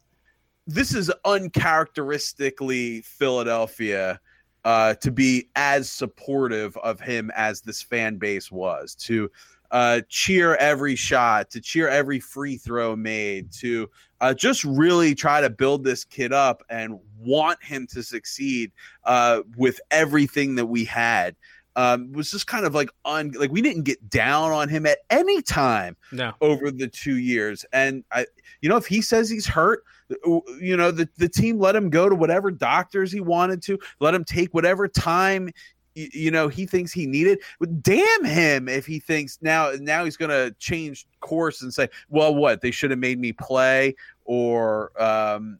this 0.67 0.95
is 0.95 1.11
uncharacteristically 1.25 3.01
Philadelphia 3.03 4.21
uh, 4.65 4.95
to 4.95 5.11
be 5.11 5.49
as 5.57 5.91
supportive 5.91 6.77
of 6.79 7.01
him 7.01 7.31
as 7.35 7.61
this 7.61 7.81
fan 7.81 8.17
base 8.17 8.51
was 8.53 8.95
to 8.95 9.31
uh, 9.71 10.01
cheer 10.09 10.57
every 10.57 10.97
shot, 10.97 11.51
to 11.51 11.61
cheer 11.61 11.89
every 11.89 12.21
free 12.21 12.57
throw 12.57 12.97
made, 12.97 13.53
to 13.53 13.89
uh, 14.21 14.35
just 14.35 14.65
really 14.65 15.15
try 15.15 15.41
to 15.41 15.49
build 15.51 15.85
this 15.85 16.05
kid 16.05 16.33
up 16.33 16.63
and 16.69 16.99
want 17.19 17.63
him 17.63 17.87
to 17.89 18.03
succeed 18.03 18.73
uh, 19.05 19.43
with 19.57 19.81
everything 19.91 20.55
that 20.57 20.67
we 20.67 20.85
had. 20.85 21.37
Um, 21.77 22.13
was 22.13 22.33
just 22.33 22.49
kind 22.49 22.67
of 22.67 22.75
like 22.75 22.91
on 23.05 23.31
like 23.31 23.53
we 23.53 23.63
didn't 23.63 23.85
get 23.85 24.11
down 24.11 24.51
on 24.51 24.69
him 24.69 24.87
at 24.87 24.99
any 25.09 25.41
time 25.41 25.97
No. 26.11 26.33
over 26.41 26.73
the 26.73 26.89
two 26.89 27.19
years. 27.19 27.65
And 27.73 28.03
I, 28.11 28.27
you 28.61 28.69
know, 28.69 28.77
if 28.77 28.87
he 28.87 29.01
says 29.01 29.31
he's 29.31 29.47
hurt, 29.47 29.85
you 30.61 30.77
know, 30.77 30.91
the, 30.91 31.09
the 31.17 31.29
team 31.29 31.61
let 31.61 31.77
him 31.77 31.89
go 31.89 32.09
to 32.09 32.15
whatever 32.17 32.51
doctors 32.51 33.13
he 33.13 33.21
wanted 33.21 33.63
to, 33.63 33.79
let 34.01 34.15
him 34.15 34.25
take 34.25 34.53
whatever 34.53 34.89
time, 34.89 35.51
you 35.95 36.31
know, 36.31 36.49
he 36.49 36.67
thinks 36.67 36.93
he 36.93 37.07
needed. 37.07 37.41
Damn 37.83 38.25
him 38.25 38.69
if 38.69 38.87
he 38.87 38.99
thinks 38.99 39.39
now, 39.43 39.73
now 39.81 40.05
he's 40.05 40.17
going 40.17 40.31
to 40.31 40.55
change 40.59 41.07
course 41.21 41.63
and 41.63 41.73
say, 41.73 41.89
well, 42.09 42.35
what 42.35 42.61
they 42.61 42.71
should 42.71 42.91
have 42.91 43.01
made 43.01 43.19
me 43.19 43.33
play 43.33 43.95
or, 44.25 44.93
um, 45.03 45.59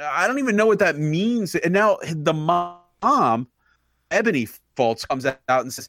I 0.00 0.26
don't 0.26 0.38
even 0.38 0.56
know 0.56 0.66
what 0.66 0.78
that 0.80 0.98
means. 0.98 1.54
And 1.54 1.72
now 1.72 1.98
the 2.04 2.34
mom, 2.34 3.48
Ebony 4.10 4.46
Fultz, 4.76 5.08
comes 5.08 5.24
out 5.26 5.38
and 5.48 5.72
says, 5.72 5.88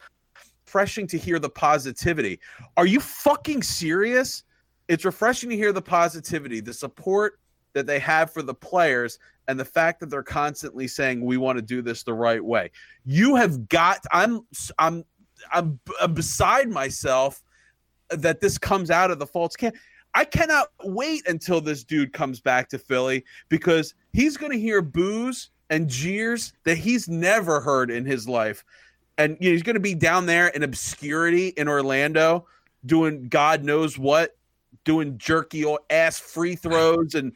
refreshing 0.66 1.08
to 1.08 1.18
hear 1.18 1.40
the 1.40 1.50
positivity. 1.50 2.40
Are 2.76 2.86
you 2.86 3.00
fucking 3.00 3.64
serious? 3.64 4.44
It's 4.88 5.06
refreshing 5.06 5.50
to 5.50 5.56
hear 5.56 5.74
the 5.74 5.82
positivity, 5.82 6.62
the 6.62 6.74
support 6.74 7.40
that 7.78 7.88
they 7.88 8.00
have 8.00 8.32
for 8.32 8.42
the 8.42 8.54
players, 8.54 9.20
and 9.48 9.60
the 9.60 9.66
fact 9.66 10.00
that 10.00 10.10
they're 10.10 10.24
constantly 10.24 10.88
saying 10.88 11.24
we 11.24 11.38
want 11.38 11.58
to 11.58 11.62
do 11.62 11.82
this 11.82 12.04
the 12.04 12.14
right 12.14 12.44
way. 12.44 12.72
You 13.06 13.36
have 13.36 13.70
got. 13.70 14.00
I'm. 14.12 14.46
I'm. 14.78 15.06
I'm, 15.54 15.80
I'm 16.02 16.14
beside 16.16 16.70
myself 16.70 17.44
that 18.10 18.42
this 18.42 18.58
comes 18.58 18.90
out 18.90 19.12
of 19.12 19.20
the 19.20 19.28
Fultz 19.28 19.56
camp. 19.56 19.76
I 20.16 20.26
cannot 20.26 20.70
wait 20.84 21.28
until 21.28 21.62
this 21.62 21.84
dude 21.84 22.12
comes 22.12 22.40
back 22.40 22.70
to 22.70 22.80
Philly 22.80 23.24
because 23.50 23.94
he's 24.14 24.36
going 24.36 24.52
to 24.52 24.60
hear 24.60 24.82
boos 24.82 25.52
and 25.70 25.88
jeers 25.88 26.54
that 26.64 26.78
he's 26.78 27.08
never 27.08 27.60
heard 27.60 27.92
in 27.92 28.04
his 28.04 28.28
life. 28.28 28.66
And 29.20 29.38
you 29.40 29.50
know, 29.50 29.54
he's 29.54 29.64
going 29.64 29.76
to 29.76 29.80
be 29.80 29.94
down 29.94 30.26
there 30.26 30.48
in 30.48 30.64
obscurity 30.64 31.50
in 31.50 31.68
Orlando 31.68 32.48
doing 32.86 33.28
God 33.28 33.64
knows 33.64 33.98
what, 33.98 34.36
doing 34.84 35.18
jerky 35.18 35.66
ass 35.90 36.20
free 36.20 36.56
throws 36.56 37.14
and 37.14 37.34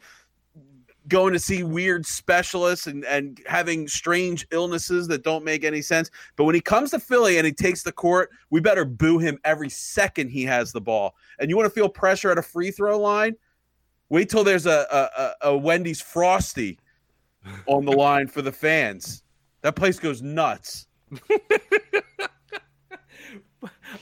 going 1.08 1.32
to 1.32 1.38
see 1.38 1.62
weird 1.62 2.06
specialists 2.06 2.86
and, 2.86 3.04
and 3.04 3.40
having 3.46 3.88
strange 3.88 4.46
illnesses 4.50 5.08
that 5.08 5.24
don't 5.24 5.44
make 5.44 5.64
any 5.64 5.82
sense. 5.82 6.10
But 6.36 6.44
when 6.44 6.54
he 6.54 6.60
comes 6.60 6.90
to 6.90 7.00
Philly 7.00 7.38
and 7.38 7.46
he 7.46 7.52
takes 7.52 7.82
the 7.82 7.92
court, 7.92 8.30
we 8.50 8.60
better 8.60 8.84
boo 8.84 9.18
him 9.18 9.38
every 9.44 9.68
second 9.68 10.28
he 10.28 10.44
has 10.44 10.72
the 10.72 10.80
ball. 10.80 11.14
And 11.38 11.50
you 11.50 11.56
want 11.56 11.66
to 11.66 11.74
feel 11.74 11.88
pressure 11.88 12.30
at 12.30 12.38
a 12.38 12.42
free 12.42 12.70
throw 12.70 12.98
line? 12.98 13.34
Wait 14.08 14.28
till 14.28 14.44
there's 14.44 14.66
a, 14.66 14.86
a, 15.42 15.48
a 15.48 15.56
Wendy's 15.56 16.00
Frosty 16.00 16.78
on 17.66 17.84
the 17.84 17.92
line 17.92 18.26
for 18.26 18.42
the 18.42 18.52
fans. 18.52 19.22
That 19.62 19.74
place 19.74 19.98
goes 19.98 20.22
nuts. 20.22 20.86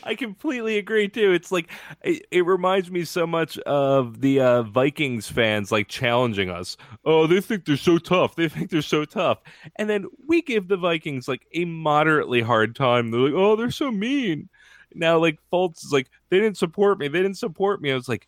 I 0.02 0.14
completely 0.14 0.78
agree 0.78 1.08
too. 1.08 1.32
It's 1.32 1.52
like 1.52 1.70
it, 2.02 2.26
it, 2.30 2.46
reminds 2.46 2.90
me 2.90 3.04
so 3.04 3.26
much 3.26 3.58
of 3.58 4.20
the 4.20 4.40
uh, 4.40 4.62
Vikings 4.62 5.28
fans 5.28 5.70
like 5.72 5.88
challenging 5.88 6.50
us. 6.50 6.76
Oh, 7.04 7.26
they 7.26 7.40
think 7.40 7.64
they're 7.64 7.76
so 7.76 7.98
tough. 7.98 8.36
They 8.36 8.48
think 8.48 8.70
they're 8.70 8.82
so 8.82 9.04
tough, 9.04 9.38
and 9.76 9.88
then 9.88 10.06
we 10.26 10.42
give 10.42 10.68
the 10.68 10.76
Vikings 10.76 11.28
like 11.28 11.46
a 11.52 11.64
moderately 11.64 12.40
hard 12.40 12.74
time. 12.76 13.10
They're 13.10 13.20
like, 13.20 13.34
oh, 13.34 13.56
they're 13.56 13.70
so 13.70 13.90
mean. 13.90 14.48
Now, 14.94 15.18
like 15.18 15.38
Fultz 15.52 15.84
is 15.84 15.92
like, 15.92 16.08
they 16.30 16.40
didn't 16.40 16.58
support 16.58 16.98
me. 16.98 17.08
They 17.08 17.22
didn't 17.22 17.38
support 17.38 17.80
me. 17.80 17.92
I 17.92 17.94
was 17.94 18.08
like, 18.08 18.26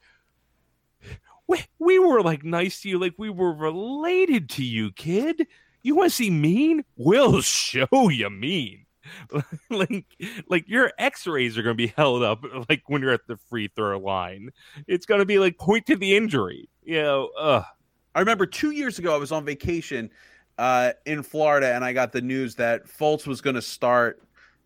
we 1.46 1.64
we 1.78 1.98
were 1.98 2.22
like 2.22 2.44
nice 2.44 2.80
to 2.82 2.88
you, 2.88 2.98
like 2.98 3.14
we 3.18 3.30
were 3.30 3.52
related 3.52 4.48
to 4.50 4.64
you, 4.64 4.92
kid. 4.92 5.46
You 5.82 5.96
want 5.96 6.10
to 6.10 6.16
see 6.16 6.30
mean? 6.30 6.84
We'll 6.96 7.40
show 7.42 8.08
you 8.08 8.30
mean. 8.30 8.86
like 9.70 10.04
like 10.48 10.68
your 10.68 10.92
x-rays 10.98 11.56
are 11.58 11.62
going 11.62 11.76
to 11.76 11.86
be 11.86 11.92
held 11.96 12.22
up 12.22 12.44
like 12.68 12.82
when 12.86 13.02
you're 13.02 13.12
at 13.12 13.26
the 13.26 13.36
free 13.36 13.68
throw 13.74 13.98
line 13.98 14.50
it's 14.86 15.06
going 15.06 15.20
to 15.20 15.24
be 15.24 15.38
like 15.38 15.58
point 15.58 15.86
to 15.86 15.96
the 15.96 16.16
injury 16.16 16.68
you 16.82 17.00
know 17.00 17.30
ugh. 17.38 17.64
i 18.14 18.20
remember 18.20 18.46
two 18.46 18.70
years 18.70 18.98
ago 18.98 19.14
i 19.14 19.18
was 19.18 19.32
on 19.32 19.44
vacation 19.44 20.10
uh, 20.58 20.92
in 21.06 21.22
florida 21.22 21.74
and 21.74 21.84
i 21.84 21.92
got 21.92 22.12
the 22.12 22.20
news 22.20 22.54
that 22.54 22.86
Fultz 22.86 23.26
was 23.26 23.40
going 23.40 23.56
to 23.56 23.62
start 23.62 24.22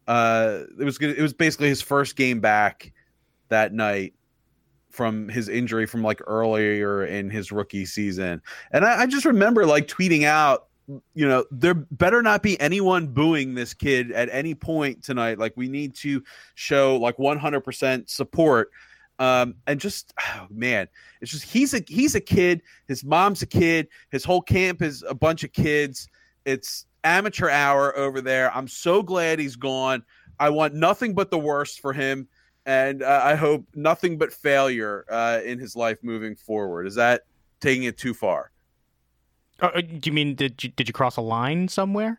uh, 0.08 0.60
it 0.78 0.84
was 0.84 0.98
gonna, 0.98 1.14
it 1.14 1.22
was 1.22 1.32
basically 1.32 1.68
his 1.68 1.82
first 1.82 2.16
game 2.16 2.40
back 2.40 2.92
that 3.48 3.72
night 3.72 4.14
from 4.90 5.28
his 5.28 5.48
injury 5.48 5.86
from 5.86 6.02
like 6.02 6.20
earlier 6.26 7.04
in 7.06 7.30
his 7.30 7.52
rookie 7.52 7.84
season 7.84 8.40
and 8.72 8.84
I, 8.84 9.02
I 9.02 9.06
just 9.06 9.24
remember 9.24 9.66
like 9.66 9.88
tweeting 9.88 10.24
out 10.24 10.66
you 11.14 11.26
know, 11.28 11.44
there 11.50 11.74
better 11.74 12.22
not 12.22 12.42
be 12.42 12.60
anyone 12.60 13.08
booing 13.08 13.54
this 13.54 13.74
kid 13.74 14.12
at 14.12 14.28
any 14.30 14.54
point 14.54 15.02
tonight. 15.02 15.38
Like, 15.38 15.52
we 15.56 15.68
need 15.68 15.94
to 15.96 16.22
show 16.54 16.96
like 16.96 17.16
100% 17.16 18.08
support. 18.08 18.70
Um, 19.18 19.54
and 19.66 19.80
just 19.80 20.12
oh, 20.36 20.46
man, 20.50 20.88
it's 21.20 21.30
just 21.30 21.44
he's 21.44 21.74
a 21.74 21.82
he's 21.86 22.14
a 22.14 22.20
kid. 22.20 22.62
His 22.88 23.04
mom's 23.04 23.42
a 23.42 23.46
kid. 23.46 23.88
His 24.10 24.24
whole 24.24 24.42
camp 24.42 24.82
is 24.82 25.04
a 25.08 25.14
bunch 25.14 25.44
of 25.44 25.52
kids. 25.52 26.08
It's 26.44 26.86
amateur 27.04 27.48
hour 27.48 27.96
over 27.96 28.20
there. 28.20 28.54
I'm 28.54 28.68
so 28.68 29.02
glad 29.02 29.38
he's 29.38 29.56
gone. 29.56 30.02
I 30.38 30.50
want 30.50 30.74
nothing 30.74 31.14
but 31.14 31.30
the 31.30 31.38
worst 31.38 31.80
for 31.80 31.92
him, 31.92 32.28
and 32.66 33.02
uh, 33.02 33.22
I 33.24 33.34
hope 33.36 33.64
nothing 33.74 34.18
but 34.18 34.32
failure 34.32 35.06
uh, 35.10 35.40
in 35.44 35.58
his 35.58 35.76
life 35.76 35.98
moving 36.02 36.36
forward. 36.36 36.86
Is 36.86 36.94
that 36.96 37.22
taking 37.60 37.84
it 37.84 37.96
too 37.96 38.12
far? 38.12 38.50
Uh, 39.60 39.70
uh, 39.74 39.80
do 39.80 40.00
you 40.04 40.12
mean 40.12 40.34
did 40.34 40.62
you, 40.62 40.70
did 40.70 40.88
you 40.88 40.94
cross 40.94 41.16
a 41.16 41.20
line 41.20 41.68
somewhere? 41.68 42.18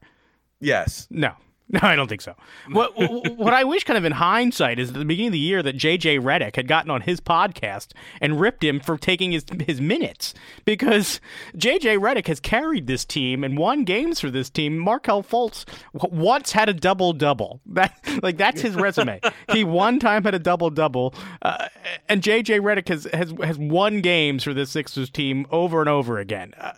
Yes. 0.60 1.08
No. 1.10 1.34
No, 1.70 1.82
I 1.84 1.98
don't 1.98 2.08
think 2.08 2.22
so. 2.22 2.34
What 2.72 2.94
what 3.38 3.54
I 3.54 3.66
wish, 3.66 3.84
kind 3.84 3.98
of 3.98 4.06
in 4.06 4.14
hindsight, 4.14 4.80
is 4.80 4.90
at 4.90 4.96
the 4.96 5.04
beginning 5.04 5.28
of 5.28 5.34
the 5.34 5.40
year 5.40 5.62
that 5.62 5.76
JJ 5.76 6.22
Redick 6.22 6.56
had 6.56 6.66
gotten 6.66 6.90
on 6.90 7.02
his 7.02 7.20
podcast 7.20 7.88
and 8.22 8.40
ripped 8.40 8.64
him 8.64 8.80
for 8.80 8.98
taking 8.98 9.34
his 9.34 9.44
his 9.66 9.82
minutes 9.82 10.34
because 10.64 11.20
JJ 11.58 12.00
Redick 12.00 12.28
has 12.28 12.40
carried 12.40 12.88
this 12.88 13.04
team 13.04 13.44
and 13.44 13.58
won 13.58 13.84
games 13.84 14.22
for 14.22 14.32
this 14.32 14.50
team. 14.50 14.78
Markelle 14.78 15.24
Fultz 15.24 15.66
once 15.94 16.54
had 16.54 16.70
a 16.70 16.74
double 16.74 17.12
double. 17.12 17.60
That 17.66 18.00
like 18.24 18.38
that's 18.38 18.62
his 18.62 18.76
resume. 18.76 19.20
he 19.52 19.66
one 19.66 20.00
time 20.00 20.24
had 20.24 20.36
a 20.36 20.40
double 20.40 20.70
double, 20.70 21.14
uh, 21.42 21.68
and 22.08 22.22
JJ 22.22 22.62
Redick 22.62 22.88
has 22.88 23.08
has 23.12 23.34
has 23.44 23.58
won 23.58 24.00
games 24.00 24.46
for 24.46 24.54
this 24.54 24.70
Sixers 24.72 25.10
team 25.10 25.46
over 25.52 25.82
and 25.82 25.90
over 25.90 26.18
again. 26.18 26.54
Uh, 26.58 26.72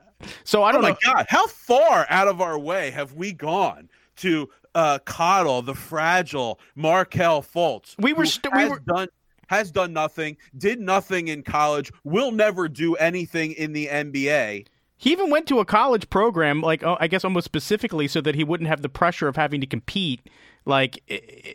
so 0.44 0.64
I 0.64 0.72
don't 0.72 0.82
oh 0.82 0.90
my 0.90 0.90
know. 0.90 0.98
God, 1.04 1.26
how 1.30 1.48
far 1.48 2.06
out 2.10 2.28
of 2.28 2.42
our 2.42 2.58
way 2.58 2.92
have 2.92 3.14
we 3.14 3.34
gone 3.34 3.90
to 4.18 4.50
uh, 4.76 5.00
coddle 5.00 5.62
the 5.62 5.76
fragile 5.76 6.60
Markelle 6.76 7.42
Fultz? 7.42 7.96
We 8.00 8.14
were, 8.14 8.26
st- 8.26 8.54
we 8.56 8.68
were 8.68 8.80
done 8.80 9.08
has 9.48 9.72
done 9.72 9.92
nothing, 9.92 10.38
did 10.58 10.80
nothing 10.80 11.28
in 11.28 11.42
college, 11.42 11.92
will 12.04 12.32
never 12.32 12.68
do 12.70 12.96
anything 12.96 13.52
in 13.54 13.74
the 13.74 13.88
NBA. 13.88 14.68
He 14.96 15.12
even 15.12 15.32
went 15.32 15.48
to 15.48 15.60
a 15.60 15.66
college 15.66 16.10
program, 16.10 16.62
like 16.62 16.84
oh, 16.84 16.98
I 17.00 17.08
guess 17.08 17.24
almost 17.24 17.46
specifically, 17.46 18.08
so 18.08 18.22
that 18.22 18.36
he 18.36 18.44
wouldn't 18.44 18.70
have 18.70 18.82
the 18.82 18.90
pressure 18.90 19.28
of 19.28 19.36
having 19.36 19.62
to 19.62 19.68
compete 19.68 20.22
like 20.66 21.02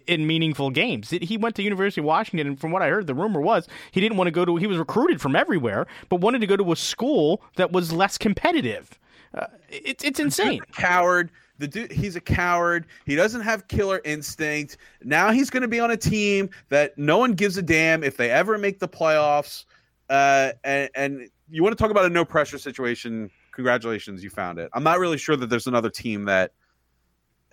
in 0.07 0.27
meaningful 0.27 0.71
games. 0.71 1.11
He 1.11 1.37
went 1.37 1.55
to 1.57 1.63
University 1.63 2.01
of 2.01 2.07
Washington, 2.07 2.47
and 2.47 2.61
from 2.61 2.73
what 2.73 2.83
I 2.83 2.89
heard, 2.89 3.07
the 3.07 3.15
rumor 3.15 3.41
was 3.41 3.69
he 3.93 4.01
didn't 4.01 4.17
want 4.17 4.29
to 4.29 4.33
go 4.33 4.45
to. 4.45 4.57
He 4.57 4.67
was 4.67 4.79
recruited 4.79 5.21
from 5.21 5.37
everywhere, 5.37 5.87
but 6.09 6.21
wanted 6.21 6.41
to 6.41 6.47
go 6.47 6.57
to 6.57 6.73
a 6.73 6.77
school 6.77 7.43
that 7.57 7.73
was 7.73 7.93
less 7.93 8.19
competitive. 8.19 8.99
Uh, 9.35 9.47
it's 9.69 10.05
it's 10.05 10.21
insane. 10.21 10.61
Coward. 10.73 11.31
The 11.59 11.69
dude, 11.69 11.93
he's 11.93 12.17
a 12.17 12.21
coward. 12.21 12.87
He 13.07 13.15
doesn't 13.15 13.43
have 13.43 13.69
killer 13.69 14.01
instinct. 14.05 14.77
Now 15.05 15.31
he's 15.31 15.51
going 15.51 15.63
to 15.63 15.69
be 15.69 15.79
on 15.79 15.93
a 15.93 15.97
team 15.97 16.51
that 16.69 16.99
no 16.99 17.19
one 17.19 17.33
gives 17.33 17.57
a 17.57 17.63
damn 17.63 18.03
if 18.03 18.17
they 18.17 18.29
ever 18.29 18.59
make 18.59 18.81
the 18.81 18.89
playoffs. 18.89 19.65
Uh, 20.11 20.51
and, 20.65 20.91
and 20.97 21.29
you 21.49 21.63
want 21.63 21.77
to 21.77 21.81
talk 21.81 21.93
about 21.93 22.07
a 22.07 22.09
no 22.09 22.25
pressure 22.25 22.59
situation? 22.59 23.31
Congratulations, 23.53 24.25
you 24.25 24.31
found 24.31 24.59
it. 24.59 24.69
I'm 24.73 24.83
not 24.83 24.99
really 24.99 25.17
sure 25.17 25.37
that 25.37 25.49
there's 25.49 25.69
another 25.69 25.91
team 25.91 26.25
that 26.25 26.51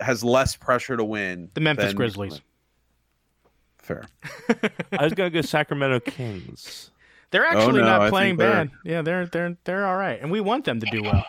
has 0.02 0.22
less 0.24 0.56
pressure 0.56 0.96
to 0.96 1.04
win. 1.04 1.50
The 1.54 1.60
Memphis 1.60 1.92
Grizzlies. 1.92 2.40
Fair. 3.78 4.04
I 4.98 5.04
was 5.04 5.12
gonna 5.14 5.30
go 5.30 5.40
Sacramento 5.42 6.00
Kings. 6.00 6.90
They're 7.30 7.46
actually 7.46 7.80
oh, 7.80 7.84
no, 7.84 7.98
not 7.98 8.10
playing 8.10 8.36
bad. 8.36 8.70
Yeah, 8.84 9.02
they're 9.02 9.26
they're 9.26 9.56
they're 9.64 9.86
all 9.86 9.96
right, 9.96 10.20
and 10.20 10.30
we 10.30 10.40
want 10.40 10.64
them 10.64 10.80
to 10.80 10.86
do 10.90 11.02
well. 11.02 11.24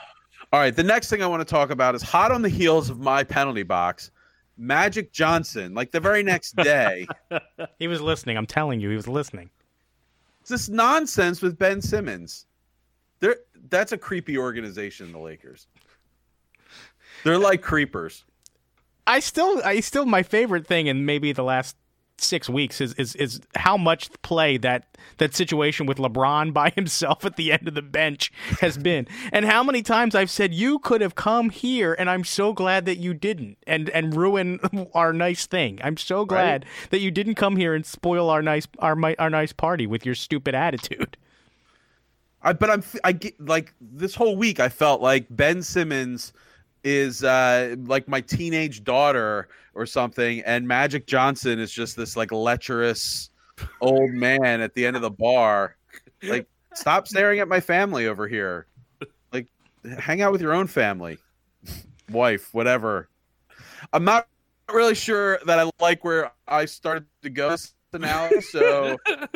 All 0.51 0.59
right, 0.59 0.75
the 0.75 0.83
next 0.83 1.09
thing 1.09 1.23
I 1.23 1.27
want 1.27 1.41
to 1.41 1.51
talk 1.51 1.71
about 1.71 1.95
is 1.95 2.03
hot 2.03 2.31
on 2.31 2.43
the 2.43 2.49
heels 2.49 2.89
of 2.89 2.99
my 2.99 3.23
penalty 3.23 3.63
box. 3.63 4.11
Magic 4.57 5.11
Johnson, 5.11 5.73
like 5.73 5.91
the 5.91 5.99
very 5.99 6.21
next 6.21 6.55
day. 6.55 7.07
he 7.79 7.87
was 7.87 8.01
listening. 8.01 8.37
I'm 8.37 8.45
telling 8.45 8.79
you, 8.79 8.89
he 8.89 8.95
was 8.95 9.07
listening. 9.07 9.49
It's 10.41 10.49
this 10.49 10.69
nonsense 10.69 11.41
with 11.41 11.57
Ben 11.57 11.81
Simmons. 11.81 12.45
They're, 13.19 13.37
that's 13.69 13.93
a 13.93 13.97
creepy 13.97 14.37
organization, 14.37 15.11
the 15.11 15.17
Lakers. 15.17 15.67
They're 17.23 17.39
like 17.39 17.61
creepers. 17.61 18.25
I 19.05 19.19
still, 19.19 19.61
I 19.63 19.79
still, 19.81 20.05
my 20.05 20.23
favorite 20.23 20.65
thing 20.65 20.87
in 20.87 21.05
maybe 21.05 21.33
the 21.33 21.43
last 21.43 21.75
six 22.19 22.47
weeks 22.47 22.79
is 22.79 22.93
is 22.93 23.15
is 23.15 23.41
how 23.55 23.75
much 23.75 24.09
play 24.21 24.57
that 24.57 24.97
that 25.17 25.35
situation 25.35 25.85
with 25.85 25.97
LeBron 25.97 26.53
by 26.53 26.69
himself 26.71 27.25
at 27.25 27.35
the 27.35 27.51
end 27.51 27.67
of 27.67 27.75
the 27.75 27.81
bench 27.81 28.31
has 28.61 28.77
been, 28.77 29.07
and 29.31 29.45
how 29.45 29.63
many 29.63 29.81
times 29.81 30.15
I've 30.15 30.29
said 30.29 30.53
you 30.53 30.79
could 30.79 31.01
have 31.01 31.15
come 31.15 31.49
here, 31.49 31.93
and 31.93 32.09
I'm 32.09 32.23
so 32.23 32.53
glad 32.53 32.85
that 32.85 32.97
you 32.97 33.13
didn't, 33.13 33.57
and 33.67 33.89
and 33.89 34.15
ruin 34.15 34.59
our 34.93 35.13
nice 35.13 35.45
thing. 35.45 35.79
I'm 35.83 35.97
so 35.97 36.25
glad 36.25 36.65
right? 36.65 36.89
that 36.91 36.99
you 36.99 37.11
didn't 37.11 37.35
come 37.35 37.55
here 37.55 37.73
and 37.73 37.85
spoil 37.85 38.29
our 38.29 38.41
nice 38.41 38.67
our 38.79 38.97
our 39.19 39.29
nice 39.29 39.53
party 39.53 39.87
with 39.87 40.05
your 40.05 40.15
stupid 40.15 40.55
attitude. 40.55 41.17
I, 42.41 42.53
but 42.53 42.69
I'm 42.69 42.83
I 43.03 43.13
get 43.13 43.39
like 43.39 43.73
this 43.79 44.15
whole 44.15 44.35
week 44.35 44.59
I 44.59 44.69
felt 44.69 45.01
like 45.01 45.27
Ben 45.29 45.61
Simmons 45.63 46.33
is 46.83 47.23
uh, 47.23 47.75
like 47.85 48.07
my 48.07 48.21
teenage 48.21 48.83
daughter 48.83 49.47
or 49.75 49.85
something, 49.85 50.41
and 50.41 50.67
Magic 50.67 51.07
Johnson 51.07 51.59
is 51.59 51.71
just 51.71 51.95
this 51.95 52.15
like 52.15 52.31
lecherous 52.31 53.29
old 53.81 54.11
man 54.11 54.61
at 54.61 54.73
the 54.73 54.85
end 54.85 54.95
of 54.95 55.01
the 55.01 55.11
bar. 55.11 55.75
Like, 56.21 56.47
stop 56.73 57.07
staring 57.07 57.39
at 57.39 57.47
my 57.47 57.59
family 57.59 58.07
over 58.07 58.27
here. 58.27 58.67
Like, 59.31 59.47
hang 59.99 60.21
out 60.21 60.31
with 60.31 60.41
your 60.41 60.53
own 60.53 60.67
family, 60.67 61.17
wife, 62.09 62.53
whatever. 62.53 63.09
I'm 63.91 64.05
not 64.05 64.27
really 64.71 64.95
sure 64.95 65.39
that 65.45 65.59
I 65.59 65.69
like 65.79 66.03
where 66.03 66.31
I 66.47 66.65
started 66.65 67.05
to 67.21 67.29
go 67.29 67.55
now, 67.99 68.29
so. 68.51 68.97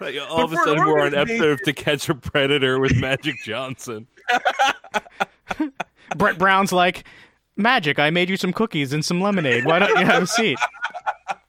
like, 0.00 0.16
all 0.28 0.44
of 0.44 0.52
a 0.52 0.56
sudden, 0.56 0.86
we're 0.86 1.00
on 1.00 1.14
episode 1.14 1.52
of 1.52 1.62
To 1.62 1.72
Catch 1.72 2.08
a 2.08 2.14
Predator 2.14 2.78
with 2.78 2.96
Magic 2.96 3.36
Johnson. 3.44 4.06
Brett 6.16 6.38
Brown's 6.38 6.72
like, 6.72 7.04
Magic, 7.56 7.98
I 7.98 8.10
made 8.10 8.28
you 8.28 8.36
some 8.36 8.52
cookies 8.52 8.92
and 8.92 9.04
some 9.04 9.20
lemonade. 9.20 9.64
Why 9.64 9.78
don't 9.78 9.98
you 9.98 10.04
have 10.04 10.24
a 10.24 10.26
seat? 10.26 10.58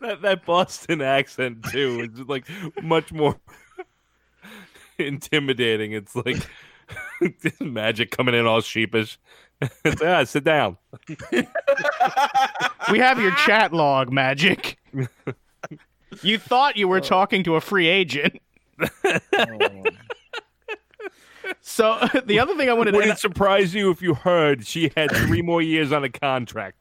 that 0.00 0.20
that 0.22 0.44
Boston 0.44 1.00
accent 1.00 1.64
too 1.70 2.08
is 2.12 2.20
like 2.28 2.46
much 2.82 3.12
more 3.12 3.40
intimidating. 4.98 5.92
It's 5.92 6.14
like 6.14 6.46
magic 7.60 8.10
coming 8.10 8.34
in 8.34 8.46
all 8.46 8.60
sheepish. 8.60 9.18
It's, 9.84 10.02
ah, 10.02 10.24
sit 10.24 10.44
down. 10.44 10.78
We 12.90 12.98
have 12.98 13.18
your 13.18 13.34
chat 13.46 13.72
log, 13.72 14.12
Magic. 14.12 14.78
You 16.22 16.38
thought 16.38 16.76
you 16.76 16.86
were 16.86 17.00
talking 17.00 17.42
to 17.42 17.56
a 17.56 17.60
free 17.60 17.88
agent. 17.88 18.40
So 21.60 21.98
the 22.24 22.38
other 22.38 22.54
thing 22.56 22.68
I 22.68 22.72
wanted 22.72 22.94
Would 22.94 23.04
to 23.04 23.10
it 23.10 23.18
surprise 23.18 23.74
you 23.74 23.90
if 23.90 24.00
you 24.00 24.14
heard 24.14 24.64
she 24.66 24.92
had 24.96 25.10
three 25.10 25.42
more 25.42 25.60
years 25.60 25.90
on 25.90 26.04
a 26.04 26.08
contract? 26.08 26.78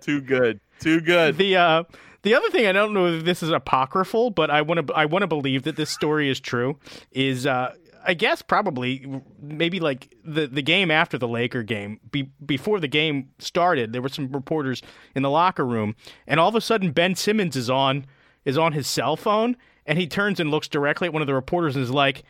Too 0.00 0.20
good. 0.20 0.60
Too 0.80 1.00
good. 1.00 1.36
the 1.36 1.56
uh 1.56 1.84
the 2.22 2.34
other 2.34 2.48
thing 2.50 2.66
I 2.66 2.72
don't 2.72 2.94
know 2.94 3.06
if 3.06 3.24
this 3.24 3.42
is 3.42 3.50
apocryphal, 3.50 4.30
but 4.30 4.50
I 4.50 4.62
want 4.62 4.86
to 4.86 4.94
I 4.94 5.04
want 5.04 5.22
to 5.22 5.26
believe 5.26 5.62
that 5.64 5.76
this 5.76 5.90
story 5.90 6.28
is 6.28 6.40
true. 6.40 6.78
Is 7.12 7.46
uh 7.46 7.74
I 8.06 8.14
guess 8.14 8.42
probably 8.42 9.22
maybe 9.40 9.80
like 9.80 10.14
the 10.24 10.46
the 10.46 10.62
game 10.62 10.90
after 10.90 11.18
the 11.18 11.28
Laker 11.28 11.62
game 11.62 12.00
be, 12.10 12.30
before 12.44 12.80
the 12.80 12.88
game 12.88 13.30
started, 13.38 13.92
there 13.92 14.02
were 14.02 14.08
some 14.08 14.30
reporters 14.30 14.82
in 15.14 15.22
the 15.22 15.30
locker 15.30 15.64
room, 15.64 15.96
and 16.26 16.38
all 16.38 16.48
of 16.48 16.54
a 16.54 16.60
sudden 16.60 16.92
Ben 16.92 17.14
Simmons 17.14 17.56
is 17.56 17.70
on 17.70 18.06
is 18.44 18.58
on 18.58 18.72
his 18.72 18.86
cell 18.86 19.16
phone, 19.16 19.56
and 19.86 19.98
he 19.98 20.06
turns 20.06 20.38
and 20.38 20.50
looks 20.50 20.68
directly 20.68 21.06
at 21.08 21.12
one 21.12 21.22
of 21.22 21.26
the 21.26 21.34
reporters 21.34 21.76
and 21.76 21.82
is 21.82 21.90
like. 21.90 22.24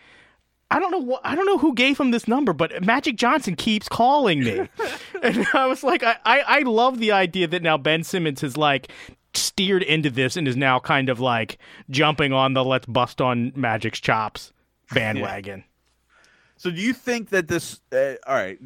I 0.71 0.81
don't 0.81 0.91
know 0.91 0.99
what 0.99 1.21
I 1.23 1.37
don't 1.37 1.45
know 1.47 1.59
who 1.59 1.75
gave 1.75 2.01
him 2.01 2.11
this 2.11 2.27
number, 2.27 2.53
but 2.53 2.83
Magic 2.83 3.17
Johnson 3.17 3.55
keeps 3.55 3.87
calling 3.87 4.43
me. 4.43 4.67
and 5.23 5.47
I 5.53 5.67
was 5.67 5.85
like, 5.85 6.03
I, 6.03 6.17
I, 6.25 6.41
I 6.41 6.59
love 6.61 6.99
the 6.99 7.13
idea 7.13 7.47
that 7.47 7.63
now 7.63 7.77
Ben 7.77 8.03
Simmons 8.03 8.41
has 8.41 8.57
like 8.57 8.91
steered 9.35 9.83
into 9.83 10.11
this 10.11 10.37
and 10.37 10.49
is 10.49 10.57
now 10.57 10.81
kind 10.81 11.11
of 11.11 11.21
like 11.21 11.59
jumping 11.91 12.33
on 12.33 12.55
the 12.55 12.65
let's 12.65 12.87
bust 12.87 13.21
on 13.21 13.53
Magic's 13.55 14.01
chops 14.01 14.54
bandwagon. 14.95 15.65
So 16.57 16.71
do 16.71 16.81
you 16.81 16.93
think 16.93 17.31
that 17.31 17.49
this? 17.49 17.81
Uh, 17.93 18.15
all 18.27 18.35
right, 18.35 18.59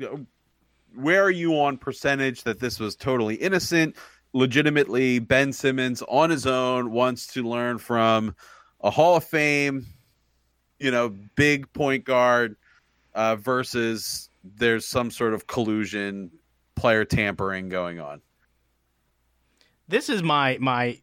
where 0.95 1.23
are 1.23 1.31
you 1.31 1.55
on 1.61 1.79
percentage 1.79 2.43
that 2.45 2.61
this 2.61 2.79
was 2.79 2.97
totally 2.97 3.37
innocent? 3.37 3.97
Legitimately, 4.35 5.21
Ben 5.21 5.53
Simmons 5.53 6.03
on 6.03 6.31
his 6.31 6.47
own 6.47 6.91
wants 6.91 7.27
to 7.29 7.43
learn 7.43 7.79
from 7.79 8.35
a 8.81 8.91
Hall 8.91 9.17
of 9.17 9.25
Fame, 9.25 9.87
you 10.79 10.91
know, 10.91 11.09
big 11.35 11.73
point 11.73 12.05
guard 12.05 12.57
uh, 13.15 13.37
versus 13.37 14.29
there's 14.45 14.87
some 14.87 15.11
sort 15.11 15.35
of 15.35 15.47
collusion, 15.47 16.31
player 16.75 17.05
tampering 17.05 17.69
going 17.69 18.01
on. 18.01 18.21
This 19.89 20.09
is 20.09 20.23
my 20.23 20.59
my 20.61 21.01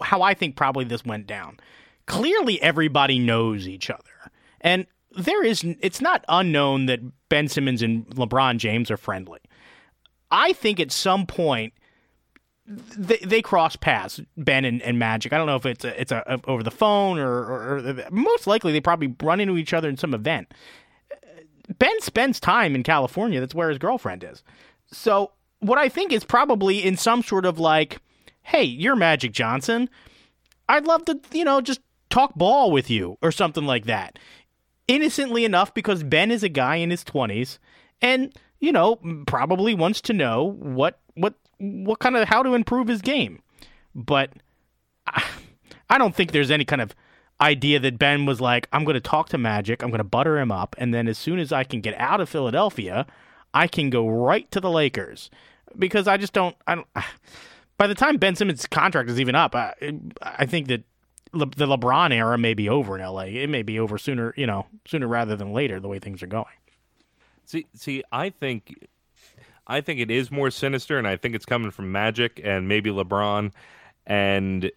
how 0.00 0.22
I 0.22 0.34
think 0.34 0.56
probably 0.56 0.84
this 0.84 1.04
went 1.04 1.26
down. 1.26 1.58
Clearly 2.06 2.62
everybody 2.62 3.18
knows 3.18 3.66
each 3.66 3.90
other. 3.90 4.02
And 4.60 4.86
there 5.16 5.44
is 5.44 5.64
it's 5.80 6.00
not 6.00 6.24
unknown 6.28 6.86
that 6.86 7.00
Ben 7.28 7.48
Simmons 7.48 7.82
and 7.82 8.06
LeBron 8.10 8.58
James 8.58 8.90
are 8.90 8.96
friendly. 8.96 9.40
I 10.30 10.52
think 10.52 10.78
at 10.80 10.92
some 10.92 11.26
point 11.26 11.72
they, 12.66 13.18
they 13.18 13.42
cross 13.42 13.76
paths, 13.76 14.20
Ben 14.36 14.64
and, 14.64 14.82
and 14.82 14.98
Magic. 14.98 15.32
I 15.32 15.38
don't 15.38 15.46
know 15.46 15.56
if 15.56 15.64
it's 15.64 15.84
a, 15.84 16.00
it's 16.00 16.12
a, 16.12 16.22
a 16.26 16.50
over 16.50 16.62
the 16.62 16.70
phone 16.70 17.18
or, 17.18 17.32
or, 17.32 17.78
or 17.78 18.04
most 18.10 18.46
likely 18.46 18.72
they 18.72 18.80
probably 18.80 19.14
run 19.22 19.40
into 19.40 19.56
each 19.56 19.72
other 19.72 19.88
in 19.88 19.96
some 19.96 20.12
event. 20.12 20.52
Ben 21.78 22.00
spends 22.00 22.40
time 22.40 22.74
in 22.74 22.82
California. 22.82 23.40
That's 23.40 23.54
where 23.54 23.68
his 23.68 23.78
girlfriend 23.78 24.24
is. 24.24 24.42
So 24.90 25.32
what 25.60 25.78
I 25.78 25.88
think 25.88 26.12
is 26.12 26.24
probably 26.24 26.82
in 26.84 26.96
some 26.96 27.22
sort 27.22 27.44
of 27.44 27.58
like, 27.58 27.98
hey, 28.42 28.64
you're 28.64 28.96
Magic 28.96 29.32
Johnson. 29.32 29.88
I'd 30.68 30.86
love 30.86 31.04
to, 31.06 31.18
you 31.32 31.44
know, 31.44 31.60
just 31.60 31.80
talk 32.10 32.34
ball 32.34 32.70
with 32.70 32.90
you 32.90 33.18
or 33.22 33.32
something 33.32 33.64
like 33.64 33.86
that. 33.86 34.18
Innocently 34.88 35.44
enough, 35.44 35.72
because 35.74 36.02
Ben 36.02 36.30
is 36.30 36.42
a 36.42 36.48
guy 36.48 36.76
in 36.76 36.90
his 36.90 37.04
twenties 37.04 37.58
and 38.00 38.32
you 38.60 38.72
know 38.72 38.98
probably 39.26 39.74
wants 39.74 40.00
to 40.02 40.12
know 40.12 40.56
what 40.58 40.98
what 41.14 41.34
what 41.58 41.98
kind 41.98 42.16
of 42.16 42.28
how 42.28 42.42
to 42.42 42.54
improve 42.54 42.88
his 42.88 43.02
game. 43.02 43.40
But 43.94 44.32
I, 45.06 45.24
I 45.90 45.98
don't 45.98 46.14
think 46.14 46.32
there's 46.32 46.50
any 46.50 46.64
kind 46.64 46.82
of 46.82 46.94
idea 47.40 47.78
that 47.80 47.98
Ben 47.98 48.26
was 48.26 48.40
like, 48.40 48.68
I'm 48.72 48.84
going 48.84 48.94
to 48.94 49.00
talk 49.00 49.28
to 49.30 49.38
Magic, 49.38 49.82
I'm 49.82 49.90
going 49.90 49.98
to 49.98 50.04
butter 50.04 50.38
him 50.38 50.50
up, 50.50 50.74
and 50.78 50.92
then 50.92 51.08
as 51.08 51.18
soon 51.18 51.38
as 51.38 51.52
I 51.52 51.64
can 51.64 51.80
get 51.80 51.94
out 51.98 52.20
of 52.20 52.28
Philadelphia, 52.28 53.06
I 53.54 53.66
can 53.66 53.90
go 53.90 54.08
right 54.08 54.50
to 54.50 54.60
the 54.60 54.70
Lakers 54.70 55.30
because 55.78 56.08
I 56.08 56.16
just 56.16 56.32
don't. 56.32 56.56
I 56.66 56.76
don't. 56.76 56.86
By 57.76 57.86
the 57.86 57.94
time 57.94 58.16
Ben 58.16 58.34
Simmons' 58.34 58.66
contract 58.66 59.08
is 59.08 59.20
even 59.20 59.36
up, 59.36 59.54
I, 59.54 59.72
I 60.20 60.46
think 60.46 60.66
that 60.66 60.82
Le, 61.32 61.46
the 61.46 61.66
LeBron 61.66 62.12
era 62.12 62.38
may 62.38 62.54
be 62.54 62.68
over 62.68 62.98
in 62.98 63.04
LA. 63.04 63.22
It 63.22 63.48
may 63.48 63.62
be 63.62 63.78
over 63.78 63.98
sooner, 63.98 64.34
you 64.36 64.46
know, 64.46 64.66
sooner 64.86 65.06
rather 65.06 65.36
than 65.36 65.52
later. 65.52 65.80
The 65.80 65.88
way 65.88 65.98
things 65.98 66.22
are 66.22 66.28
going. 66.28 66.46
See, 67.44 67.66
see, 67.74 68.02
I 68.12 68.30
think, 68.30 68.86
I 69.66 69.80
think 69.80 70.00
it 70.00 70.10
is 70.10 70.30
more 70.30 70.50
sinister, 70.50 70.98
and 70.98 71.08
I 71.08 71.16
think 71.16 71.34
it's 71.34 71.46
coming 71.46 71.70
from 71.70 71.92
Magic 71.92 72.40
and 72.44 72.68
maybe 72.68 72.90
LeBron, 72.90 73.52
and 74.06 74.70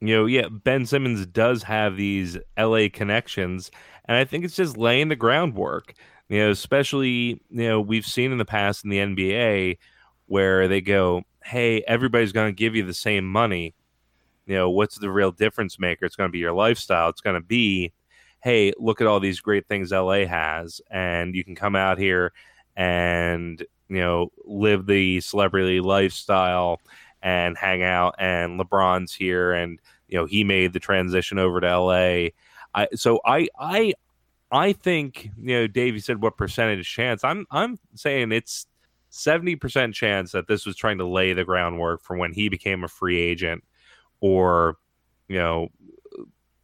you 0.00 0.14
know, 0.14 0.26
yeah, 0.26 0.48
Ben 0.48 0.86
Simmons 0.86 1.26
does 1.26 1.62
have 1.62 1.96
these 1.96 2.36
LA 2.58 2.88
connections, 2.92 3.70
and 4.06 4.16
I 4.16 4.24
think 4.24 4.44
it's 4.44 4.56
just 4.56 4.76
laying 4.76 5.08
the 5.08 5.16
groundwork. 5.16 5.94
You 6.28 6.40
know, 6.40 6.50
especially 6.50 7.40
you 7.50 7.68
know 7.68 7.80
we've 7.80 8.06
seen 8.06 8.32
in 8.32 8.38
the 8.38 8.44
past 8.44 8.84
in 8.84 8.90
the 8.90 8.98
NBA 8.98 9.78
where 10.26 10.68
they 10.68 10.80
go, 10.80 11.22
"Hey, 11.44 11.82
everybody's 11.86 12.32
going 12.32 12.48
to 12.48 12.56
give 12.56 12.74
you 12.74 12.84
the 12.84 12.94
same 12.94 13.26
money." 13.26 13.74
You 14.46 14.54
know, 14.54 14.70
what's 14.70 14.98
the 14.98 15.10
real 15.10 15.32
difference 15.32 15.78
maker? 15.78 16.04
It's 16.04 16.16
going 16.16 16.28
to 16.28 16.32
be 16.32 16.38
your 16.38 16.52
lifestyle. 16.52 17.08
It's 17.08 17.20
going 17.20 17.34
to 17.34 17.46
be, 17.46 17.92
hey, 18.42 18.72
look 18.78 19.00
at 19.00 19.06
all 19.06 19.20
these 19.20 19.40
great 19.40 19.66
things 19.66 19.90
LA 19.90 20.24
has, 20.26 20.80
and 20.90 21.34
you 21.34 21.44
can 21.44 21.54
come 21.56 21.74
out 21.76 21.98
here 21.98 22.32
and 22.76 23.64
you 23.88 23.96
know 23.96 24.30
live 24.44 24.86
the 24.86 25.20
celebrity 25.20 25.80
lifestyle 25.80 26.80
and 27.22 27.56
hang 27.56 27.82
out. 27.82 28.14
And 28.18 28.60
LeBron's 28.60 29.12
here, 29.14 29.52
and 29.52 29.80
you 30.08 30.18
know 30.18 30.26
he 30.26 30.44
made 30.44 30.72
the 30.72 30.80
transition 30.80 31.38
over 31.38 31.60
to 31.60 31.78
LA. 31.78 32.28
I 32.74 32.88
so 32.94 33.20
I 33.24 33.48
I 33.58 33.94
I 34.50 34.72
think 34.72 35.30
you 35.38 35.54
know 35.54 35.66
Dave. 35.66 35.94
You 35.94 36.00
said 36.00 36.22
what 36.22 36.36
percentage 36.36 36.88
chance? 36.88 37.24
I'm 37.24 37.46
I'm 37.50 37.78
saying 37.94 38.32
it's 38.32 38.66
seventy 39.10 39.56
percent 39.56 39.94
chance 39.94 40.32
that 40.32 40.46
this 40.46 40.66
was 40.66 40.76
trying 40.76 40.98
to 40.98 41.06
lay 41.06 41.32
the 41.32 41.44
groundwork 41.44 42.02
for 42.02 42.16
when 42.16 42.32
he 42.32 42.48
became 42.48 42.84
a 42.84 42.88
free 42.88 43.18
agent, 43.20 43.64
or 44.20 44.76
you 45.28 45.36
know, 45.38 45.68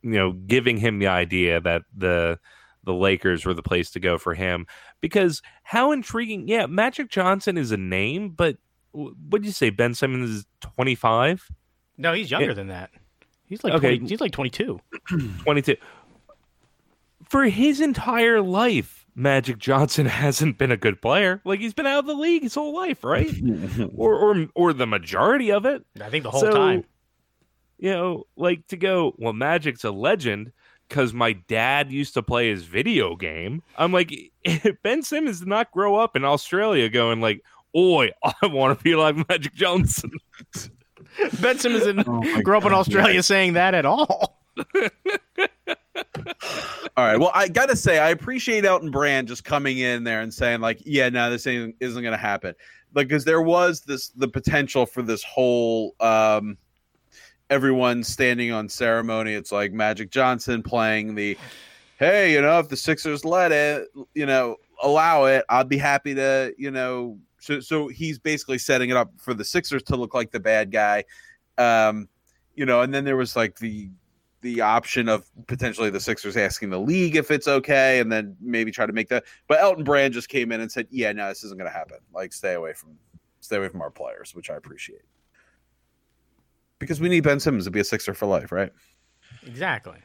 you 0.02 0.10
know, 0.12 0.32
giving 0.32 0.76
him 0.76 0.98
the 0.98 1.08
idea 1.08 1.60
that 1.60 1.82
the 1.96 2.38
the 2.84 2.92
Lakers 2.94 3.44
were 3.44 3.54
the 3.54 3.62
place 3.62 3.90
to 3.92 4.00
go 4.00 4.18
for 4.18 4.34
him. 4.34 4.66
Because 5.00 5.42
how 5.62 5.92
intriguing! 5.92 6.48
Yeah, 6.48 6.66
Magic 6.66 7.08
Johnson 7.10 7.56
is 7.56 7.70
a 7.72 7.76
name, 7.76 8.30
but 8.30 8.56
what 8.92 9.44
you 9.44 9.52
say? 9.52 9.70
Ben 9.70 9.94
Simmons 9.94 10.30
is 10.30 10.46
twenty 10.60 10.94
five. 10.94 11.46
No, 11.98 12.12
he's 12.12 12.30
younger 12.30 12.54
than 12.54 12.68
that. 12.68 12.90
He's 13.46 13.62
like 13.62 13.74
Okay. 13.74 13.98
20, 13.98 14.08
he's 14.08 14.20
like 14.20 14.32
twenty 14.32 14.50
two. 14.50 14.80
22. 15.44 15.76
For 17.28 17.44
his 17.44 17.80
entire 17.80 18.40
life, 18.40 19.06
Magic 19.14 19.58
Johnson 19.58 20.06
hasn't 20.22 20.58
been 20.58 20.70
a 20.70 20.76
good 20.76 21.00
player. 21.00 21.40
Like 21.44 21.60
he's 21.60 21.74
been 21.74 21.86
out 21.86 22.00
of 22.00 22.06
the 22.06 22.14
league 22.14 22.42
his 22.42 22.54
whole 22.54 22.74
life, 22.74 23.04
right? 23.04 23.30
or 23.94 24.14
or 24.14 24.46
or 24.54 24.72
the 24.72 24.86
majority 24.86 25.52
of 25.52 25.64
it. 25.66 25.84
I 26.00 26.08
think 26.10 26.24
the 26.24 26.30
whole 26.30 26.40
So, 26.40 26.50
time. 26.52 26.84
You 27.82 27.90
know, 27.90 28.26
like 28.36 28.64
to 28.68 28.76
go, 28.76 29.12
well, 29.18 29.32
Magic's 29.32 29.82
a 29.82 29.90
legend 29.90 30.52
because 30.88 31.12
my 31.12 31.32
dad 31.32 31.90
used 31.90 32.14
to 32.14 32.22
play 32.22 32.48
his 32.48 32.62
video 32.62 33.16
game. 33.16 33.60
I'm 33.76 33.92
like, 33.92 34.14
Ben 34.84 35.02
Simmons 35.02 35.40
did 35.40 35.48
not 35.48 35.72
grow 35.72 35.96
up 35.96 36.14
in 36.14 36.24
Australia 36.24 36.88
going 36.88 37.20
like, 37.20 37.42
Oi, 37.76 38.12
I 38.22 38.46
want 38.46 38.78
to 38.78 38.84
be 38.84 38.94
like 38.94 39.28
Magic 39.28 39.54
Johnson. 39.54 40.12
Ben 41.40 41.58
Simmons 41.58 41.82
didn't 41.82 42.06
Oh 42.06 42.22
my 42.22 42.40
grow 42.42 42.58
up 42.58 42.64
in 42.64 42.70
God, 42.70 42.78
Australia 42.78 43.20
saying 43.20 43.54
that 43.54 43.74
at 43.74 43.84
all. 43.84 44.38
All 46.96 47.04
right. 47.04 47.16
Well, 47.16 47.32
I 47.34 47.48
gotta 47.48 47.74
say, 47.74 47.98
I 47.98 48.10
appreciate 48.10 48.64
Elton 48.64 48.92
Brand 48.92 49.26
just 49.26 49.42
coming 49.42 49.78
in 49.78 50.04
there 50.04 50.20
and 50.20 50.32
saying, 50.32 50.60
like, 50.60 50.78
yeah, 50.84 51.08
no, 51.08 51.30
this 51.32 51.48
ain't, 51.48 51.74
isn't 51.80 52.04
gonna 52.04 52.16
happen. 52.16 52.54
Because 52.92 53.24
there 53.24 53.42
was 53.42 53.80
this 53.80 54.10
the 54.10 54.28
potential 54.28 54.86
for 54.86 55.02
this 55.02 55.24
whole 55.24 55.96
um 55.98 56.56
everyone 57.52 58.02
standing 58.02 58.50
on 58.50 58.66
ceremony. 58.66 59.34
It's 59.34 59.52
like 59.52 59.72
Magic 59.72 60.10
Johnson 60.10 60.62
playing 60.62 61.14
the 61.14 61.36
hey, 61.98 62.32
you 62.32 62.40
know, 62.40 62.58
if 62.58 62.68
the 62.68 62.76
Sixers 62.76 63.24
let 63.24 63.52
it, 63.52 63.88
you 64.14 64.24
know, 64.24 64.56
allow 64.82 65.26
it, 65.26 65.44
I'd 65.50 65.68
be 65.68 65.76
happy 65.76 66.14
to, 66.14 66.54
you 66.56 66.70
know. 66.70 67.18
So, 67.38 67.60
so 67.60 67.88
he's 67.88 68.18
basically 68.18 68.58
setting 68.58 68.90
it 68.90 68.96
up 68.96 69.12
for 69.18 69.34
the 69.34 69.44
Sixers 69.44 69.82
to 69.84 69.96
look 69.96 70.14
like 70.14 70.30
the 70.30 70.40
bad 70.40 70.72
guy, 70.72 71.04
um, 71.58 72.08
you 72.54 72.64
know. 72.64 72.80
And 72.80 72.94
then 72.94 73.04
there 73.04 73.16
was 73.16 73.36
like 73.36 73.58
the 73.58 73.90
the 74.40 74.62
option 74.62 75.08
of 75.08 75.30
potentially 75.46 75.90
the 75.90 76.00
Sixers 76.00 76.36
asking 76.36 76.70
the 76.70 76.80
league 76.80 77.16
if 77.16 77.30
it's 77.30 77.46
okay, 77.46 78.00
and 78.00 78.10
then 78.10 78.34
maybe 78.40 78.70
try 78.70 78.86
to 78.86 78.92
make 78.94 79.08
that. 79.10 79.24
But 79.46 79.60
Elton 79.60 79.84
Brand 79.84 80.14
just 80.14 80.30
came 80.30 80.52
in 80.52 80.62
and 80.62 80.72
said, 80.72 80.86
"Yeah, 80.90 81.12
no, 81.12 81.28
this 81.28 81.44
isn't 81.44 81.58
going 81.58 81.70
to 81.70 81.76
happen. 81.76 81.98
Like, 82.14 82.32
stay 82.32 82.54
away 82.54 82.72
from 82.72 82.96
stay 83.40 83.56
away 83.56 83.68
from 83.68 83.82
our 83.82 83.90
players," 83.90 84.34
which 84.34 84.48
I 84.48 84.54
appreciate. 84.54 85.02
Because 86.82 87.00
we 87.00 87.08
need 87.08 87.22
Ben 87.22 87.38
Simmons 87.38 87.64
to 87.66 87.70
be 87.70 87.78
a 87.78 87.84
Sixer 87.84 88.12
for 88.12 88.26
life, 88.26 88.50
right? 88.50 88.72
Exactly. 89.46 89.98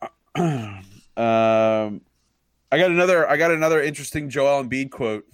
um, 0.36 0.84
I 1.16 2.78
got 2.78 2.92
another. 2.92 3.28
I 3.28 3.36
got 3.36 3.50
another 3.50 3.82
interesting 3.82 4.30
Joel 4.30 4.62
Embiid 4.62 4.92
quote 4.92 5.26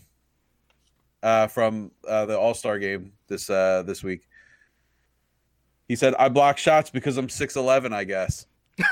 uh, 1.23 1.49
from 1.49 1.91
uh, 2.09 2.25
the 2.25 2.39
All 2.39 2.55
Star 2.55 2.79
game 2.79 3.13
this 3.29 3.51
uh, 3.51 3.83
this 3.87 4.03
week. 4.03 4.27
He 5.87 5.97
said, 5.97 6.15
"I 6.19 6.31
block 6.31 6.57
shots 6.57 6.89
because 6.89 7.19
I'm 7.19 7.29
six 7.29 7.57
eleven. 7.57 7.93
I 7.93 8.05
guess." 8.05 8.47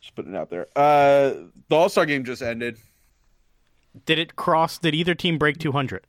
just 0.00 0.16
putting 0.16 0.34
it 0.34 0.36
out 0.36 0.50
there. 0.50 0.66
Uh, 0.74 1.44
the 1.68 1.76
All 1.76 1.88
Star 1.88 2.06
game 2.06 2.24
just 2.24 2.42
ended. 2.42 2.76
Did 4.06 4.18
it 4.18 4.36
cross? 4.36 4.78
Did 4.78 4.94
either 4.94 5.14
team 5.14 5.38
break 5.38 5.58
200? 5.58 6.06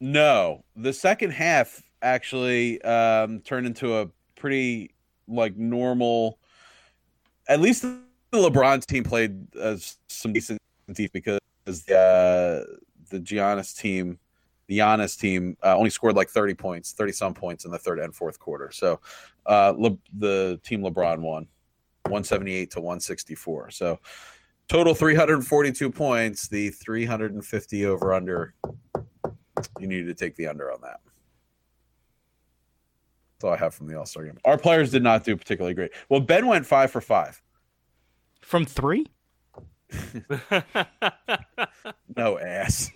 No, 0.00 0.64
the 0.76 0.92
second 0.92 1.30
half 1.30 1.82
actually 2.02 2.82
um, 2.82 3.40
turned 3.40 3.66
into 3.66 3.96
a 3.96 4.08
pretty 4.36 4.90
like 5.28 5.56
normal. 5.56 6.38
At 7.48 7.60
least 7.60 7.82
the 7.82 8.00
LeBron's 8.32 8.86
team 8.86 9.04
played 9.04 9.46
uh, 9.56 9.76
some 10.08 10.32
decent 10.32 10.58
defense 10.88 11.10
because 11.12 11.88
uh, 11.88 12.64
the 13.10 13.20
Giannis 13.20 13.76
team, 13.76 14.18
the 14.66 14.78
Giannis 14.78 15.18
team, 15.18 15.56
uh, 15.62 15.76
only 15.76 15.90
scored 15.90 16.16
like 16.16 16.28
thirty 16.28 16.54
points, 16.54 16.92
thirty 16.92 17.12
some 17.12 17.34
points 17.34 17.64
in 17.64 17.70
the 17.70 17.78
third 17.78 17.98
and 17.98 18.14
fourth 18.14 18.38
quarter. 18.38 18.70
So 18.72 19.00
uh, 19.46 19.74
Le- 19.76 19.98
the 20.18 20.60
team 20.64 20.82
LeBron 20.82 21.20
won, 21.20 21.46
one 22.08 22.24
seventy 22.24 22.54
eight 22.54 22.70
to 22.72 22.80
one 22.80 23.00
sixty 23.00 23.34
four. 23.34 23.70
So 23.70 24.00
total 24.68 24.94
three 24.94 25.14
hundred 25.14 25.44
forty 25.46 25.72
two 25.72 25.90
points. 25.90 26.48
The 26.48 26.70
three 26.70 27.04
hundred 27.04 27.34
and 27.34 27.44
fifty 27.44 27.86
over 27.86 28.12
under. 28.14 28.54
You 29.78 29.86
needed 29.86 30.06
to 30.06 30.14
take 30.14 30.36
the 30.36 30.46
under 30.46 30.72
on 30.72 30.80
that. 30.82 31.00
That's 33.34 33.44
all 33.44 33.52
I 33.52 33.56
have 33.56 33.74
from 33.74 33.88
the 33.88 33.98
All 33.98 34.06
Star 34.06 34.24
game. 34.24 34.38
Our 34.44 34.58
players 34.58 34.90
did 34.90 35.02
not 35.02 35.24
do 35.24 35.36
particularly 35.36 35.74
great. 35.74 35.92
Well, 36.08 36.20
Ben 36.20 36.46
went 36.46 36.66
five 36.66 36.90
for 36.90 37.00
five. 37.00 37.42
From 38.40 38.64
three? 38.64 39.06
No 42.16 42.38
ass. 42.38 42.90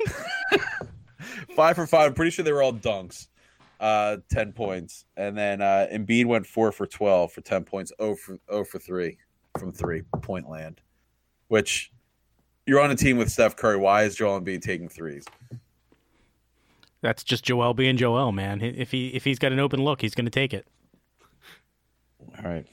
five 1.57 1.77
for 1.77 1.87
five. 1.87 2.09
I'm 2.09 2.15
pretty 2.15 2.31
sure 2.31 2.45
they 2.45 2.53
were 2.53 2.63
all 2.63 2.73
dunks. 2.73 3.29
Uh, 3.79 4.19
ten 4.31 4.53
points, 4.53 5.05
and 5.17 5.37
then 5.37 5.61
uh, 5.61 5.87
Embiid 5.93 6.27
went 6.27 6.47
four 6.47 6.73
for 6.73 6.87
twelve 6.87 7.33
for 7.33 7.43
ten 7.43 7.65
points. 7.65 7.93
Oh 7.99 8.15
for 8.15 8.39
oh 8.49 8.65
for 8.65 8.79
three 8.79 9.19
from 9.59 9.73
three 9.73 10.03
point 10.23 10.49
land. 10.49 10.81
Which 11.49 11.93
you're 12.67 12.81
on 12.81 12.91
a 12.91 12.97
team 12.97 13.17
with 13.17 13.31
Steph 13.31 13.57
Curry. 13.57 13.77
Why 13.77 14.03
is 14.03 14.17
Joel 14.17 14.41
Embiid 14.41 14.63
taking 14.63 14.89
threes? 14.89 15.25
That's 17.01 17.23
just 17.23 17.45
Joel 17.45 17.75
being 17.75 17.97
Joel, 17.97 18.33
man. 18.33 18.61
If 18.61 18.91
he 18.91 19.09
if 19.09 19.25
he's 19.25 19.39
got 19.39 19.53
an 19.53 19.61
open 19.61 19.83
look, 19.83 20.01
he's 20.01 20.15
going 20.15 20.25
to 20.25 20.31
take 20.31 20.53
it. 20.53 20.67
All 22.39 22.51
right. 22.51 22.67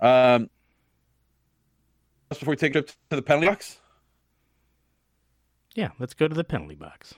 Um, 0.00 0.50
just 2.30 2.40
before 2.40 2.52
we 2.52 2.56
take 2.56 2.74
it 2.74 2.78
up 2.78 2.86
to 3.10 3.16
the 3.16 3.22
penalty 3.22 3.46
box. 3.46 3.78
Yeah, 5.74 5.90
let's 5.98 6.14
go 6.14 6.28
to 6.28 6.34
the 6.34 6.44
penalty 6.44 6.74
box. 6.74 7.14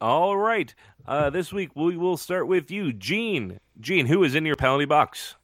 All 0.00 0.36
right. 0.36 0.74
Uh, 1.06 1.30
this 1.30 1.52
week 1.52 1.70
we 1.74 1.96
will 1.96 2.16
start 2.16 2.46
with 2.46 2.70
you, 2.70 2.92
Gene. 2.92 3.60
Gene, 3.80 4.06
who 4.06 4.24
is 4.24 4.34
in 4.34 4.44
your 4.44 4.56
penalty 4.56 4.84
box? 4.84 5.36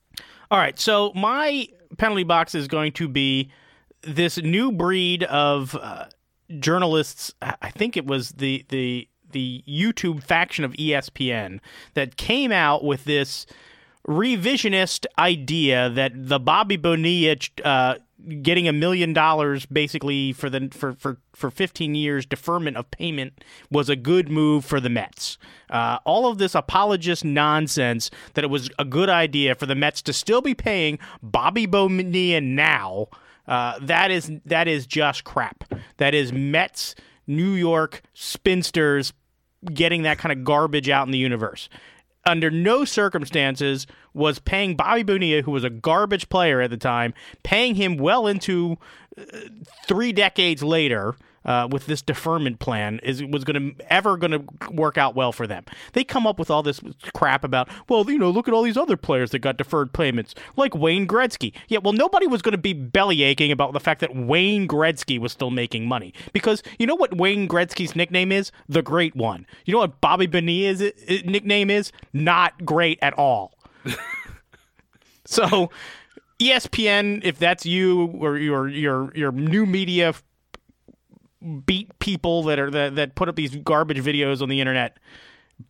All 0.51 0.59
right, 0.59 0.78
so 0.78 1.12
my 1.14 1.68
penalty 1.99 2.24
box 2.24 2.55
is 2.55 2.68
going 2.68 2.92
to 2.92 3.09
be 3.09 3.51
this 4.03 4.38
new 4.38 4.70
breed 4.70 5.24
of 5.24 5.74
uh, 5.74 6.07
journalists. 6.61 7.34
I 7.42 7.70
think 7.70 7.97
it 7.97 8.07
was 8.07 8.30
the 8.30 8.64
the 8.68 9.09
the 9.32 9.64
YouTube 9.68 10.22
faction 10.22 10.64
of 10.64 10.72
ESPN 10.74 11.59
that 11.94 12.16
came 12.16 12.53
out 12.53 12.84
with 12.84 13.05
this 13.05 13.47
revisionist 14.07 15.05
idea 15.18 15.90
that 15.90 16.12
the 16.14 16.38
Bobby 16.38 16.76
Bonilla 16.76 17.36
uh, 17.64 17.97
getting 18.43 18.66
a 18.66 18.72
million 18.72 19.12
dollars 19.12 19.66
basically 19.66 20.33
for 20.33 20.51
the 20.51 20.68
for, 20.72 20.95
for 20.95 21.18
for 21.33 21.51
15 21.51 21.95
years 21.95 22.27
deferment 22.27 22.77
of 22.77 22.91
payment 22.91 23.45
was 23.70 23.89
a 23.89 23.97
good 23.97 24.29
move 24.29 24.64
for 24.64 24.81
the 24.81 24.89
Mets. 24.89 25.39
Uh, 25.70 25.99
all 26.05 26.29
of 26.29 26.39
this 26.39 26.55
apologist 26.55 27.24
nonsense 27.24 28.11
that 28.35 28.45
it 28.45 28.49
was 28.49 28.70
a 28.79 28.85
good 28.85 29.09
idea 29.09 29.55
for 29.55 29.66
the 29.66 29.74
Mets 29.74 30.03
to 30.03 30.12
still 30.12 30.41
be 30.43 30.55
paying 30.55 30.99
Bobby 31.22 31.66
Bonilla 31.66 32.41
now. 32.41 33.09
Uh, 33.47 33.79
that 33.81 34.11
is 34.11 34.31
that 34.45 34.66
is 34.66 34.87
just 34.87 35.24
crap. 35.24 35.64
That 35.99 36.14
is 36.14 36.33
Mets, 36.33 36.95
New 37.27 37.53
York 37.53 38.03
spinsters 38.12 39.12
getting 39.72 40.03
that 40.03 40.18
kind 40.18 40.33
of 40.33 40.45
garbage 40.45 40.89
out 40.89 41.07
in 41.07 41.12
the 41.12 41.18
universe 41.18 41.68
under 42.27 42.51
no 42.51 42.85
circumstances 42.85 43.87
was 44.12 44.39
paying 44.39 44.77
Bobby 44.77 45.03
Bonilla, 45.03 45.43
who 45.43 45.53
was 45.53 45.64
a 45.64 45.70
garbage 45.70 46.29
player 46.29 46.61
at 46.61 46.70
the 46.70 46.77
time, 46.77 47.14
paying 47.43 47.77
him 47.77 47.97
well 47.97 48.27
into 48.27 48.77
uh, 49.18 49.22
three 49.87 50.12
decades 50.12 50.62
later. 50.62 51.14
Uh, 51.47 51.68
with 51.70 51.86
this 51.86 52.03
deferment 52.03 52.59
plan, 52.59 52.99
is 53.05 53.22
was 53.24 53.44
going 53.44 53.76
to 53.76 53.92
ever 53.92 54.16
going 54.16 54.32
to 54.32 54.44
work 54.72 54.99
out 54.99 55.14
well 55.14 55.30
for 55.30 55.47
them? 55.47 55.64
They 55.92 56.03
come 56.03 56.26
up 56.26 56.40
with 56.40 56.51
all 56.51 56.62
this 56.62 56.80
crap 57.14 57.44
about, 57.44 57.68
well, 57.88 58.11
you 58.11 58.18
know, 58.18 58.30
look 58.30 58.49
at 58.49 58.55
all 58.55 58.62
these 58.62 58.76
other 58.76 58.97
players 58.97 59.30
that 59.30 59.38
got 59.38 59.57
deferred 59.57 59.92
payments, 59.92 60.34
like 60.57 60.74
Wayne 60.74 61.07
Gretzky. 61.07 61.53
Yeah, 61.68 61.78
well, 61.78 61.92
nobody 61.92 62.26
was 62.26 62.42
going 62.42 62.53
to 62.53 62.59
be 62.59 62.72
belly 62.72 63.22
aching 63.22 63.53
about 63.53 63.72
the 63.72 63.80
fact 63.80 64.01
that 64.01 64.14
Wayne 64.14 64.66
Gretzky 64.66 65.20
was 65.20 65.30
still 65.30 65.51
making 65.51 65.86
money 65.86 66.12
because 66.32 66.62
you 66.78 66.86
know 66.86 66.97
what 66.97 67.16
Wayne 67.16 67.49
Gretzky's 67.49 67.94
nickname 67.94 68.32
is? 68.32 68.51
The 68.68 68.82
Great 68.82 69.14
One. 69.14 69.47
You 69.64 69.72
know 69.72 69.78
what 69.78 70.01
Bobby 70.01 70.26
Bonilla's 70.26 70.82
uh, 70.82 70.90
nickname 71.24 71.70
is? 71.70 71.92
Not 72.12 72.64
great 72.64 72.99
at 73.03 73.14
all. 73.14 73.55
so, 75.24 75.70
ESPN, 76.38 77.20
if 77.24 77.38
that's 77.38 77.64
you 77.64 78.07
or 78.20 78.36
your 78.36 78.68
your 78.68 79.12
your 79.14 79.32
new 79.32 79.64
media 79.64 80.14
beat 81.66 81.99
people 81.99 82.42
that 82.44 82.59
are 82.59 82.70
that, 82.70 82.97
that 82.97 83.14
put 83.14 83.28
up 83.28 83.36
these 83.36 83.57
garbage 83.57 83.99
videos 83.99 84.42
on 84.42 84.49
the 84.49 84.61
internet. 84.61 84.99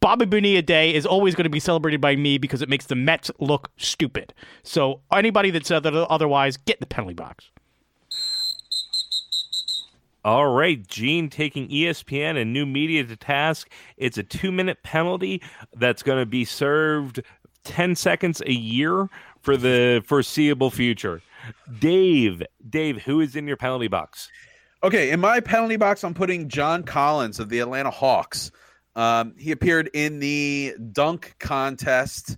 Bobby 0.00 0.26
Bonilla 0.26 0.62
Day 0.62 0.92
is 0.92 1.06
always 1.06 1.36
going 1.36 1.44
to 1.44 1.50
be 1.50 1.60
celebrated 1.60 2.00
by 2.00 2.16
me 2.16 2.38
because 2.38 2.60
it 2.60 2.68
makes 2.68 2.86
the 2.86 2.96
Mets 2.96 3.30
look 3.38 3.70
stupid. 3.76 4.34
So 4.64 5.00
anybody 5.12 5.50
that 5.52 5.64
said 5.64 5.84
that 5.84 5.94
otherwise, 5.94 6.56
get 6.56 6.80
the 6.80 6.86
penalty 6.86 7.14
box. 7.14 7.50
All 10.24 10.48
right, 10.48 10.84
Gene 10.88 11.30
taking 11.30 11.68
ESPN 11.68 12.36
and 12.40 12.52
new 12.52 12.66
media 12.66 13.04
to 13.04 13.14
task. 13.14 13.70
It's 13.96 14.18
a 14.18 14.24
two 14.24 14.50
minute 14.50 14.82
penalty 14.82 15.40
that's 15.74 16.02
going 16.02 16.18
to 16.18 16.26
be 16.26 16.44
served 16.44 17.22
10 17.62 17.94
seconds 17.94 18.42
a 18.44 18.52
year 18.52 19.08
for 19.42 19.56
the 19.56 20.02
foreseeable 20.04 20.70
future. 20.70 21.22
Dave, 21.78 22.42
Dave, 22.68 23.02
who 23.02 23.20
is 23.20 23.36
in 23.36 23.46
your 23.46 23.56
penalty 23.56 23.86
box? 23.86 24.28
Okay, 24.86 25.10
in 25.10 25.18
my 25.18 25.40
penalty 25.40 25.74
box, 25.74 26.04
I'm 26.04 26.14
putting 26.14 26.48
John 26.48 26.84
Collins 26.84 27.40
of 27.40 27.48
the 27.48 27.58
Atlanta 27.58 27.90
Hawks. 27.90 28.52
Um, 28.94 29.34
he 29.36 29.50
appeared 29.50 29.90
in 29.94 30.20
the 30.20 30.76
dunk 30.92 31.34
contest 31.40 32.36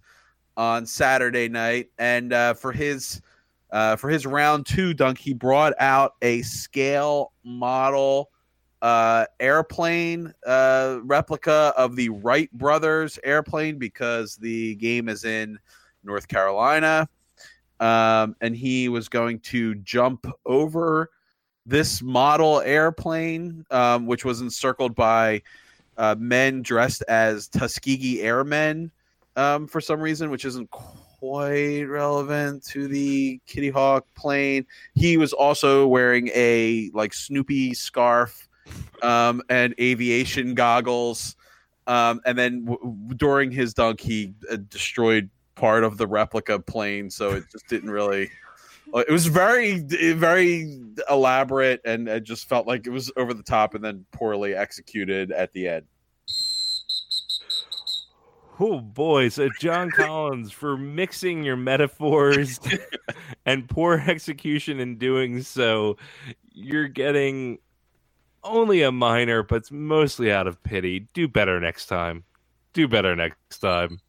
on 0.57 0.87
Saturday 0.87 1.51
night, 1.51 1.91
and 1.99 2.33
uh, 2.33 2.55
for 2.55 2.73
his 2.73 3.21
uh, 3.71 3.97
for 3.97 4.09
his 4.09 4.25
round 4.25 4.65
two 4.65 4.95
dunk, 4.95 5.19
he 5.19 5.35
brought 5.35 5.75
out 5.79 6.15
a 6.23 6.41
scale 6.41 7.33
model 7.45 8.31
uh, 8.81 9.27
airplane 9.41 10.33
uh, 10.47 11.01
replica 11.03 11.75
of 11.77 11.97
the 11.97 12.09
Wright 12.09 12.51
brothers 12.53 13.19
airplane 13.25 13.79
because 13.79 14.37
the 14.37 14.75
game 14.77 15.11
is 15.11 15.27
in 15.27 15.59
North 16.03 16.29
Carolina, 16.29 17.11
um, 17.79 18.35
and 18.41 18.57
he 18.57 18.89
was 18.89 19.11
going 19.11 19.39
to 19.41 19.75
jump 19.75 20.27
over 20.47 21.11
this 21.69 22.01
model 22.03 22.63
airplane, 22.63 23.65
um, 23.71 24.07
which 24.07 24.25
was 24.25 24.41
encircled 24.41 24.95
by 24.95 25.43
uh, 25.99 26.17
men 26.19 26.63
dressed 26.63 27.03
as 27.09 27.47
Tuskegee 27.49 28.23
Airmen 28.23 28.91
um, 29.37 29.67
for 29.67 29.81
some 29.81 30.01
reason, 30.01 30.31
which 30.31 30.47
isn't 30.47 30.71
quite 30.71 31.83
relevant 31.83 32.65
to 32.65 32.89
the 32.89 33.39
Kitty 33.47 33.69
Hawk 33.69 34.07
plane. 34.15 34.65
He 34.95 35.19
was 35.19 35.33
also 35.33 35.87
wearing 35.87 36.29
a 36.35 36.91
like 36.95 37.13
Snoopy 37.13 37.75
scarf 37.75 38.49
um, 39.03 39.43
and 39.51 39.75
aviation 39.79 40.55
goggles. 40.55 41.37
Um, 41.87 42.21
and 42.25 42.39
then 42.39 42.65
w- 42.65 43.15
during 43.17 43.51
his 43.51 43.75
dunk, 43.75 44.01
he 44.01 44.33
uh, 44.51 44.57
destroyed 44.69 45.29
part 45.55 45.85
of 45.85 45.99
the 45.99 46.07
replica 46.07 46.59
plane, 46.59 47.11
so 47.11 47.33
it 47.33 47.45
just 47.53 47.67
didn't 47.69 47.91
really. 47.91 48.31
Uh, 48.95 49.05
It 49.07 49.13
was 49.13 49.27
very, 49.27 49.79
very 49.81 50.81
elaborate, 51.11 51.81
and 51.85 52.09
it 52.09 52.25
just 52.25 52.49
felt 52.49 52.67
like 52.67 52.87
it 52.87 52.91
was 52.91 53.11
over 53.17 53.35
the 53.35 53.43
top 53.43 53.75
and 53.75 53.85
then 53.85 54.05
poorly 54.13 54.55
executed 54.55 55.31
at 55.33 55.53
the 55.53 55.69
end. 55.69 55.87
Oh 58.61 58.81
boy, 58.81 59.29
so 59.29 59.49
John 59.61 59.91
Collins 59.97 60.51
for 60.51 60.77
mixing 60.77 61.45
your 61.45 61.57
metaphors 61.57 62.59
and 63.47 63.69
poor 63.69 64.03
execution 64.07 64.81
in 64.81 64.99
doing 64.99 65.43
so. 65.43 65.97
You're 66.53 66.89
getting 66.89 67.59
only 68.43 68.83
a 68.83 68.91
minor, 68.91 69.43
but 69.43 69.57
it's 69.57 69.71
mostly 69.71 70.33
out 70.33 70.47
of 70.47 70.63
pity. 70.63 71.07
Do 71.13 71.29
better 71.29 71.61
next 71.61 71.87
time. 71.87 72.25
Do 72.73 72.89
better 72.89 73.15
next 73.15 73.59
time. 73.59 74.01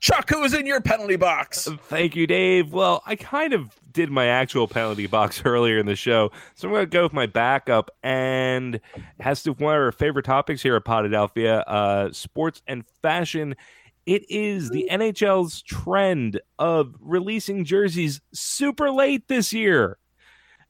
Chuck, 0.00 0.28
who 0.30 0.42
is 0.44 0.54
in 0.54 0.66
your 0.66 0.80
penalty 0.80 1.16
box? 1.16 1.68
Thank 1.88 2.14
you, 2.14 2.26
Dave. 2.26 2.72
Well, 2.72 3.02
I 3.06 3.16
kind 3.16 3.52
of 3.52 3.74
did 3.92 4.10
my 4.10 4.26
actual 4.26 4.68
penalty 4.68 5.06
box 5.06 5.42
earlier 5.44 5.78
in 5.78 5.86
the 5.86 5.96
show, 5.96 6.30
so 6.54 6.68
I'm 6.68 6.74
going 6.74 6.82
to 6.84 6.90
go 6.90 7.02
with 7.04 7.12
my 7.12 7.26
backup, 7.26 7.90
and 8.02 8.78
has 9.20 9.42
to 9.44 9.52
one 9.52 9.74
of 9.74 9.80
our 9.80 9.92
favorite 9.92 10.24
topics 10.24 10.62
here 10.62 10.76
at 10.76 10.84
Podadelphia, 10.84 11.64
uh, 11.66 12.12
sports 12.12 12.62
and 12.66 12.84
fashion. 13.02 13.56
It 14.04 14.24
is 14.30 14.70
the 14.70 14.88
NHL's 14.90 15.62
trend 15.62 16.40
of 16.58 16.94
releasing 17.00 17.64
jerseys 17.64 18.20
super 18.32 18.90
late 18.90 19.26
this 19.28 19.52
year. 19.52 19.98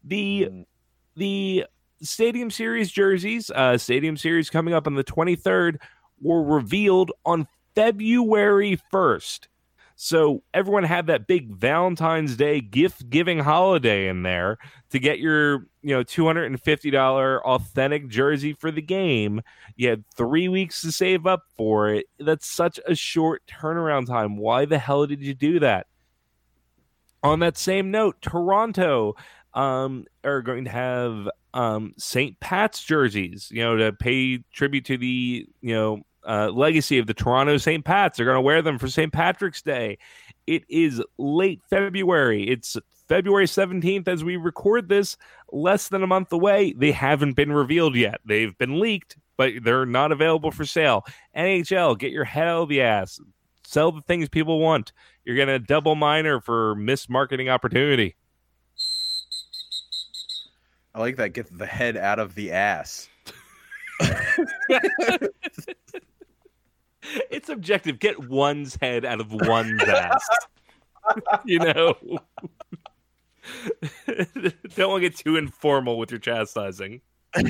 The 0.05 0.49
Mm. 0.51 0.67
the 1.17 1.65
Stadium 2.01 2.51
Series 2.51 2.91
jerseys, 2.93 3.51
uh, 3.51 3.77
Stadium 3.77 4.17
Series 4.17 4.49
coming 4.51 4.73
up 4.73 4.87
on 4.87 4.95
the 4.95 5.05
23rd, 5.05 5.79
were 6.21 6.43
revealed 6.43 7.11
on 7.27 7.47
February 7.77 8.81
1st. 8.93 9.47
So 9.99 10.43
everyone 10.53 10.85
had 10.85 11.07
that 11.07 11.27
big 11.27 11.55
Valentine's 11.55 12.37
Day 12.37 12.61
gift 12.61 13.09
giving 13.09 13.39
holiday 13.39 14.09
in 14.09 14.25
there 14.25 14.59
to 14.91 14.99
get 14.99 15.19
your, 15.19 15.67
you 15.83 15.95
know, 15.95 16.03
$250 16.05 17.41
authentic 17.41 18.09
jersey 18.09 18.53
for 18.53 18.71
the 18.71 18.83
game. 18.83 19.41
You 19.77 19.91
had 19.91 20.05
three 20.15 20.49
weeks 20.49 20.83
to 20.83 20.93
save 20.93 21.27
up 21.27 21.45
for 21.57 21.89
it. 21.89 22.07
That's 22.19 22.47
such 22.47 22.81
a 22.87 22.95
short 22.95 23.43
turnaround 23.47 24.07
time. 24.07 24.37
Why 24.37 24.67
the 24.67 24.79
hell 24.79 25.07
did 25.07 25.23
you 25.23 25.33
do 25.33 25.61
that? 25.61 25.87
On 27.23 27.39
that 27.41 27.57
same 27.57 27.91
note, 27.91 28.21
Toronto 28.21 29.17
um, 29.55 30.05
are 30.25 30.43
going 30.43 30.65
to 30.65 30.71
have 30.71 31.29
um, 31.55 31.95
St. 31.97 32.39
Pat's 32.39 32.85
jerseys, 32.85 33.49
you 33.51 33.63
know, 33.63 33.77
to 33.77 33.93
pay 33.95 34.45
tribute 34.53 34.85
to 34.87 34.99
the, 34.99 35.49
you 35.63 35.75
know, 35.75 36.03
uh, 36.27 36.51
legacy 36.51 36.99
of 36.99 37.07
the 37.07 37.15
Toronto 37.15 37.57
St. 37.57 37.85
Pats. 37.85 38.17
They're 38.17 38.27
going 38.27 38.37
to 38.37 38.43
wear 38.43 38.63
them 38.63 38.79
for 38.79 38.89
St. 38.89 39.13
Patrick's 39.13 39.63
Day. 39.63 39.99
It 40.47 40.65
is 40.69 41.03
late 41.19 41.63
February. 41.71 42.49
It's 42.49 42.77
February 43.09 43.47
17th 43.47 44.09
as 44.09 44.25
we 44.25 44.37
record 44.37 44.89
this, 44.89 45.17
less 45.53 45.89
than 45.89 46.03
a 46.03 46.07
month 46.07 46.33
away. 46.33 46.73
They 46.73 46.93
haven't 46.93 47.35
been 47.35 47.53
revealed 47.53 47.95
yet. 47.95 48.21
They've 48.25 48.57
been 48.59 48.81
leaked, 48.81 49.17
but 49.37 49.53
they're 49.63 49.87
not 49.87 50.13
available 50.13 50.51
for 50.51 50.65
sale. 50.65 51.05
NHL, 51.37 51.99
get 51.99 52.13
your 52.13 52.25
head 52.25 52.49
out 52.49 52.63
of 52.63 52.69
the 52.69 52.83
ass. 52.83 53.21
Sell 53.65 53.93
the 53.93 54.03
things 54.03 54.29
people 54.29 54.61
want. 54.61 54.93
You're 55.25 55.37
going 55.37 55.49
to 55.49 55.59
double 55.59 55.95
minor 55.95 56.41
for 56.41 56.75
missed 56.77 57.11
marketing 57.11 57.49
opportunity. 57.49 58.17
I 60.95 61.01
like 61.01 61.17
that. 61.17 61.31
Get 61.31 61.57
the 61.57 61.67
head 61.67 61.97
out 61.97 62.19
of 62.19 62.35
the 62.35 62.53
ass. 62.53 63.09
it's 67.31 67.49
objective. 67.49 67.99
Get 67.99 68.29
one's 68.29 68.77
head 68.81 69.05
out 69.05 69.21
of 69.21 69.33
one's 69.33 69.83
ass. 69.89 70.27
you 71.45 71.59
know? 71.59 71.95
Don't 74.75 74.91
want 74.91 75.03
to 75.03 75.11
get 75.11 75.17
too 75.17 75.37
informal 75.37 75.99
with 75.99 76.11
your 76.11 76.21
chastising. 76.21 77.01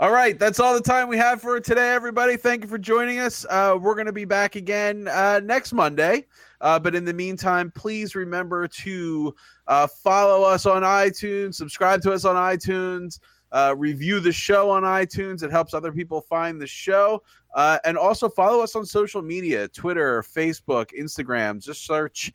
All 0.00 0.12
right, 0.12 0.38
that's 0.38 0.60
all 0.60 0.74
the 0.74 0.80
time 0.80 1.08
we 1.08 1.16
have 1.16 1.40
for 1.40 1.58
today, 1.58 1.92
everybody. 1.92 2.36
Thank 2.36 2.62
you 2.62 2.68
for 2.68 2.78
joining 2.78 3.18
us. 3.18 3.44
Uh, 3.50 3.76
we're 3.80 3.94
going 3.94 4.06
to 4.06 4.12
be 4.12 4.24
back 4.24 4.54
again 4.54 5.08
uh, 5.08 5.40
next 5.42 5.72
Monday. 5.72 6.24
Uh, 6.60 6.78
but 6.78 6.94
in 6.94 7.04
the 7.04 7.12
meantime, 7.12 7.72
please 7.74 8.14
remember 8.14 8.68
to 8.68 9.34
uh, 9.66 9.88
follow 9.88 10.44
us 10.44 10.66
on 10.66 10.82
iTunes, 10.82 11.56
subscribe 11.56 12.00
to 12.02 12.12
us 12.12 12.24
on 12.24 12.36
iTunes, 12.36 13.18
uh, 13.52 13.74
review 13.76 14.20
the 14.20 14.32
show 14.32 14.70
on 14.70 14.82
iTunes. 14.82 15.42
It 15.42 15.50
helps 15.50 15.74
other 15.74 15.92
people 15.92 16.20
find 16.20 16.60
the 16.60 16.66
show. 16.66 17.22
Uh, 17.54 17.78
and 17.84 17.96
also 17.96 18.28
follow 18.28 18.62
us 18.62 18.76
on 18.76 18.84
social 18.84 19.22
media 19.22 19.68
Twitter, 19.68 20.22
Facebook, 20.22 20.90
Instagram. 20.98 21.62
Just 21.62 21.86
search 21.86 22.32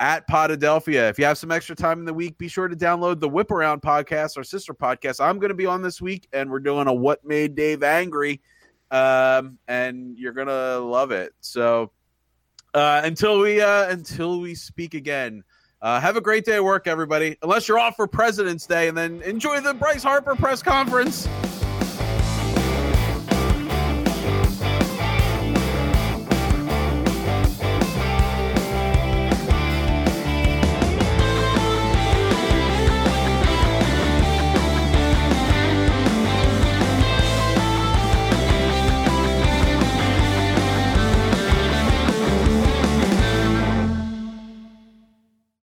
at 0.00 0.28
Podadelphia. 0.28 1.08
If 1.08 1.18
you 1.18 1.24
have 1.24 1.38
some 1.38 1.50
extra 1.50 1.74
time 1.74 1.98
in 2.00 2.04
the 2.04 2.14
week, 2.14 2.38
be 2.38 2.48
sure 2.48 2.68
to 2.68 2.76
download 2.76 3.20
the 3.20 3.28
Whip 3.28 3.50
Around 3.50 3.82
podcast, 3.82 4.36
our 4.36 4.44
sister 4.44 4.74
podcast. 4.74 5.24
I'm 5.24 5.38
going 5.38 5.50
to 5.50 5.54
be 5.54 5.66
on 5.66 5.82
this 5.82 6.00
week, 6.00 6.28
and 6.32 6.50
we're 6.50 6.60
doing 6.60 6.86
a 6.86 6.94
What 6.94 7.24
Made 7.24 7.54
Dave 7.54 7.82
Angry, 7.82 8.40
um, 8.90 9.58
and 9.68 10.16
you're 10.18 10.32
going 10.32 10.48
to 10.48 10.78
love 10.78 11.10
it. 11.10 11.32
So 11.40 11.92
uh, 12.74 13.02
until 13.04 13.40
we 13.40 13.60
uh, 13.60 13.88
until 13.88 14.40
we 14.40 14.54
speak 14.54 14.94
again, 14.94 15.42
uh, 15.80 16.00
have 16.00 16.16
a 16.16 16.20
great 16.20 16.44
day 16.44 16.56
at 16.56 16.64
work, 16.64 16.86
everybody. 16.86 17.36
Unless 17.42 17.68
you're 17.68 17.78
off 17.78 17.96
for 17.96 18.06
President's 18.06 18.66
Day, 18.66 18.88
and 18.88 18.96
then 18.96 19.22
enjoy 19.22 19.60
the 19.60 19.74
Bryce 19.74 20.02
Harper 20.02 20.34
press 20.34 20.62
conference. 20.62 21.28